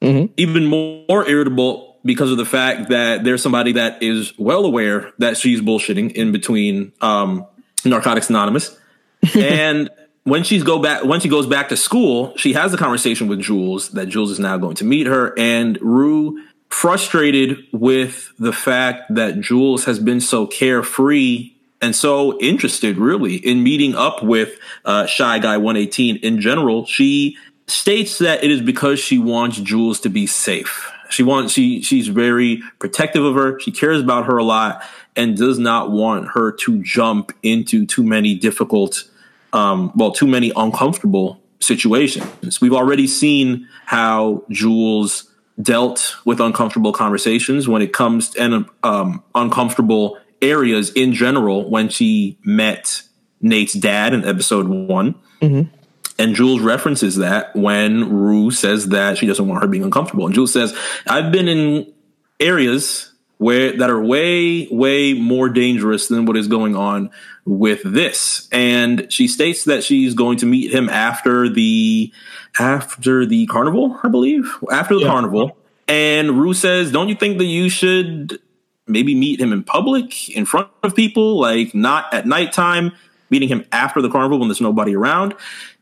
mm-hmm. 0.00 0.32
even 0.36 0.66
more 0.66 1.28
irritable 1.28 1.98
because 2.04 2.30
of 2.30 2.38
the 2.38 2.46
fact 2.46 2.88
that 2.90 3.24
there's 3.24 3.42
somebody 3.42 3.72
that 3.72 4.02
is 4.02 4.32
well 4.38 4.64
aware 4.64 5.12
that 5.18 5.36
she's 5.36 5.60
bullshitting 5.60 6.12
in 6.12 6.32
between 6.32 6.92
um, 7.00 7.46
Narcotics 7.84 8.30
Anonymous. 8.30 8.76
and 9.34 9.90
when 10.30 10.44
she's 10.44 10.62
go 10.62 10.78
back 10.78 11.04
when 11.04 11.18
she 11.18 11.28
goes 11.28 11.46
back 11.46 11.68
to 11.70 11.76
school, 11.76 12.32
she 12.36 12.52
has 12.52 12.72
a 12.72 12.76
conversation 12.76 13.26
with 13.26 13.40
Jules 13.40 13.88
that 13.90 14.06
Jules 14.06 14.30
is 14.30 14.38
now 14.38 14.56
going 14.58 14.76
to 14.76 14.84
meet 14.84 15.08
her, 15.08 15.36
and 15.36 15.76
Rue 15.82 16.40
frustrated 16.68 17.58
with 17.72 18.32
the 18.38 18.52
fact 18.52 19.12
that 19.12 19.40
Jules 19.40 19.86
has 19.86 19.98
been 19.98 20.20
so 20.20 20.46
carefree 20.46 21.52
and 21.82 21.96
so 21.96 22.38
interested 22.38 22.96
really 22.96 23.34
in 23.36 23.64
meeting 23.64 23.96
up 23.96 24.22
with 24.22 24.56
uh, 24.84 25.04
Shy 25.06 25.40
Guy 25.40 25.56
118 25.56 26.18
in 26.18 26.40
general. 26.40 26.86
She 26.86 27.36
states 27.66 28.18
that 28.18 28.44
it 28.44 28.52
is 28.52 28.62
because 28.62 29.00
she 29.00 29.18
wants 29.18 29.58
Jules 29.58 29.98
to 30.00 30.08
be 30.08 30.28
safe. 30.28 30.92
She 31.08 31.24
wants 31.24 31.52
she 31.52 31.82
she's 31.82 32.06
very 32.06 32.62
protective 32.78 33.24
of 33.24 33.34
her. 33.34 33.58
She 33.58 33.72
cares 33.72 34.00
about 34.00 34.26
her 34.26 34.38
a 34.38 34.44
lot 34.44 34.84
and 35.16 35.36
does 35.36 35.58
not 35.58 35.90
want 35.90 36.28
her 36.34 36.52
to 36.52 36.80
jump 36.84 37.32
into 37.42 37.84
too 37.84 38.04
many 38.04 38.36
difficult 38.36 39.09
um, 39.52 39.92
well, 39.94 40.12
too 40.12 40.26
many 40.26 40.52
uncomfortable 40.56 41.40
situations. 41.60 42.60
We've 42.60 42.72
already 42.72 43.06
seen 43.06 43.68
how 43.86 44.44
Jules 44.50 45.30
dealt 45.60 46.16
with 46.24 46.40
uncomfortable 46.40 46.92
conversations 46.92 47.68
when 47.68 47.82
it 47.82 47.92
comes 47.92 48.30
to 48.30 48.40
and 48.40 48.66
um, 48.82 49.22
uncomfortable 49.34 50.18
areas 50.40 50.90
in 50.92 51.12
general 51.12 51.68
when 51.68 51.88
she 51.88 52.38
met 52.44 53.02
Nate's 53.40 53.74
dad 53.74 54.14
in 54.14 54.24
episode 54.24 54.68
one. 54.68 55.14
Mm-hmm. 55.42 55.74
And 56.18 56.34
Jules 56.34 56.60
references 56.60 57.16
that 57.16 57.54
when 57.56 58.10
Rue 58.12 58.50
says 58.50 58.88
that 58.88 59.16
she 59.18 59.26
doesn't 59.26 59.46
want 59.46 59.62
her 59.62 59.68
being 59.68 59.84
uncomfortable. 59.84 60.26
And 60.26 60.34
Jules 60.34 60.52
says, 60.52 60.76
I've 61.06 61.32
been 61.32 61.48
in 61.48 61.92
areas 62.38 63.09
where 63.40 63.74
that 63.78 63.88
are 63.88 64.04
way, 64.04 64.68
way 64.70 65.14
more 65.14 65.48
dangerous 65.48 66.08
than 66.08 66.26
what 66.26 66.36
is 66.36 66.46
going 66.46 66.76
on 66.76 67.08
with 67.46 67.80
this. 67.82 68.46
And 68.52 69.10
she 69.10 69.28
states 69.28 69.64
that 69.64 69.82
she's 69.82 70.12
going 70.12 70.36
to 70.38 70.46
meet 70.46 70.74
him 70.74 70.90
after 70.90 71.48
the 71.48 72.12
after 72.58 73.24
the 73.24 73.46
carnival, 73.46 73.98
I 74.04 74.08
believe. 74.08 74.44
After 74.70 74.94
the 74.94 75.00
yeah. 75.00 75.06
carnival. 75.06 75.56
And 75.88 76.32
Rue 76.32 76.52
says, 76.52 76.92
Don't 76.92 77.08
you 77.08 77.14
think 77.14 77.38
that 77.38 77.46
you 77.46 77.70
should 77.70 78.38
maybe 78.86 79.14
meet 79.14 79.40
him 79.40 79.54
in 79.54 79.64
public, 79.64 80.28
in 80.28 80.44
front 80.44 80.68
of 80.82 80.94
people, 80.94 81.40
like 81.40 81.74
not 81.74 82.12
at 82.12 82.26
nighttime, 82.26 82.92
meeting 83.30 83.48
him 83.48 83.64
after 83.72 84.02
the 84.02 84.10
carnival 84.10 84.38
when 84.38 84.48
there's 84.48 84.60
nobody 84.60 84.94
around? 84.94 85.34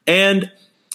And 0.07 0.53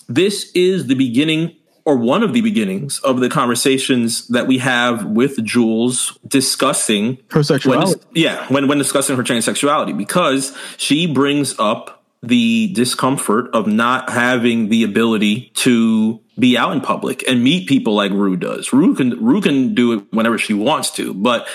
this 0.07 0.49
is 0.55 0.88
the 0.88 0.95
beginning 0.95 1.57
or 1.86 1.97
one 1.97 2.23
of 2.23 2.34
the 2.34 2.41
beginnings 2.41 2.99
of 2.99 3.19
the 3.19 3.29
conversations 3.29 4.27
that 4.29 4.47
we 4.47 4.59
have 4.59 5.05
with 5.05 5.43
Jules 5.43 6.17
discussing 6.25 7.17
her 7.31 7.43
sexuality. 7.43 7.99
When, 7.99 8.15
yeah, 8.15 8.47
when 8.47 8.67
when 8.67 8.77
discussing 8.77 9.15
her 9.17 9.23
transsexuality, 9.23 9.97
because 9.97 10.55
she 10.77 11.07
brings 11.07 11.57
up 11.59 12.03
the 12.21 12.71
discomfort 12.73 13.53
of 13.53 13.67
not 13.67 14.09
having 14.09 14.69
the 14.69 14.84
ability 14.84 15.51
to 15.55 16.21
be 16.39 16.57
out 16.57 16.71
in 16.71 16.79
public 16.79 17.27
and 17.27 17.43
meet 17.43 17.67
people 17.67 17.93
like 17.93 18.11
Rue 18.11 18.38
does. 18.38 18.71
Rue 18.71 18.95
can 18.95 19.23
Rue 19.23 19.41
can 19.41 19.75
do 19.75 19.93
it 19.93 20.05
whenever 20.11 20.38
she 20.38 20.53
wants 20.53 20.91
to, 20.91 21.13
but 21.13 21.47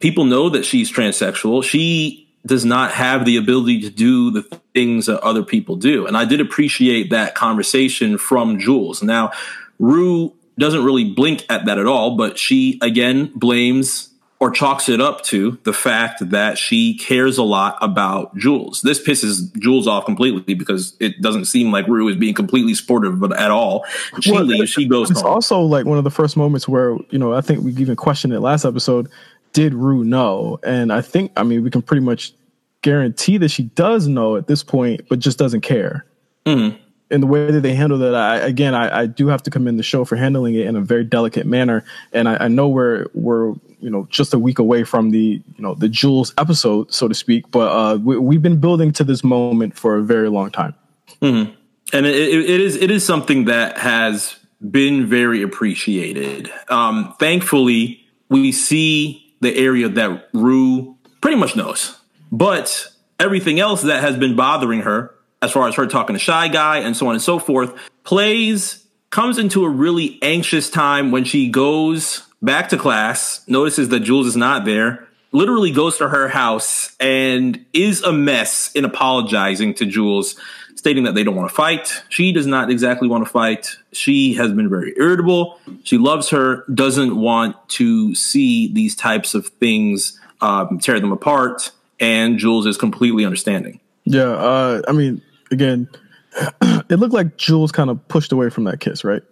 people 0.00 0.24
know 0.24 0.48
that 0.48 0.64
she's 0.64 0.90
transsexual. 0.90 1.62
She 1.62 2.26
does 2.46 2.64
not 2.64 2.92
have 2.92 3.24
the 3.24 3.36
ability 3.36 3.82
to 3.82 3.90
do 3.90 4.30
the 4.30 4.42
things 4.72 5.06
that 5.06 5.20
other 5.20 5.42
people 5.42 5.76
do. 5.76 6.06
And 6.06 6.16
I 6.16 6.24
did 6.24 6.40
appreciate 6.40 7.10
that 7.10 7.34
conversation 7.34 8.18
from 8.18 8.58
Jules. 8.58 9.02
Now, 9.02 9.32
Rue 9.78 10.32
doesn't 10.58 10.84
really 10.84 11.04
blink 11.04 11.44
at 11.48 11.66
that 11.66 11.78
at 11.78 11.86
all, 11.86 12.16
but 12.16 12.38
she 12.38 12.78
again 12.82 13.30
blames 13.34 14.10
or 14.38 14.50
chalks 14.50 14.88
it 14.88 15.00
up 15.00 15.22
to 15.24 15.58
the 15.64 15.72
fact 15.72 16.30
that 16.30 16.58
she 16.58 16.94
cares 16.98 17.38
a 17.38 17.42
lot 17.42 17.78
about 17.80 18.36
Jules. 18.36 18.82
This 18.82 19.02
pisses 19.02 19.54
Jules 19.58 19.86
off 19.86 20.04
completely 20.04 20.54
because 20.54 20.94
it 21.00 21.22
doesn't 21.22 21.46
seem 21.46 21.72
like 21.72 21.86
Rue 21.88 22.08
is 22.08 22.16
being 22.16 22.34
completely 22.34 22.74
sportive 22.74 23.22
at 23.32 23.50
all. 23.50 23.86
She 24.20 24.32
well, 24.32 24.44
leaves, 24.44 24.70
she 24.70 24.86
goes 24.86 25.10
It's 25.10 25.22
home. 25.22 25.32
also 25.32 25.60
like 25.60 25.86
one 25.86 25.96
of 25.96 26.04
the 26.04 26.10
first 26.10 26.36
moments 26.36 26.68
where, 26.68 26.96
you 27.10 27.18
know, 27.18 27.32
I 27.32 27.40
think 27.40 27.64
we 27.64 27.72
even 27.72 27.96
questioned 27.96 28.34
it 28.34 28.40
last 28.40 28.66
episode. 28.66 29.08
Did 29.54 29.72
Rue 29.72 30.04
know? 30.04 30.60
And 30.62 30.92
I 30.92 31.00
think, 31.00 31.32
I 31.36 31.42
mean, 31.42 31.64
we 31.64 31.70
can 31.70 31.80
pretty 31.80 32.02
much 32.02 32.34
guarantee 32.82 33.38
that 33.38 33.48
she 33.48 33.62
does 33.62 34.06
know 34.06 34.36
at 34.36 34.48
this 34.48 34.62
point, 34.62 35.08
but 35.08 35.18
just 35.18 35.38
doesn't 35.38 35.62
care. 35.62 36.04
Mm-hmm 36.44 36.82
in 37.10 37.20
the 37.20 37.26
way 37.26 37.50
that 37.50 37.60
they 37.60 37.74
handle 37.74 37.98
that, 37.98 38.14
I, 38.14 38.36
again, 38.38 38.74
I, 38.74 39.02
I, 39.02 39.06
do 39.06 39.28
have 39.28 39.42
to 39.44 39.50
commend 39.50 39.78
the 39.78 39.84
show 39.84 40.04
for 40.04 40.16
handling 40.16 40.54
it 40.56 40.66
in 40.66 40.74
a 40.74 40.80
very 40.80 41.04
delicate 41.04 41.46
manner. 41.46 41.84
And 42.12 42.28
I, 42.28 42.36
I, 42.40 42.48
know 42.48 42.68
we're 42.68 43.06
we're 43.14 43.50
you 43.80 43.90
know 43.90 44.08
just 44.10 44.34
a 44.34 44.38
week 44.38 44.58
away 44.58 44.82
from 44.82 45.10
the 45.10 45.18
you 45.56 45.62
know 45.62 45.74
the 45.74 45.88
Jules 45.88 46.34
episode, 46.36 46.92
so 46.92 47.06
to 47.06 47.14
speak. 47.14 47.50
But 47.50 47.70
uh, 47.70 47.96
we, 47.98 48.34
have 48.34 48.42
been 48.42 48.58
building 48.58 48.92
to 48.92 49.04
this 49.04 49.22
moment 49.22 49.76
for 49.76 49.96
a 49.96 50.02
very 50.02 50.28
long 50.28 50.50
time. 50.50 50.74
Mm-hmm. 51.22 51.52
And 51.92 52.06
it, 52.06 52.16
it 52.16 52.60
is 52.60 52.76
it 52.76 52.90
is 52.90 53.06
something 53.06 53.44
that 53.44 53.78
has 53.78 54.36
been 54.68 55.06
very 55.06 55.42
appreciated. 55.42 56.50
Um, 56.68 57.14
thankfully, 57.20 58.04
we 58.28 58.50
see 58.50 59.34
the 59.40 59.54
area 59.56 59.88
that 59.88 60.28
Rue 60.32 60.96
pretty 61.20 61.36
much 61.36 61.54
knows, 61.54 62.00
but 62.32 62.88
everything 63.20 63.60
else 63.60 63.82
that 63.82 64.02
has 64.02 64.16
been 64.16 64.34
bothering 64.34 64.80
her 64.80 65.15
as 65.46 65.52
far 65.52 65.66
as 65.68 65.74
her 65.76 65.86
talking 65.86 66.14
to 66.14 66.20
Shy 66.20 66.48
Guy 66.48 66.78
and 66.78 66.96
so 66.96 67.06
on 67.06 67.14
and 67.14 67.22
so 67.22 67.38
forth, 67.38 67.72
plays, 68.04 68.84
comes 69.10 69.38
into 69.38 69.64
a 69.64 69.68
really 69.68 70.18
anxious 70.20 70.68
time 70.68 71.10
when 71.10 71.24
she 71.24 71.48
goes 71.48 72.22
back 72.42 72.68
to 72.68 72.76
class, 72.76 73.42
notices 73.48 73.88
that 73.88 74.00
Jules 74.00 74.26
is 74.26 74.36
not 74.36 74.64
there, 74.64 75.08
literally 75.32 75.70
goes 75.70 75.98
to 75.98 76.08
her 76.08 76.28
house 76.28 76.94
and 77.00 77.64
is 77.72 78.02
a 78.02 78.12
mess 78.12 78.70
in 78.72 78.84
apologizing 78.84 79.74
to 79.74 79.86
Jules, 79.86 80.36
stating 80.74 81.04
that 81.04 81.14
they 81.14 81.24
don't 81.24 81.34
want 81.34 81.48
to 81.48 81.54
fight. 81.54 82.02
She 82.08 82.32
does 82.32 82.46
not 82.46 82.70
exactly 82.70 83.08
want 83.08 83.24
to 83.24 83.30
fight. 83.30 83.76
She 83.92 84.34
has 84.34 84.52
been 84.52 84.68
very 84.68 84.94
irritable. 84.96 85.58
She 85.84 85.98
loves 85.98 86.28
her, 86.30 86.64
doesn't 86.72 87.16
want 87.16 87.56
to 87.70 88.14
see 88.14 88.72
these 88.72 88.94
types 88.94 89.34
of 89.34 89.46
things 89.46 90.18
um, 90.40 90.78
tear 90.78 91.00
them 91.00 91.12
apart. 91.12 91.70
And 91.98 92.38
Jules 92.38 92.66
is 92.66 92.76
completely 92.76 93.24
understanding. 93.24 93.80
Yeah, 94.04 94.28
uh, 94.30 94.82
I 94.86 94.92
mean, 94.92 95.20
again, 95.50 95.88
it 96.62 96.98
looked 96.98 97.14
like 97.14 97.36
Jules 97.36 97.72
kind 97.72 97.90
of 97.90 98.06
pushed 98.08 98.32
away 98.32 98.50
from 98.50 98.64
that 98.64 98.80
kiss, 98.80 99.04
right? 99.04 99.22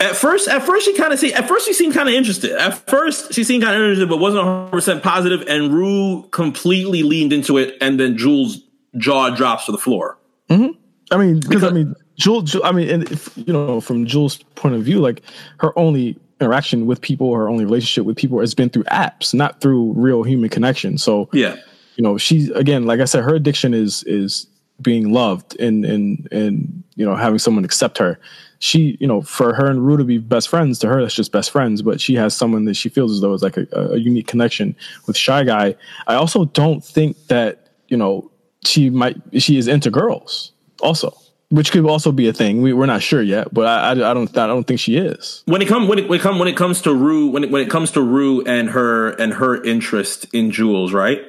At 0.00 0.16
first, 0.16 0.48
at 0.48 0.62
first 0.64 0.84
she 0.84 0.94
kind 0.94 1.12
of 1.12 1.18
see. 1.18 1.32
At 1.32 1.46
first, 1.48 1.66
she 1.66 1.72
seemed 1.72 1.94
kind 1.94 2.08
of 2.08 2.14
interested. 2.14 2.52
At 2.52 2.86
first, 2.88 3.32
she 3.32 3.44
seemed 3.44 3.62
kind 3.62 3.76
of 3.76 3.82
interested, 3.82 4.08
but 4.08 4.18
wasn't 4.18 4.44
100 4.44 4.70
percent 4.70 5.02
positive. 5.02 5.44
And 5.48 5.72
Rue 5.72 6.24
completely 6.30 7.02
leaned 7.04 7.32
into 7.32 7.58
it, 7.58 7.76
and 7.80 7.98
then 7.98 8.18
Jules' 8.18 8.58
jaw 8.96 9.30
drops 9.30 9.66
to 9.66 9.72
the 9.72 9.78
floor. 9.78 10.18
Mm-hmm. 10.50 10.78
I 11.12 11.16
mean, 11.16 11.40
because 11.40 11.62
I 11.62 11.70
mean, 11.70 11.94
Jules. 12.16 12.56
I 12.64 12.72
mean, 12.72 12.90
and 12.90 13.10
if, 13.10 13.36
you 13.36 13.52
know, 13.52 13.80
from 13.80 14.04
Jules' 14.04 14.42
point 14.56 14.74
of 14.74 14.82
view, 14.82 15.00
like 15.00 15.22
her 15.58 15.76
only 15.78 16.18
interaction 16.40 16.86
with 16.86 17.00
people, 17.00 17.34
her 17.34 17.48
only 17.48 17.64
relationship 17.64 18.04
with 18.04 18.16
people 18.16 18.40
has 18.40 18.54
been 18.54 18.70
through 18.70 18.84
apps, 18.84 19.32
not 19.32 19.60
through 19.60 19.92
real 19.92 20.24
human 20.24 20.50
connection. 20.50 20.98
So 20.98 21.28
yeah, 21.32 21.56
you 21.96 22.02
know, 22.02 22.18
she 22.18 22.50
again, 22.54 22.84
like 22.84 23.00
I 23.00 23.04
said, 23.04 23.22
her 23.22 23.34
addiction 23.34 23.74
is 23.74 24.02
is 24.04 24.48
being 24.84 25.12
loved 25.12 25.58
and 25.58 25.84
and 25.84 26.28
and 26.30 26.84
you 26.94 27.04
know 27.04 27.16
having 27.16 27.40
someone 27.40 27.64
accept 27.64 27.98
her. 27.98 28.20
She, 28.60 28.96
you 29.00 29.06
know, 29.06 29.20
for 29.20 29.52
her 29.52 29.66
and 29.66 29.84
Rue 29.84 29.96
to 29.96 30.04
be 30.04 30.18
best 30.18 30.48
friends, 30.48 30.78
to 30.78 30.88
her 30.88 31.02
that's 31.02 31.14
just 31.14 31.32
best 31.32 31.50
friends. 31.50 31.82
But 31.82 32.00
she 32.00 32.14
has 32.14 32.36
someone 32.36 32.64
that 32.66 32.74
she 32.74 32.88
feels 32.88 33.12
as 33.12 33.20
though 33.20 33.34
is 33.34 33.42
like 33.42 33.56
a, 33.56 33.66
a 33.72 33.96
unique 33.96 34.28
connection 34.28 34.76
with 35.06 35.16
Shy 35.16 35.42
Guy. 35.42 35.74
I 36.06 36.14
also 36.14 36.44
don't 36.44 36.84
think 36.84 37.16
that 37.26 37.70
you 37.88 37.96
know 37.96 38.30
she 38.64 38.90
might 38.90 39.16
she 39.42 39.58
is 39.58 39.66
into 39.66 39.90
girls 39.90 40.52
also 40.80 41.14
which 41.54 41.70
could 41.70 41.86
also 41.86 42.10
be 42.10 42.26
a 42.26 42.32
thing. 42.32 42.62
We, 42.62 42.72
we're 42.72 42.86
not 42.86 43.02
sure 43.02 43.22
yet, 43.22 43.54
but 43.54 43.66
I, 43.66 43.90
I, 43.90 44.10
I 44.10 44.14
don't 44.14 44.36
I 44.36 44.46
don't 44.46 44.64
think 44.64 44.80
she 44.80 44.96
is. 44.96 45.42
When 45.46 45.62
it 45.62 45.68
comes 45.68 45.88
when 45.88 46.00
it, 46.00 46.08
when 46.08 46.20
it 46.20 46.38
when 46.38 46.48
it 46.48 46.56
comes 46.56 46.82
to 46.82 46.94
Rue 46.94 47.28
when 47.28 47.44
it, 47.44 47.50
when 47.50 47.62
it 47.62 47.70
comes 47.70 47.92
to 47.92 48.02
Rue 48.02 48.42
and 48.42 48.70
her 48.70 49.10
and 49.10 49.32
her 49.34 49.62
interest 49.62 50.26
in 50.34 50.50
Jules, 50.50 50.92
right? 50.92 51.22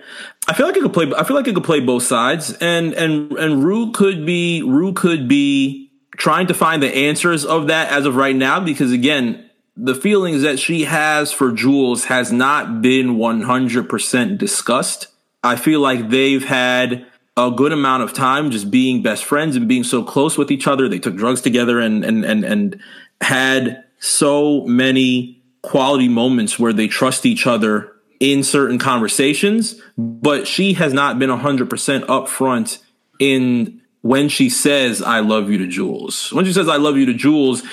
I 0.48 0.54
feel 0.54 0.66
like 0.66 0.78
it 0.78 0.82
could 0.82 0.94
play. 0.94 1.12
I 1.16 1.24
feel 1.24 1.36
like 1.36 1.48
it 1.48 1.56
could 1.56 1.64
play 1.64 1.80
both 1.80 2.04
sides, 2.04 2.54
and 2.60 2.94
and 2.94 3.32
and 3.34 3.64
Rue 3.64 3.92
could 3.92 4.26
be 4.26 4.64
Rue 4.64 4.94
could 4.94 5.28
be 5.28 5.92
trying 6.18 6.48
to 6.48 6.54
find 6.54 6.82
the 6.82 6.96
answers 6.96 7.46
of 7.46 7.68
that 7.68 7.92
as 7.92 8.06
of 8.06 8.16
right 8.16 8.36
now, 8.36 8.60
because 8.60 8.92
again, 8.92 9.50
the 9.78 9.96
feelings 9.96 10.42
that 10.42 10.58
she 10.58 10.86
has 10.86 11.32
for 11.32 11.52
Jules 11.52 12.06
has 12.06 12.32
not 12.32 12.82
been 12.82 13.18
one 13.18 13.42
hundred 13.42 13.90
percent 13.90 14.38
discussed. 14.38 15.08
I 15.44 15.56
feel 15.56 15.80
like 15.80 16.10
they've 16.10 16.44
had 16.44 17.06
a 17.38 17.52
good 17.52 17.72
amount 17.72 18.04
of 18.04 18.14
time 18.14 18.52
just 18.52 18.72
being 18.72 19.02
best 19.02 19.26
friends 19.26 19.56
and 19.56 19.68
being 19.68 19.84
so 19.84 20.04
close 20.04 20.38
with 20.38 20.52
each 20.52 20.68
other. 20.68 20.88
They 20.88 21.00
took 21.00 21.16
drugs 21.16 21.42
together 21.42 21.80
and 21.80 22.04
and 22.06 22.24
and 22.24 22.46
and 22.46 22.82
had 23.22 23.84
so 24.00 24.62
many 24.66 25.44
quality 25.62 26.08
moments 26.08 26.60
where 26.60 26.74
they 26.74 26.88
trust 26.88 27.26
each 27.26 27.48
other 27.48 27.92
in 28.20 28.44
certain 28.44 28.78
conversations, 28.78 29.82
but 29.98 30.48
she 30.48 30.74
has 30.74 30.94
not 30.94 31.20
been 31.20 31.30
100% 31.30 31.68
upfront 32.06 32.80
in 33.20 33.82
when 34.02 34.30
she 34.30 34.50
says 34.50 35.02
I 35.02 35.20
love 35.20 35.50
you 35.50 35.58
to 35.58 35.68
Jules. 35.68 36.32
When 36.32 36.46
she 36.46 36.54
says 36.54 36.70
I 36.70 36.78
love 36.78 36.98
you 36.98 37.06
to 37.08 37.14
Jules, 37.14 37.64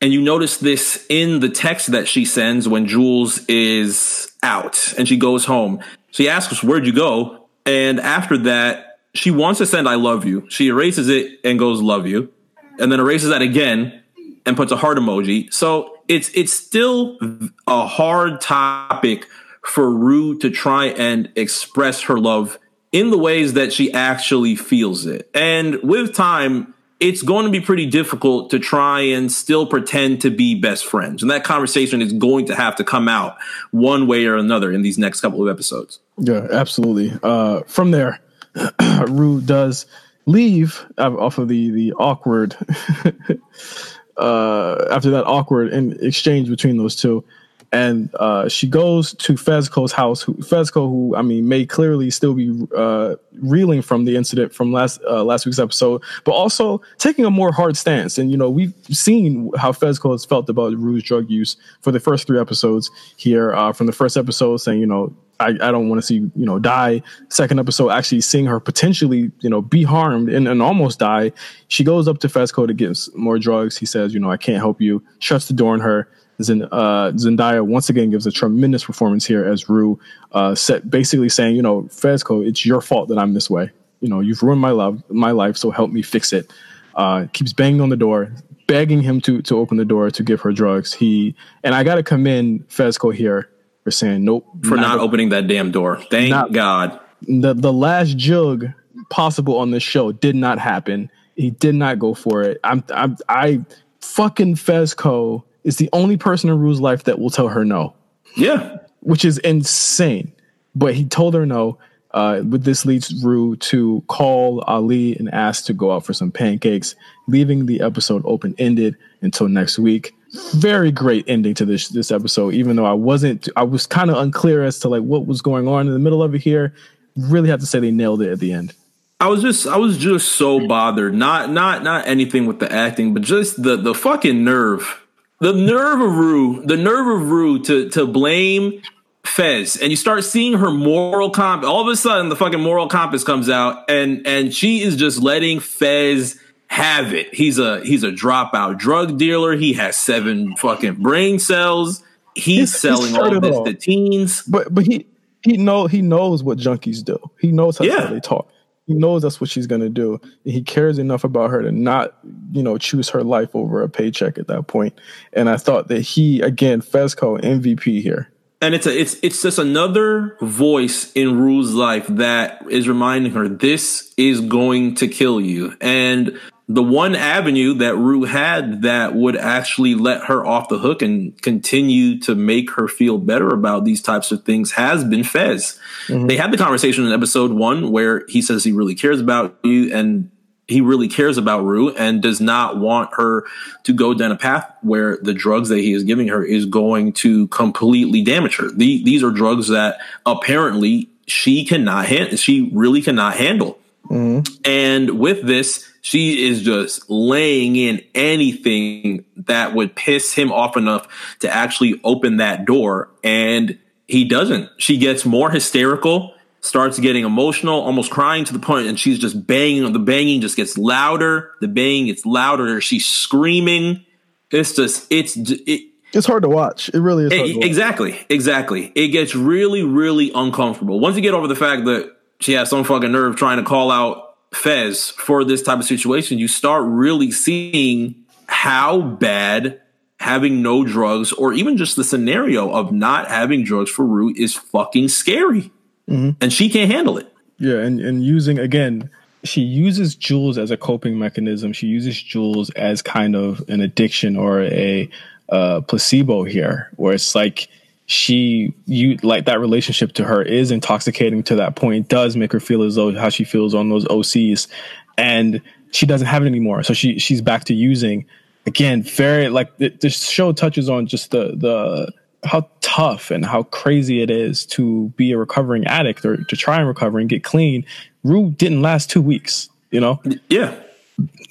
and 0.00 0.12
you 0.12 0.22
notice 0.22 0.56
this 0.56 1.04
in 1.08 1.40
the 1.40 1.48
text 1.48 1.92
that 1.92 2.08
she 2.08 2.24
sends 2.24 2.68
when 2.68 2.86
Jules 2.86 3.44
is 3.46 4.32
out 4.42 4.94
and 4.98 5.06
she 5.06 5.16
goes 5.16 5.44
home. 5.44 5.80
She 6.10 6.28
asks, 6.28 6.62
Where'd 6.62 6.86
you 6.86 6.92
go? 6.92 7.48
And 7.66 8.00
after 8.00 8.36
that, 8.38 8.91
she 9.14 9.30
wants 9.30 9.58
to 9.58 9.66
send 9.66 9.88
I 9.88 9.96
love 9.96 10.24
you. 10.24 10.46
She 10.48 10.68
erases 10.68 11.08
it 11.08 11.40
and 11.44 11.58
goes 11.58 11.80
love 11.80 12.06
you. 12.06 12.32
And 12.78 12.90
then 12.90 13.00
erases 13.00 13.30
that 13.30 13.42
again 13.42 14.02
and 14.46 14.56
puts 14.56 14.72
a 14.72 14.76
heart 14.76 14.98
emoji. 14.98 15.52
So 15.52 15.98
it's 16.08 16.30
it's 16.34 16.52
still 16.52 17.18
a 17.66 17.86
hard 17.86 18.40
topic 18.40 19.26
for 19.62 19.90
Rue 19.90 20.38
to 20.38 20.50
try 20.50 20.86
and 20.86 21.30
express 21.36 22.02
her 22.02 22.18
love 22.18 22.58
in 22.90 23.10
the 23.10 23.18
ways 23.18 23.54
that 23.54 23.72
she 23.72 23.92
actually 23.92 24.56
feels 24.56 25.06
it. 25.06 25.30
And 25.34 25.82
with 25.82 26.14
time, 26.14 26.74
it's 27.00 27.22
going 27.22 27.46
to 27.46 27.50
be 27.50 27.60
pretty 27.60 27.86
difficult 27.86 28.50
to 28.50 28.58
try 28.58 29.00
and 29.00 29.30
still 29.30 29.66
pretend 29.66 30.20
to 30.22 30.30
be 30.30 30.54
best 30.54 30.84
friends. 30.84 31.22
And 31.22 31.30
that 31.30 31.42
conversation 31.42 32.00
is 32.00 32.12
going 32.12 32.46
to 32.46 32.54
have 32.54 32.76
to 32.76 32.84
come 32.84 33.08
out 33.08 33.36
one 33.70 34.06
way 34.06 34.26
or 34.26 34.36
another 34.36 34.70
in 34.70 34.82
these 34.82 34.98
next 34.98 35.20
couple 35.20 35.42
of 35.42 35.52
episodes. 35.52 36.00
Yeah, 36.18 36.46
absolutely. 36.50 37.12
Uh, 37.22 37.62
from 37.62 37.90
there, 37.90 38.20
Rue 39.08 39.40
does 39.40 39.86
leave 40.26 40.84
off 40.98 41.38
of 41.38 41.48
the 41.48 41.70
the 41.70 41.92
awkward 41.94 42.56
uh, 44.16 44.84
after 44.90 45.10
that 45.10 45.24
awkward 45.26 45.72
in 45.72 45.98
exchange 46.04 46.48
between 46.48 46.76
those 46.76 46.96
two 46.96 47.24
and 47.72 48.14
uh, 48.16 48.48
she 48.48 48.68
goes 48.68 49.14
to 49.14 49.32
Fezco's 49.32 49.92
house. 49.92 50.20
Who, 50.20 50.34
Fezco, 50.34 50.88
who 50.88 51.16
I 51.16 51.22
mean, 51.22 51.48
may 51.48 51.64
clearly 51.64 52.10
still 52.10 52.34
be 52.34 52.66
uh, 52.76 53.16
reeling 53.40 53.80
from 53.80 54.04
the 54.04 54.14
incident 54.14 54.54
from 54.54 54.72
last 54.72 55.00
uh, 55.08 55.24
last 55.24 55.46
week's 55.46 55.58
episode, 55.58 56.02
but 56.24 56.32
also 56.32 56.82
taking 56.98 57.24
a 57.24 57.30
more 57.30 57.50
hard 57.50 57.76
stance. 57.78 58.18
And 58.18 58.30
you 58.30 58.36
know, 58.36 58.50
we've 58.50 58.74
seen 58.90 59.50
how 59.56 59.72
Fezco 59.72 60.12
has 60.12 60.24
felt 60.26 60.50
about 60.50 60.76
Rue's 60.76 61.02
drug 61.02 61.30
use 61.30 61.56
for 61.80 61.90
the 61.90 62.00
first 62.00 62.26
three 62.26 62.38
episodes 62.38 62.90
here. 63.16 63.54
Uh, 63.54 63.72
from 63.72 63.86
the 63.86 63.92
first 63.92 64.16
episode, 64.16 64.58
saying 64.58 64.78
you 64.78 64.86
know. 64.86 65.14
I, 65.42 65.68
I 65.68 65.70
don't 65.70 65.88
want 65.88 66.00
to 66.00 66.06
see 66.06 66.14
you 66.14 66.46
know 66.46 66.58
die. 66.58 67.02
Second 67.28 67.58
episode, 67.58 67.90
actually 67.90 68.20
seeing 68.20 68.46
her 68.46 68.60
potentially 68.60 69.30
you 69.40 69.50
know 69.50 69.60
be 69.60 69.82
harmed 69.82 70.28
and, 70.28 70.48
and 70.48 70.62
almost 70.62 70.98
die. 70.98 71.32
She 71.68 71.84
goes 71.84 72.08
up 72.08 72.18
to 72.18 72.28
Fezco 72.28 72.66
to 72.66 72.74
get 72.74 72.98
more 73.14 73.38
drugs. 73.38 73.76
He 73.76 73.86
says, 73.86 74.14
you 74.14 74.20
know, 74.20 74.30
I 74.30 74.36
can't 74.36 74.58
help 74.58 74.80
you. 74.80 75.02
Shuts 75.18 75.48
the 75.48 75.54
door 75.54 75.74
on 75.74 75.80
her 75.80 76.08
uh, 76.50 77.12
Zendaya 77.12 77.64
once 77.64 77.88
again 77.88 78.10
gives 78.10 78.26
a 78.26 78.32
tremendous 78.32 78.84
performance 78.84 79.26
here 79.26 79.44
as 79.44 79.68
Rue, 79.68 79.98
uh, 80.32 80.54
set, 80.54 80.90
basically 80.90 81.28
saying, 81.28 81.56
you 81.56 81.62
know, 81.62 81.82
Fezco, 81.82 82.46
it's 82.46 82.64
your 82.64 82.80
fault 82.80 83.08
that 83.08 83.18
I'm 83.18 83.34
this 83.34 83.50
way. 83.50 83.70
You 84.00 84.08
know, 84.08 84.20
you've 84.20 84.42
ruined 84.42 84.60
my 84.60 84.70
love, 84.70 85.02
my 85.08 85.30
life, 85.30 85.56
so 85.56 85.70
help 85.70 85.90
me 85.90 86.02
fix 86.02 86.32
it. 86.32 86.52
Uh, 86.94 87.26
keeps 87.32 87.52
banging 87.52 87.80
on 87.80 87.88
the 87.88 87.96
door, 87.96 88.32
begging 88.66 89.00
him 89.00 89.20
to 89.22 89.40
to 89.42 89.58
open 89.58 89.76
the 89.76 89.84
door 89.84 90.10
to 90.10 90.22
give 90.22 90.40
her 90.40 90.52
drugs. 90.52 90.92
He 90.92 91.34
and 91.62 91.74
I 91.74 91.84
got 91.84 91.94
to 91.94 92.02
commend 92.02 92.68
Fezco 92.68 93.14
here 93.14 93.48
for 93.84 93.90
saying 93.90 94.24
nope 94.24 94.46
for 94.64 94.76
not, 94.76 94.96
not 94.96 94.98
opening 95.00 95.30
that 95.30 95.46
damn 95.46 95.70
door. 95.70 96.00
Thank 96.10 96.30
not, 96.30 96.52
God. 96.52 96.98
The 97.22 97.54
the 97.54 97.72
last 97.72 98.16
jug 98.16 98.66
possible 99.10 99.58
on 99.58 99.70
this 99.70 99.82
show 99.82 100.12
did 100.12 100.34
not 100.34 100.58
happen. 100.58 101.10
He 101.36 101.50
did 101.50 101.74
not 101.74 101.98
go 101.98 102.14
for 102.14 102.42
it. 102.42 102.60
I'm 102.64 102.84
I'm 102.94 103.16
I 103.28 103.64
fucking 104.00 104.56
Fezco 104.56 105.44
is 105.64 105.76
the 105.76 105.88
only 105.92 106.16
person 106.16 106.50
in 106.50 106.58
Rue's 106.58 106.80
life 106.80 107.04
that 107.04 107.18
will 107.18 107.30
tell 107.30 107.48
her 107.48 107.64
no. 107.64 107.94
Yeah. 108.36 108.78
Which 109.00 109.24
is 109.24 109.38
insane. 109.38 110.32
But 110.74 110.94
he 110.94 111.04
told 111.04 111.34
her 111.34 111.46
no. 111.46 111.78
Uh, 112.12 112.40
but 112.42 112.64
this 112.64 112.84
leads 112.84 113.24
Rue 113.24 113.56
to 113.56 114.02
call 114.06 114.60
Ali 114.62 115.16
and 115.16 115.32
ask 115.32 115.64
to 115.66 115.72
go 115.72 115.92
out 115.92 116.04
for 116.04 116.12
some 116.12 116.30
pancakes, 116.30 116.94
leaving 117.26 117.64
the 117.64 117.80
episode 117.80 118.22
open 118.26 118.54
ended 118.58 118.96
until 119.22 119.48
next 119.48 119.78
week. 119.78 120.14
Very 120.54 120.90
great 120.90 121.26
ending 121.28 121.54
to 121.54 121.66
this 121.66 121.88
this 121.88 122.10
episode, 122.10 122.54
even 122.54 122.76
though 122.76 122.86
I 122.86 122.94
wasn't 122.94 123.48
I 123.54 123.64
was 123.64 123.86
kind 123.86 124.10
of 124.10 124.16
unclear 124.16 124.64
as 124.64 124.78
to 124.80 124.88
like 124.88 125.02
what 125.02 125.26
was 125.26 125.42
going 125.42 125.68
on 125.68 125.86
in 125.86 125.92
the 125.92 125.98
middle 125.98 126.22
of 126.22 126.34
it 126.34 126.40
here. 126.40 126.74
Really 127.16 127.50
have 127.50 127.60
to 127.60 127.66
say 127.66 127.80
they 127.80 127.90
nailed 127.90 128.22
it 128.22 128.30
at 128.30 128.40
the 128.40 128.52
end. 128.52 128.74
I 129.20 129.28
was 129.28 129.42
just 129.42 129.66
I 129.66 129.76
was 129.76 129.98
just 129.98 130.32
so 130.32 130.66
bothered. 130.66 131.14
Not 131.14 131.50
not 131.50 131.82
not 131.82 132.08
anything 132.08 132.46
with 132.46 132.60
the 132.60 132.72
acting, 132.72 133.12
but 133.12 133.22
just 133.22 133.62
the 133.62 133.76
the 133.76 133.94
fucking 133.94 134.42
nerve. 134.42 135.00
The 135.40 135.52
nerve 135.52 136.00
of 136.00 136.16
Rue, 136.16 136.64
the 136.64 136.76
nerve 136.76 137.20
of 137.20 137.30
Rue 137.30 137.62
to 137.64 137.88
to 137.90 138.06
blame 138.06 138.80
Fez, 139.24 139.76
and 139.76 139.90
you 139.90 139.96
start 139.96 140.24
seeing 140.24 140.54
her 140.54 140.70
moral 140.70 141.30
comp. 141.30 141.62
All 141.62 141.82
of 141.82 141.88
a 141.88 141.96
sudden, 141.96 142.30
the 142.30 142.36
fucking 142.36 142.60
moral 142.60 142.88
compass 142.88 143.22
comes 143.22 143.48
out, 143.48 143.84
and 143.88 144.26
and 144.26 144.52
she 144.52 144.80
is 144.80 144.96
just 144.96 145.22
letting 145.22 145.60
Fez 145.60 146.40
have 146.72 147.12
it. 147.12 147.34
He's 147.34 147.58
a 147.58 147.84
he's 147.84 148.02
a 148.02 148.10
dropout 148.10 148.78
drug 148.78 149.18
dealer. 149.18 149.54
He 149.54 149.74
has 149.74 149.94
seven 149.94 150.56
fucking 150.56 150.94
brain 150.94 151.38
cells. 151.38 152.02
He's, 152.34 152.74
selling 152.74 153.14
all 153.14 153.38
this 153.40 153.54
all. 153.54 153.66
to 153.66 153.74
teens. 153.74 154.42
But 154.44 154.74
but 154.74 154.86
he 154.86 155.06
he 155.42 155.58
know 155.58 155.86
he 155.86 156.00
knows 156.00 156.42
what 156.42 156.56
junkies 156.56 157.04
do. 157.04 157.18
He 157.38 157.52
knows 157.52 157.76
how 157.76 157.84
yeah. 157.84 158.06
they 158.06 158.20
talk. 158.20 158.50
He 158.86 158.94
knows 158.94 159.20
that's 159.20 159.38
what 159.38 159.50
she's 159.50 159.66
gonna 159.66 159.90
do. 159.90 160.18
And 160.46 160.54
He 160.54 160.62
cares 160.62 160.98
enough 160.98 161.24
about 161.24 161.50
her 161.50 161.60
to 161.60 161.70
not, 161.70 162.16
you 162.52 162.62
know, 162.62 162.78
choose 162.78 163.10
her 163.10 163.22
life 163.22 163.54
over 163.54 163.82
a 163.82 163.88
paycheck 163.90 164.38
at 164.38 164.46
that 164.46 164.66
point. 164.66 164.98
And 165.34 165.50
I 165.50 165.58
thought 165.58 165.88
that 165.88 166.00
he, 166.00 166.40
again, 166.40 166.80
Fezco 166.80 167.38
MVP 167.38 168.00
here 168.00 168.32
and 168.62 168.76
it's 168.76 168.86
a 168.86 168.98
it's 168.98 169.16
it's 169.22 169.42
just 169.42 169.58
another 169.58 170.38
voice 170.40 171.12
in 171.12 171.36
Rue's 171.36 171.74
life 171.74 172.06
that 172.06 172.64
is 172.70 172.88
reminding 172.88 173.32
her 173.32 173.48
this 173.48 174.14
is 174.16 174.40
going 174.40 174.94
to 174.94 175.08
kill 175.08 175.40
you. 175.40 175.76
And 175.80 176.38
the 176.74 176.82
one 176.82 177.14
avenue 177.14 177.74
that 177.74 177.96
Rue 177.96 178.24
had 178.24 178.82
that 178.82 179.14
would 179.14 179.36
actually 179.36 179.94
let 179.94 180.24
her 180.24 180.44
off 180.44 180.70
the 180.70 180.78
hook 180.78 181.02
and 181.02 181.40
continue 181.42 182.18
to 182.20 182.34
make 182.34 182.70
her 182.72 182.88
feel 182.88 183.18
better 183.18 183.48
about 183.48 183.84
these 183.84 184.00
types 184.00 184.32
of 184.32 184.44
things 184.44 184.72
has 184.72 185.04
been 185.04 185.22
Fez. 185.22 185.78
Mm-hmm. 186.06 186.28
They 186.28 186.36
had 186.36 186.50
the 186.50 186.56
conversation 186.56 187.04
in 187.04 187.12
episode 187.12 187.52
one 187.52 187.90
where 187.90 188.24
he 188.26 188.40
says 188.40 188.64
he 188.64 188.72
really 188.72 188.94
cares 188.94 189.20
about 189.20 189.58
you 189.62 189.94
and 189.94 190.30
he 190.66 190.80
really 190.80 191.08
cares 191.08 191.36
about 191.36 191.64
Rue 191.64 191.94
and 191.94 192.22
does 192.22 192.40
not 192.40 192.78
want 192.78 193.10
her 193.14 193.44
to 193.82 193.92
go 193.92 194.14
down 194.14 194.32
a 194.32 194.36
path 194.36 194.72
where 194.80 195.18
the 195.20 195.34
drugs 195.34 195.68
that 195.68 195.78
he 195.78 195.92
is 195.92 196.04
giving 196.04 196.28
her 196.28 196.42
is 196.42 196.64
going 196.64 197.12
to 197.14 197.48
completely 197.48 198.22
damage 198.22 198.56
her. 198.56 198.70
The, 198.70 199.04
these 199.04 199.22
are 199.22 199.30
drugs 199.30 199.68
that 199.68 199.98
apparently 200.24 201.10
she 201.26 201.66
cannot 201.66 202.06
handle. 202.06 202.36
She 202.38 202.70
really 202.72 203.02
cannot 203.02 203.36
handle. 203.36 203.78
Mm-hmm. 204.06 204.54
And 204.64 205.18
with 205.18 205.46
this, 205.46 205.91
she 206.02 206.46
is 206.48 206.62
just 206.62 207.08
laying 207.08 207.76
in 207.76 208.02
anything 208.14 209.24
that 209.36 209.74
would 209.74 209.96
piss 209.96 210.34
him 210.34 210.52
off 210.52 210.76
enough 210.76 211.08
to 211.40 211.48
actually 211.48 212.00
open 212.04 212.36
that 212.36 212.66
door. 212.66 213.08
And 213.24 213.78
he 214.06 214.24
doesn't. 214.24 214.68
She 214.78 214.98
gets 214.98 215.24
more 215.24 215.50
hysterical 215.50 216.34
starts 216.62 216.98
getting 216.98 217.24
emotional, 217.24 217.80
almost 217.80 218.10
crying 218.10 218.44
to 218.44 218.52
the 218.52 218.58
point, 218.58 218.86
and 218.86 218.98
she's 218.98 219.18
just 219.18 219.46
banging. 219.46 219.92
The 219.92 219.98
banging 219.98 220.40
just 220.40 220.56
gets 220.56 220.78
louder. 220.78 221.50
The 221.60 221.68
banging 221.68 222.06
gets 222.06 222.24
louder. 222.24 222.80
She's 222.80 223.04
screaming. 223.04 224.06
It's 224.50 224.74
just 224.74 225.06
it's 225.10 225.36
it, 225.36 225.82
it's 226.12 226.26
hard 226.26 226.44
to 226.44 226.48
watch. 226.48 226.88
It 226.88 227.00
really 227.00 227.26
is. 227.26 227.32
It, 227.32 227.64
exactly, 227.64 228.18
exactly. 228.28 228.92
It 228.94 229.08
gets 229.08 229.34
really, 229.34 229.82
really 229.82 230.30
uncomfortable 230.34 231.00
once 231.00 231.16
you 231.16 231.22
get 231.22 231.34
over 231.34 231.48
the 231.48 231.56
fact 231.56 231.84
that 231.84 232.16
she 232.40 232.52
has 232.52 232.70
some 232.70 232.84
fucking 232.84 233.12
nerve 233.12 233.36
trying 233.36 233.58
to 233.58 233.64
call 233.64 233.90
out 233.90 234.31
Fez 234.54 235.10
for 235.10 235.44
this 235.44 235.62
type 235.62 235.78
of 235.78 235.84
situation. 235.84 236.38
You 236.38 236.48
start 236.48 236.84
really 236.86 237.30
seeing 237.30 238.14
how 238.46 239.00
bad 239.00 239.80
having 240.20 240.62
no 240.62 240.84
drugs 240.84 241.32
or 241.32 241.52
even 241.52 241.76
just 241.76 241.96
the 241.96 242.04
scenario 242.04 242.70
of 242.70 242.92
not 242.92 243.28
having 243.28 243.64
drugs 243.64 243.90
for 243.90 244.04
Rue 244.04 244.32
is 244.36 244.54
fucking 244.54 245.08
scary 245.08 245.72
mm-hmm. 246.08 246.30
and 246.40 246.52
she 246.52 246.68
can't 246.68 246.90
handle 246.90 247.18
it. 247.18 247.32
Yeah, 247.58 247.78
and 247.78 248.00
and 248.00 248.24
using 248.24 248.58
again, 248.58 249.10
she 249.44 249.60
uses 249.60 250.14
Jules 250.14 250.58
as 250.58 250.70
a 250.70 250.76
coping 250.76 251.18
mechanism. 251.18 251.72
She 251.72 251.86
uses 251.86 252.20
Jules 252.20 252.70
as 252.70 253.02
kind 253.02 253.36
of 253.36 253.62
an 253.68 253.80
addiction 253.80 254.36
or 254.36 254.62
a 254.62 255.08
uh, 255.48 255.80
placebo 255.82 256.44
here, 256.44 256.90
where 256.96 257.14
it's 257.14 257.34
like 257.34 257.68
she 258.12 258.74
you 258.86 259.16
like 259.22 259.46
that 259.46 259.58
relationship 259.58 260.12
to 260.12 260.24
her 260.24 260.42
is 260.42 260.70
intoxicating 260.70 261.42
to 261.44 261.56
that 261.56 261.76
point. 261.76 262.04
It 262.04 262.08
does 262.08 262.36
make 262.36 262.52
her 262.52 262.60
feel 262.60 262.82
as 262.82 262.94
though 262.94 263.12
how 263.14 263.30
she 263.30 263.44
feels 263.44 263.74
on 263.74 263.88
those 263.88 264.04
OCs, 264.04 264.68
and 265.16 265.62
she 265.92 266.04
doesn't 266.04 266.26
have 266.26 266.42
it 266.42 266.46
anymore. 266.46 266.82
So 266.82 266.92
she 266.92 267.18
she's 267.18 267.40
back 267.40 267.64
to 267.64 267.74
using 267.74 268.26
again. 268.66 269.02
Very 269.02 269.48
like 269.48 269.76
the, 269.78 269.88
the 269.88 270.10
show 270.10 270.52
touches 270.52 270.90
on 270.90 271.06
just 271.06 271.30
the 271.30 271.56
the 271.56 272.12
how 272.44 272.68
tough 272.80 273.30
and 273.30 273.46
how 273.46 273.62
crazy 273.64 274.20
it 274.20 274.30
is 274.30 274.66
to 274.66 275.08
be 275.16 275.32
a 275.32 275.38
recovering 275.38 275.86
addict 275.86 276.24
or 276.24 276.44
to 276.44 276.56
try 276.56 276.78
and 276.78 276.88
recover 276.88 277.18
and 277.18 277.28
get 277.28 277.44
clean. 277.44 277.84
Rue 278.24 278.50
didn't 278.50 278.82
last 278.82 279.10
two 279.10 279.22
weeks, 279.22 279.68
you 279.90 280.00
know? 280.00 280.20
Yeah. 280.48 280.74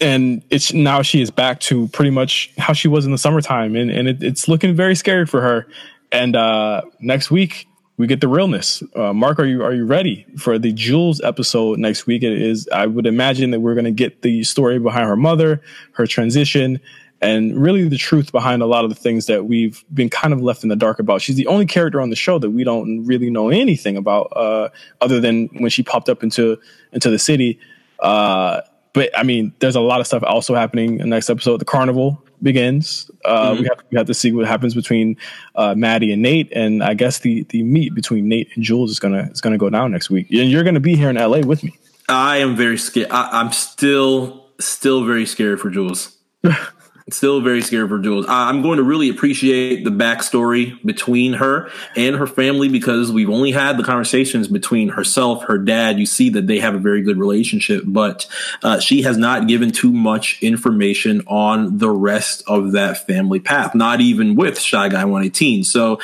And 0.02 0.44
it's 0.50 0.74
now 0.74 1.02
she 1.02 1.22
is 1.22 1.32
back 1.32 1.62
to 1.62 1.88
pretty 1.90 2.12
much 2.12 2.52
how 2.58 2.74
she 2.74 2.90
was 2.90 3.06
in 3.06 3.12
the 3.14 3.18
summertime. 3.18 3.76
And, 3.76 3.90
and 3.90 4.10
it, 4.10 4.22
it's 4.22 4.50
looking 4.50 4.76
very 4.76 4.96
scary 4.96 5.26
for 5.26 5.40
her. 5.40 5.66
And 6.12 6.36
uh, 6.36 6.82
next 7.00 7.32
week, 7.32 7.68
we 7.98 8.08
get 8.08 8.20
the 8.20 8.28
realness. 8.28 8.82
Uh, 8.96 9.14
Mark, 9.14 9.40
are 9.40 9.46
you 9.46 9.64
are 9.64 9.74
you 9.74 9.86
ready 9.86 10.26
for 10.38 10.58
the 10.58 10.72
Jules 10.72 11.22
episode 11.22 11.78
next 11.78 12.08
week? 12.08 12.24
It 12.24 12.34
is. 12.34 12.68
I 12.74 12.88
would 12.88 13.06
imagine 13.06 13.52
that 13.52 13.60
we're 13.60 13.76
going 13.76 13.86
to 13.86 13.92
get 13.92 14.24
the 14.24 14.44
story 14.44 14.80
behind 14.80 15.08
her 15.08 15.16
mother, 15.16 15.62
her 15.94 16.08
transition, 16.08 16.80
and 17.22 17.56
really 17.56 17.88
the 17.88 17.98
truth 17.98 18.32
behind 18.32 18.64
a 18.64 18.66
lot 18.66 18.84
of 18.84 18.90
the 18.90 18.96
things 18.96 19.28
that 19.28 19.46
we've 19.46 19.86
been 19.94 20.10
kind 20.10 20.34
of 20.34 20.42
left 20.42 20.64
in 20.64 20.70
the 20.70 20.76
dark 20.76 20.98
about. 20.98 21.22
She's 21.22 21.36
the 21.36 21.46
only 21.48 21.68
character 21.68 22.02
on 22.02 22.10
the 22.10 22.16
show 22.16 22.40
that 22.40 22.50
we 22.50 22.64
don't 22.64 23.06
really 23.06 23.30
know 23.30 23.50
anything 23.50 23.98
about, 23.98 24.34
uh, 24.36 24.70
other 25.00 25.20
than 25.20 25.48
when 25.60 25.70
she 25.70 25.84
popped 25.84 26.10
up 26.10 26.24
into 26.24 26.60
into 26.92 27.12
the 27.12 27.20
city. 27.20 27.60
Uh, 28.00 28.62
but 28.94 29.16
I 29.16 29.24
mean, 29.24 29.54
there's 29.60 29.76
a 29.76 29.82
lot 29.82 30.02
of 30.02 30.08
stuff 30.08 30.24
also 30.24 30.56
happening 30.56 30.94
in 30.94 31.02
the 31.02 31.06
next 31.06 31.30
episode. 31.30 31.58
The 31.58 31.66
carnival 31.66 32.22
begins. 32.42 33.10
Uh, 33.26 33.52
mm-hmm. 33.52 33.62
we, 33.62 33.68
have, 33.68 33.84
we 33.92 33.98
have 33.98 34.08
to 34.08 34.14
see 34.14 34.32
what 34.32 34.48
happens 34.48 34.74
between 34.74 35.18
uh, 35.56 35.76
Maddie 35.76 36.12
and 36.12 36.22
Nate, 36.22 36.52
and 36.54 36.84
I 36.84 36.94
guess 36.94 37.20
the 37.20 37.44
the 37.50 37.64
meet 37.64 37.94
between 37.94 38.28
Nate 38.28 38.50
and 38.56 38.64
Jules 38.64 38.92
is 38.92 39.00
gonna 39.00 39.30
is 39.32 39.42
gonna 39.42 39.58
go 39.58 39.70
down 39.70 39.92
next 39.92 40.10
week. 40.10 40.28
And 40.32 40.50
you're 40.50 40.64
gonna 40.64 40.80
be 40.80 40.96
here 40.96 41.10
in 41.10 41.16
LA 41.16 41.40
with 41.40 41.64
me. 41.64 41.78
I 42.10 42.38
am 42.38 42.56
very 42.56 42.78
scared. 42.78 43.10
I, 43.12 43.30
I'm 43.40 43.52
still 43.52 44.46
still 44.60 45.06
very 45.06 45.26
scared 45.26 45.60
for 45.60 45.70
Jules. 45.70 46.18
Still 47.12 47.42
very 47.42 47.62
scared 47.62 47.90
for 47.90 48.00
Jules. 48.00 48.26
I'm 48.28 48.62
going 48.62 48.78
to 48.78 48.84
really 48.84 49.10
appreciate 49.10 49.84
the 49.84 49.90
backstory 49.90 50.84
between 50.86 51.34
her 51.34 51.70
and 51.96 52.16
her 52.16 52.28
family 52.28 52.70
because 52.70 53.12
we've 53.12 53.30
only 53.30 53.52
had 53.52 53.78
the 53.78 53.84
conversations 53.84 54.48
between 54.48 54.90
herself, 54.90 55.44
her 55.46 55.58
dad. 55.58 56.00
You 56.00 56.06
see 56.06 56.30
that 56.32 56.48
they 56.48 56.60
have 56.60 56.76
a 56.76 56.80
very 56.80 57.02
good 57.02 57.18
relationship, 57.18 57.84
but 57.86 58.28
uh, 58.64 58.80
she 58.80 59.02
has 59.02 59.18
not 59.18 59.48
given 59.48 59.72
too 59.72 59.92
much 59.92 60.42
information 60.42 61.22
on 61.28 61.78
the 61.78 61.90
rest 61.90 62.44
of 62.48 62.72
that 62.74 63.06
family 63.06 63.40
path, 63.40 63.76
not 63.76 64.02
even 64.02 64.36
with 64.36 64.60
Shy 64.60 64.90
Guy 64.90 65.04
118. 65.04 65.64
So 65.64 66.00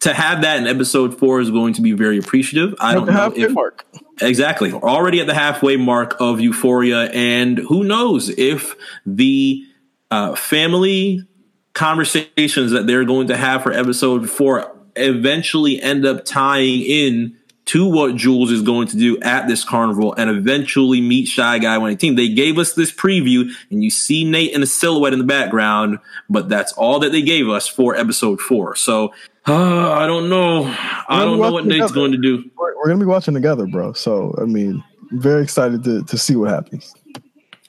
to 0.00 0.12
have 0.12 0.42
that 0.42 0.58
in 0.58 0.66
episode 0.66 1.18
four 1.18 1.40
is 1.40 1.50
going 1.50 1.74
to 1.74 1.82
be 1.82 1.92
very 1.92 2.18
appreciative. 2.18 2.74
I 2.78 2.94
don't 2.94 3.06
know 3.06 3.32
if 3.34 3.52
mark. 3.52 3.86
exactly 4.20 4.72
already 4.72 5.20
at 5.20 5.26
the 5.26 5.34
halfway 5.34 5.76
mark 5.76 6.16
of 6.20 6.40
Euphoria, 6.40 7.04
and 7.10 7.58
who 7.58 7.84
knows 7.84 8.28
if 8.28 8.74
the 9.06 9.66
uh, 10.14 10.36
family 10.36 11.26
conversations 11.72 12.70
that 12.70 12.86
they're 12.86 13.04
going 13.04 13.26
to 13.26 13.36
have 13.36 13.64
for 13.64 13.72
episode 13.72 14.30
four 14.30 14.72
eventually 14.94 15.82
end 15.82 16.06
up 16.06 16.24
tying 16.24 16.82
in 16.82 17.36
to 17.64 17.90
what 17.90 18.14
Jules 18.14 18.52
is 18.52 18.62
going 18.62 18.86
to 18.88 18.96
do 18.96 19.18
at 19.22 19.48
this 19.48 19.64
carnival 19.64 20.14
and 20.14 20.30
eventually 20.30 21.00
meet 21.00 21.26
Shy 21.26 21.58
Guy 21.58 21.78
118. 21.78 22.14
They 22.14 22.28
gave 22.28 22.58
us 22.58 22.74
this 22.74 22.92
preview 22.92 23.50
and 23.70 23.82
you 23.82 23.90
see 23.90 24.22
Nate 24.24 24.52
in 24.52 24.62
a 24.62 24.66
silhouette 24.66 25.14
in 25.14 25.18
the 25.18 25.24
background, 25.24 25.98
but 26.30 26.48
that's 26.48 26.72
all 26.74 27.00
that 27.00 27.10
they 27.10 27.22
gave 27.22 27.48
us 27.48 27.66
for 27.66 27.96
episode 27.96 28.40
four. 28.40 28.76
So 28.76 29.12
uh, 29.48 29.90
I 29.92 30.06
don't 30.06 30.28
know. 30.28 30.64
I 31.08 31.24
don't 31.24 31.40
know 31.40 31.50
what 31.50 31.66
Nate's 31.66 31.90
going 31.90 32.12
to 32.12 32.18
do. 32.18 32.48
We're, 32.56 32.76
we're 32.76 32.86
going 32.86 33.00
to 33.00 33.04
be 33.04 33.08
watching 33.08 33.34
together, 33.34 33.66
bro. 33.66 33.94
So, 33.94 34.32
I 34.40 34.44
mean, 34.44 34.84
very 35.10 35.42
excited 35.42 35.82
to, 35.84 36.04
to 36.04 36.18
see 36.18 36.36
what 36.36 36.50
happens 36.50 36.94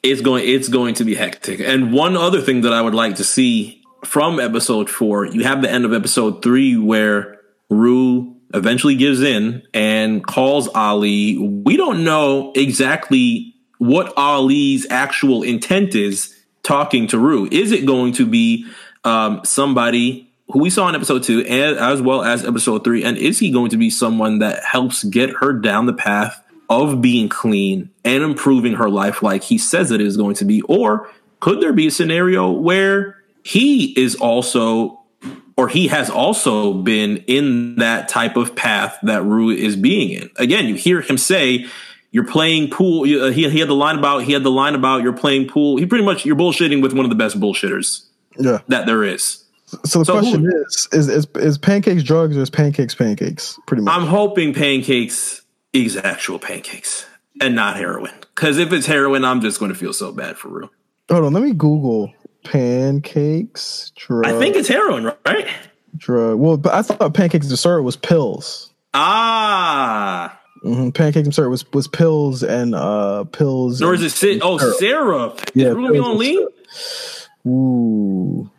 It's 0.05 0.21
going 0.21 0.47
it's 0.47 0.69
going 0.69 0.93
to 0.95 1.03
be 1.03 1.15
hectic. 1.15 1.59
And 1.59 1.91
one 1.91 2.15
other 2.15 2.39
thing 2.39 2.61
that 2.61 2.73
I 2.73 2.81
would 2.81 2.93
like 2.93 3.15
to 3.15 3.23
see 3.23 3.81
from 4.03 4.39
episode 4.39 4.87
four, 4.87 5.25
you 5.25 5.43
have 5.43 5.63
the 5.63 5.71
end 5.71 5.83
of 5.83 5.93
episode 5.93 6.43
three 6.43 6.77
where 6.77 7.41
Rue 7.71 8.35
eventually 8.53 8.95
gives 8.95 9.21
in 9.21 9.63
and 9.73 10.23
calls 10.23 10.69
Ali. 10.75 11.37
We 11.37 11.75
don't 11.75 12.03
know 12.03 12.53
exactly 12.55 13.55
what 13.79 14.13
Ali's 14.15 14.85
actual 14.91 15.41
intent 15.41 15.95
is 15.95 16.35
talking 16.61 17.07
to 17.07 17.17
Rue. 17.17 17.47
Is 17.51 17.71
it 17.71 17.87
going 17.87 18.13
to 18.13 18.27
be 18.27 18.67
um, 19.03 19.41
somebody 19.43 20.31
who 20.49 20.59
we 20.59 20.69
saw 20.69 20.87
in 20.87 20.93
episode 20.93 21.23
two 21.23 21.43
and 21.45 21.77
as 21.77 21.99
well 21.99 22.23
as 22.23 22.45
episode 22.45 22.83
three? 22.83 23.03
And 23.03 23.17
is 23.17 23.39
he 23.39 23.49
going 23.49 23.71
to 23.71 23.77
be 23.77 23.89
someone 23.89 24.37
that 24.39 24.63
helps 24.63 25.03
get 25.03 25.31
her 25.41 25.51
down 25.51 25.87
the 25.87 25.93
path 25.93 26.44
of 26.69 27.01
being 27.01 27.29
clean 27.29 27.89
and 28.03 28.23
improving 28.23 28.73
her 28.73 28.89
life 28.89 29.21
like 29.21 29.43
he 29.43 29.57
says 29.57 29.91
it 29.91 30.01
is 30.01 30.17
going 30.17 30.35
to 30.35 30.45
be? 30.45 30.61
Or 30.63 31.09
could 31.39 31.61
there 31.61 31.73
be 31.73 31.87
a 31.87 31.91
scenario 31.91 32.51
where 32.51 33.21
he 33.43 33.93
is 33.99 34.15
also 34.15 35.05
or 35.57 35.69
he 35.69 35.87
has 35.87 36.09
also 36.09 36.73
been 36.73 37.17
in 37.27 37.75
that 37.77 38.09
type 38.09 38.35
of 38.35 38.55
path 38.55 38.97
that 39.03 39.23
Rue 39.23 39.49
is 39.49 39.75
being 39.75 40.11
in. 40.11 40.29
Again, 40.37 40.65
you 40.65 40.75
hear 40.75 41.01
him 41.01 41.17
say, 41.17 41.65
"You're 42.11 42.25
playing 42.25 42.71
pool." 42.71 43.03
Uh, 43.03 43.31
he, 43.31 43.49
he 43.49 43.59
had 43.59 43.69
the 43.69 43.75
line 43.75 43.97
about 43.97 44.23
he 44.23 44.33
had 44.33 44.43
the 44.43 44.51
line 44.51 44.75
about 44.75 45.03
you're 45.03 45.13
playing 45.13 45.47
pool. 45.47 45.77
He 45.77 45.85
pretty 45.85 46.03
much 46.03 46.25
you're 46.25 46.35
bullshitting 46.35 46.81
with 46.81 46.93
one 46.93 47.05
of 47.05 47.09
the 47.09 47.15
best 47.15 47.39
bullshitters, 47.39 48.05
yeah, 48.37 48.59
that 48.67 48.85
there 48.85 49.03
is. 49.03 49.43
So 49.85 49.99
the 49.99 50.05
so 50.05 50.19
question 50.19 50.43
who, 50.43 50.63
is, 50.63 50.89
is: 50.91 51.07
is 51.07 51.27
is 51.35 51.57
pancakes 51.57 52.03
drugs 52.03 52.35
or 52.37 52.41
is 52.41 52.49
pancakes 52.49 52.93
pancakes? 52.93 53.57
Pretty 53.65 53.83
much. 53.83 53.93
I'm 53.95 54.07
hoping 54.07 54.53
pancakes 54.53 55.41
is 55.75 55.97
actual 55.97 56.39
pancakes 56.39 57.05
and 57.41 57.55
not 57.55 57.75
heroin. 57.75 58.13
Because 58.33 58.57
if 58.57 58.71
it's 58.71 58.85
heroin, 58.85 59.25
I'm 59.25 59.41
just 59.41 59.59
going 59.59 59.71
to 59.71 59.77
feel 59.77 59.93
so 59.93 60.11
bad 60.11 60.37
for 60.37 60.47
real. 60.47 60.71
Hold 61.09 61.25
on, 61.25 61.33
let 61.33 61.43
me 61.43 61.53
Google 61.53 62.13
pancakes. 62.45 63.91
Drug, 63.95 64.25
I 64.25 64.39
think 64.39 64.55
it's 64.55 64.69
heroin, 64.69 65.11
right? 65.25 65.47
Drug. 65.97 66.39
Well, 66.39 66.57
but 66.57 66.73
I 66.73 66.81
thought 66.81 67.13
pancakes 67.13 67.49
and 67.49 67.59
syrup 67.59 67.83
was 67.83 67.97
pills. 67.97 68.73
Ah. 68.93 70.39
Mm-hmm. 70.63 70.91
Pancakes 70.91 71.25
and 71.25 71.35
syrup 71.35 71.51
was 71.51 71.71
was 71.73 71.87
pills 71.87 72.41
and 72.41 72.73
uh 72.73 73.25
pills. 73.25 73.81
Or 73.81 73.93
is 73.93 74.01
it 74.01 74.11
si- 74.11 74.39
oh 74.41 74.57
syrup? 74.57 74.77
syrup. 74.77 75.41
Yeah. 75.53 75.67
Is 75.71 75.99
on 75.99 76.17
lean? 76.17 76.47
Ooh. 77.45 78.49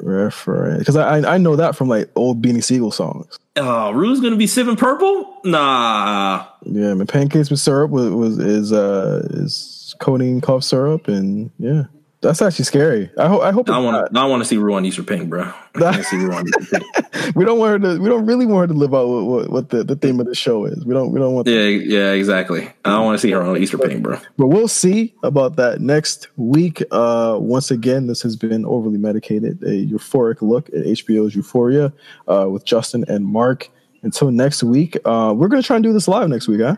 Reference 0.00 0.78
because 0.78 0.96
I 0.96 1.34
I 1.34 1.38
know 1.38 1.56
that 1.56 1.76
from 1.76 1.88
like 1.88 2.10
old 2.14 2.40
Beanie 2.40 2.62
Sigel 2.62 2.90
songs. 2.90 3.38
Oh, 3.60 3.90
Rue's 3.90 4.20
gonna 4.20 4.36
be 4.36 4.46
sipping 4.46 4.76
purple? 4.76 5.40
Nah. 5.44 6.46
Yeah, 6.64 6.94
man. 6.94 7.06
Pancakes 7.06 7.50
with 7.50 7.60
syrup 7.60 7.90
was, 7.90 8.10
was 8.10 8.38
is 8.38 8.72
uh 8.72 9.26
is 9.30 9.94
codeine 9.98 10.40
cough 10.40 10.64
syrup 10.64 11.08
and 11.08 11.50
yeah. 11.58 11.84
That's 12.20 12.42
actually 12.42 12.64
scary. 12.64 13.10
I 13.16 13.28
hope. 13.28 13.42
I 13.42 13.52
hope. 13.52 13.70
I 13.70 13.78
want. 13.78 14.16
I 14.16 14.26
want 14.26 14.42
to 14.42 14.48
see 14.48 14.56
Ruan 14.56 14.84
Easter 14.84 15.04
Pink, 15.04 15.28
bro. 15.28 15.52
I 15.76 16.02
see 16.02 16.16
Ruan 16.16 16.48
Easter 16.48 16.80
Pink. 16.80 17.34
we 17.36 17.44
don't 17.44 17.60
want 17.60 17.70
her 17.70 17.94
to. 17.94 18.00
We 18.00 18.08
don't 18.08 18.26
really 18.26 18.44
want 18.44 18.68
her 18.68 18.74
to 18.74 18.78
live 18.78 18.92
out 18.92 19.06
what, 19.06 19.24
what, 19.24 19.50
what, 19.50 19.68
the, 19.68 19.84
the 19.84 19.94
theme 19.94 20.18
of 20.18 20.26
the 20.26 20.34
show 20.34 20.64
is. 20.64 20.84
We 20.84 20.94
don't. 20.94 21.12
We 21.12 21.20
don't 21.20 21.34
want. 21.34 21.46
Yeah. 21.46 21.66
Yeah. 21.66 22.10
Exactly. 22.10 22.68
I 22.84 22.90
don't 22.90 23.04
want 23.04 23.16
to 23.16 23.20
see 23.20 23.30
her 23.30 23.40
on 23.40 23.56
Easter 23.56 23.78
Pink, 23.78 24.02
bro. 24.02 24.18
But 24.36 24.48
we'll 24.48 24.66
see 24.66 25.14
about 25.22 25.54
that 25.56 25.80
next 25.80 26.26
week. 26.36 26.82
Uh, 26.90 27.38
once 27.40 27.70
again, 27.70 28.08
this 28.08 28.20
has 28.22 28.34
been 28.34 28.64
overly 28.64 28.98
medicated. 28.98 29.62
A 29.62 29.86
euphoric 29.86 30.42
look 30.42 30.68
at 30.70 30.84
HBO's 30.84 31.36
Euphoria 31.36 31.92
uh, 32.26 32.48
with 32.50 32.64
Justin 32.64 33.04
and 33.06 33.24
Mark. 33.24 33.70
Until 34.02 34.32
next 34.32 34.64
week, 34.64 34.96
uh, 35.04 35.34
we're 35.36 35.48
gonna 35.48 35.62
try 35.62 35.76
and 35.76 35.84
do 35.84 35.92
this 35.92 36.08
live 36.08 36.28
next 36.28 36.48
week, 36.48 36.60
huh? 36.60 36.76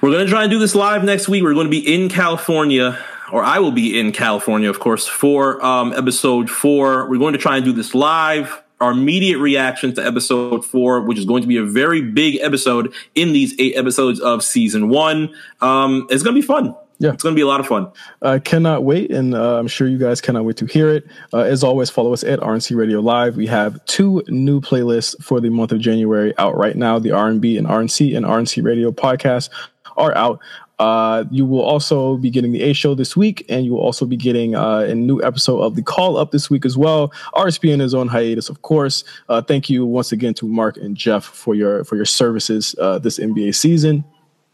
We're 0.00 0.12
gonna 0.12 0.26
try 0.28 0.42
and 0.42 0.50
do 0.50 0.60
this 0.60 0.76
live 0.76 1.02
next 1.02 1.28
week. 1.28 1.42
We're 1.42 1.54
going 1.54 1.66
to 1.66 1.70
be 1.70 1.94
in 1.94 2.08
California 2.08 2.98
or 3.32 3.42
I 3.42 3.58
will 3.58 3.72
be 3.72 3.98
in 3.98 4.12
California, 4.12 4.68
of 4.68 4.80
course, 4.80 5.06
for 5.06 5.64
um, 5.64 5.92
episode 5.92 6.50
four. 6.50 7.08
We're 7.08 7.18
going 7.18 7.32
to 7.32 7.38
try 7.38 7.56
and 7.56 7.64
do 7.64 7.72
this 7.72 7.94
live. 7.94 8.62
Our 8.80 8.92
immediate 8.92 9.38
reaction 9.38 9.94
to 9.96 10.06
episode 10.06 10.64
four, 10.64 11.02
which 11.02 11.18
is 11.18 11.26
going 11.26 11.42
to 11.42 11.48
be 11.48 11.58
a 11.58 11.64
very 11.64 12.00
big 12.00 12.38
episode 12.40 12.94
in 13.14 13.32
these 13.32 13.54
eight 13.58 13.76
episodes 13.76 14.20
of 14.20 14.42
season 14.42 14.88
one. 14.88 15.34
Um, 15.60 16.06
it's 16.08 16.22
going 16.22 16.34
to 16.34 16.40
be 16.40 16.46
fun. 16.46 16.74
Yeah, 16.98 17.14
it's 17.14 17.22
going 17.22 17.34
to 17.34 17.38
be 17.38 17.42
a 17.42 17.46
lot 17.46 17.60
of 17.60 17.66
fun. 17.66 17.90
I 18.20 18.38
cannot 18.38 18.84
wait, 18.84 19.10
and 19.10 19.34
uh, 19.34 19.58
I'm 19.58 19.68
sure 19.68 19.88
you 19.88 19.96
guys 19.96 20.20
cannot 20.20 20.44
wait 20.44 20.58
to 20.58 20.66
hear 20.66 20.90
it. 20.90 21.06
Uh, 21.32 21.40
as 21.40 21.64
always, 21.64 21.88
follow 21.88 22.12
us 22.12 22.22
at 22.22 22.40
RNC 22.40 22.76
Radio 22.76 23.00
Live. 23.00 23.36
We 23.36 23.46
have 23.46 23.82
two 23.86 24.22
new 24.28 24.60
playlists 24.60 25.14
for 25.22 25.40
the 25.40 25.48
month 25.48 25.72
of 25.72 25.80
January 25.80 26.34
out 26.36 26.58
right 26.58 26.76
now: 26.76 26.98
the 26.98 27.12
R&B 27.12 27.56
and 27.56 27.66
RNC 27.66 28.14
and 28.14 28.26
RNC 28.26 28.62
Radio 28.62 28.92
podcast 28.92 29.48
are 29.96 30.14
out. 30.14 30.40
Uh, 30.80 31.24
you 31.30 31.44
will 31.44 31.60
also 31.60 32.16
be 32.16 32.30
getting 32.30 32.52
the 32.52 32.62
A 32.62 32.72
show 32.72 32.94
this 32.94 33.14
week, 33.14 33.44
and 33.50 33.66
you 33.66 33.72
will 33.72 33.82
also 33.82 34.06
be 34.06 34.16
getting 34.16 34.54
uh, 34.54 34.78
a 34.78 34.94
new 34.94 35.22
episode 35.22 35.60
of 35.60 35.76
the 35.76 35.82
Call 35.82 36.16
Up 36.16 36.30
this 36.30 36.48
week 36.48 36.64
as 36.64 36.78
well. 36.78 37.12
RSPN 37.34 37.82
is 37.82 37.92
on 37.92 38.08
hiatus, 38.08 38.48
of 38.48 38.62
course. 38.62 39.04
Uh, 39.28 39.42
thank 39.42 39.68
you 39.68 39.84
once 39.84 40.10
again 40.10 40.32
to 40.32 40.48
Mark 40.48 40.78
and 40.78 40.96
Jeff 40.96 41.22
for 41.22 41.54
your 41.54 41.84
for 41.84 41.96
your 41.96 42.06
services 42.06 42.74
uh, 42.80 42.98
this 42.98 43.18
NBA 43.18 43.54
season. 43.54 44.04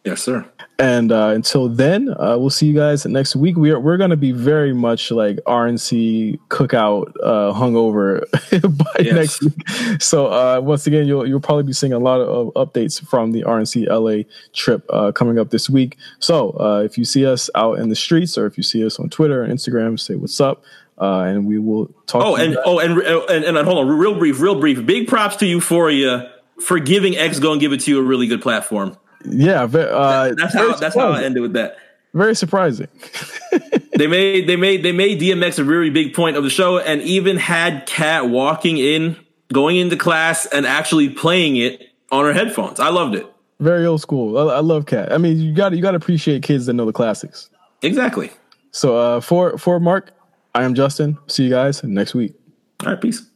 Yes, 0.06 0.22
sir. 0.22 0.48
And 0.78 1.10
uh, 1.10 1.32
until 1.34 1.68
then, 1.68 2.10
uh, 2.10 2.36
we'll 2.38 2.50
see 2.50 2.66
you 2.66 2.74
guys 2.74 3.04
next 3.06 3.34
week. 3.34 3.56
We 3.56 3.72
are 3.72 3.80
we're 3.80 3.96
going 3.96 4.10
to 4.10 4.16
be 4.16 4.30
very 4.30 4.72
much 4.72 5.10
like 5.10 5.38
RNC 5.38 6.38
cookout 6.48 7.12
uh, 7.24 7.52
hungover 7.52 8.20
by 8.78 9.02
yes. 9.02 9.14
next 9.14 9.42
week. 9.42 10.00
So 10.00 10.28
uh, 10.28 10.60
once 10.60 10.86
again, 10.86 11.08
you'll 11.08 11.26
you'll 11.26 11.40
probably 11.40 11.64
be 11.64 11.72
seeing 11.72 11.92
a 11.92 11.98
lot 11.98 12.20
of 12.20 12.54
updates 12.54 13.04
from 13.04 13.32
the 13.32 13.42
RNC 13.42 13.88
LA 13.88 14.30
trip 14.52 14.84
uh, 14.90 15.10
coming 15.10 15.40
up 15.40 15.50
this 15.50 15.68
week. 15.68 15.96
So 16.20 16.50
uh, 16.50 16.82
if 16.84 16.96
you 16.96 17.04
see 17.04 17.26
us 17.26 17.50
out 17.56 17.80
in 17.80 17.88
the 17.88 17.96
streets 17.96 18.38
or 18.38 18.46
if 18.46 18.56
you 18.56 18.62
see 18.62 18.86
us 18.86 19.00
on 19.00 19.10
Twitter 19.10 19.42
and 19.42 19.52
Instagram, 19.52 19.98
say 19.98 20.14
what's 20.14 20.40
up. 20.40 20.62
Uh, 21.00 21.22
and 21.22 21.46
we 21.46 21.58
will 21.58 21.88
talk. 22.06 22.22
Oh, 22.24 22.36
and 22.36 22.56
oh, 22.64 22.78
and, 22.78 22.96
and 23.00 23.44
and 23.44 23.66
hold 23.66 23.78
on, 23.78 23.88
real 23.88 24.16
brief, 24.16 24.40
real 24.40 24.60
brief. 24.60 24.86
Big 24.86 25.08
props 25.08 25.34
to 25.36 25.46
Euphoria 25.46 26.32
for 26.60 26.78
giving 26.78 27.16
X 27.16 27.40
Gon' 27.40 27.58
Give 27.58 27.72
It 27.72 27.80
to 27.80 27.90
You 27.90 27.98
a 27.98 28.02
really 28.04 28.28
good 28.28 28.40
platform. 28.40 28.96
Yeah, 29.24 29.62
uh, 29.62 30.34
that's 30.34 30.54
how 30.54 30.74
that's 30.76 30.94
how 30.94 31.10
I 31.10 31.24
ended 31.24 31.42
with 31.42 31.54
that. 31.54 31.78
Very 32.14 32.34
surprising. 32.34 32.88
they 33.96 34.06
made 34.06 34.48
they 34.48 34.56
made 34.56 34.82
they 34.82 34.92
made 34.92 35.20
DMX 35.20 35.58
a 35.58 35.64
really 35.64 35.90
big 35.90 36.14
point 36.14 36.36
of 36.36 36.44
the 36.44 36.50
show, 36.50 36.78
and 36.78 37.02
even 37.02 37.36
had 37.36 37.86
Kat 37.86 38.28
walking 38.28 38.78
in, 38.78 39.16
going 39.52 39.76
into 39.76 39.96
class, 39.96 40.46
and 40.46 40.66
actually 40.66 41.10
playing 41.10 41.56
it 41.56 41.82
on 42.10 42.24
her 42.24 42.32
headphones. 42.32 42.80
I 42.80 42.88
loved 42.88 43.14
it. 43.14 43.26
Very 43.60 43.84
old 43.86 44.00
school. 44.00 44.38
I, 44.38 44.56
I 44.56 44.60
love 44.60 44.86
Kat. 44.86 45.12
I 45.12 45.18
mean, 45.18 45.38
you 45.38 45.52
got 45.52 45.72
you 45.72 45.82
got 45.82 45.90
to 45.90 45.96
appreciate 45.96 46.42
kids 46.42 46.66
that 46.66 46.72
know 46.72 46.86
the 46.86 46.92
classics. 46.92 47.50
Exactly. 47.82 48.30
So 48.70 48.96
uh, 48.96 49.20
for 49.20 49.58
for 49.58 49.80
Mark, 49.80 50.12
I 50.54 50.64
am 50.64 50.74
Justin. 50.74 51.18
See 51.26 51.44
you 51.44 51.50
guys 51.50 51.82
next 51.84 52.14
week. 52.14 52.34
All 52.84 52.92
right, 52.92 53.00
peace. 53.00 53.28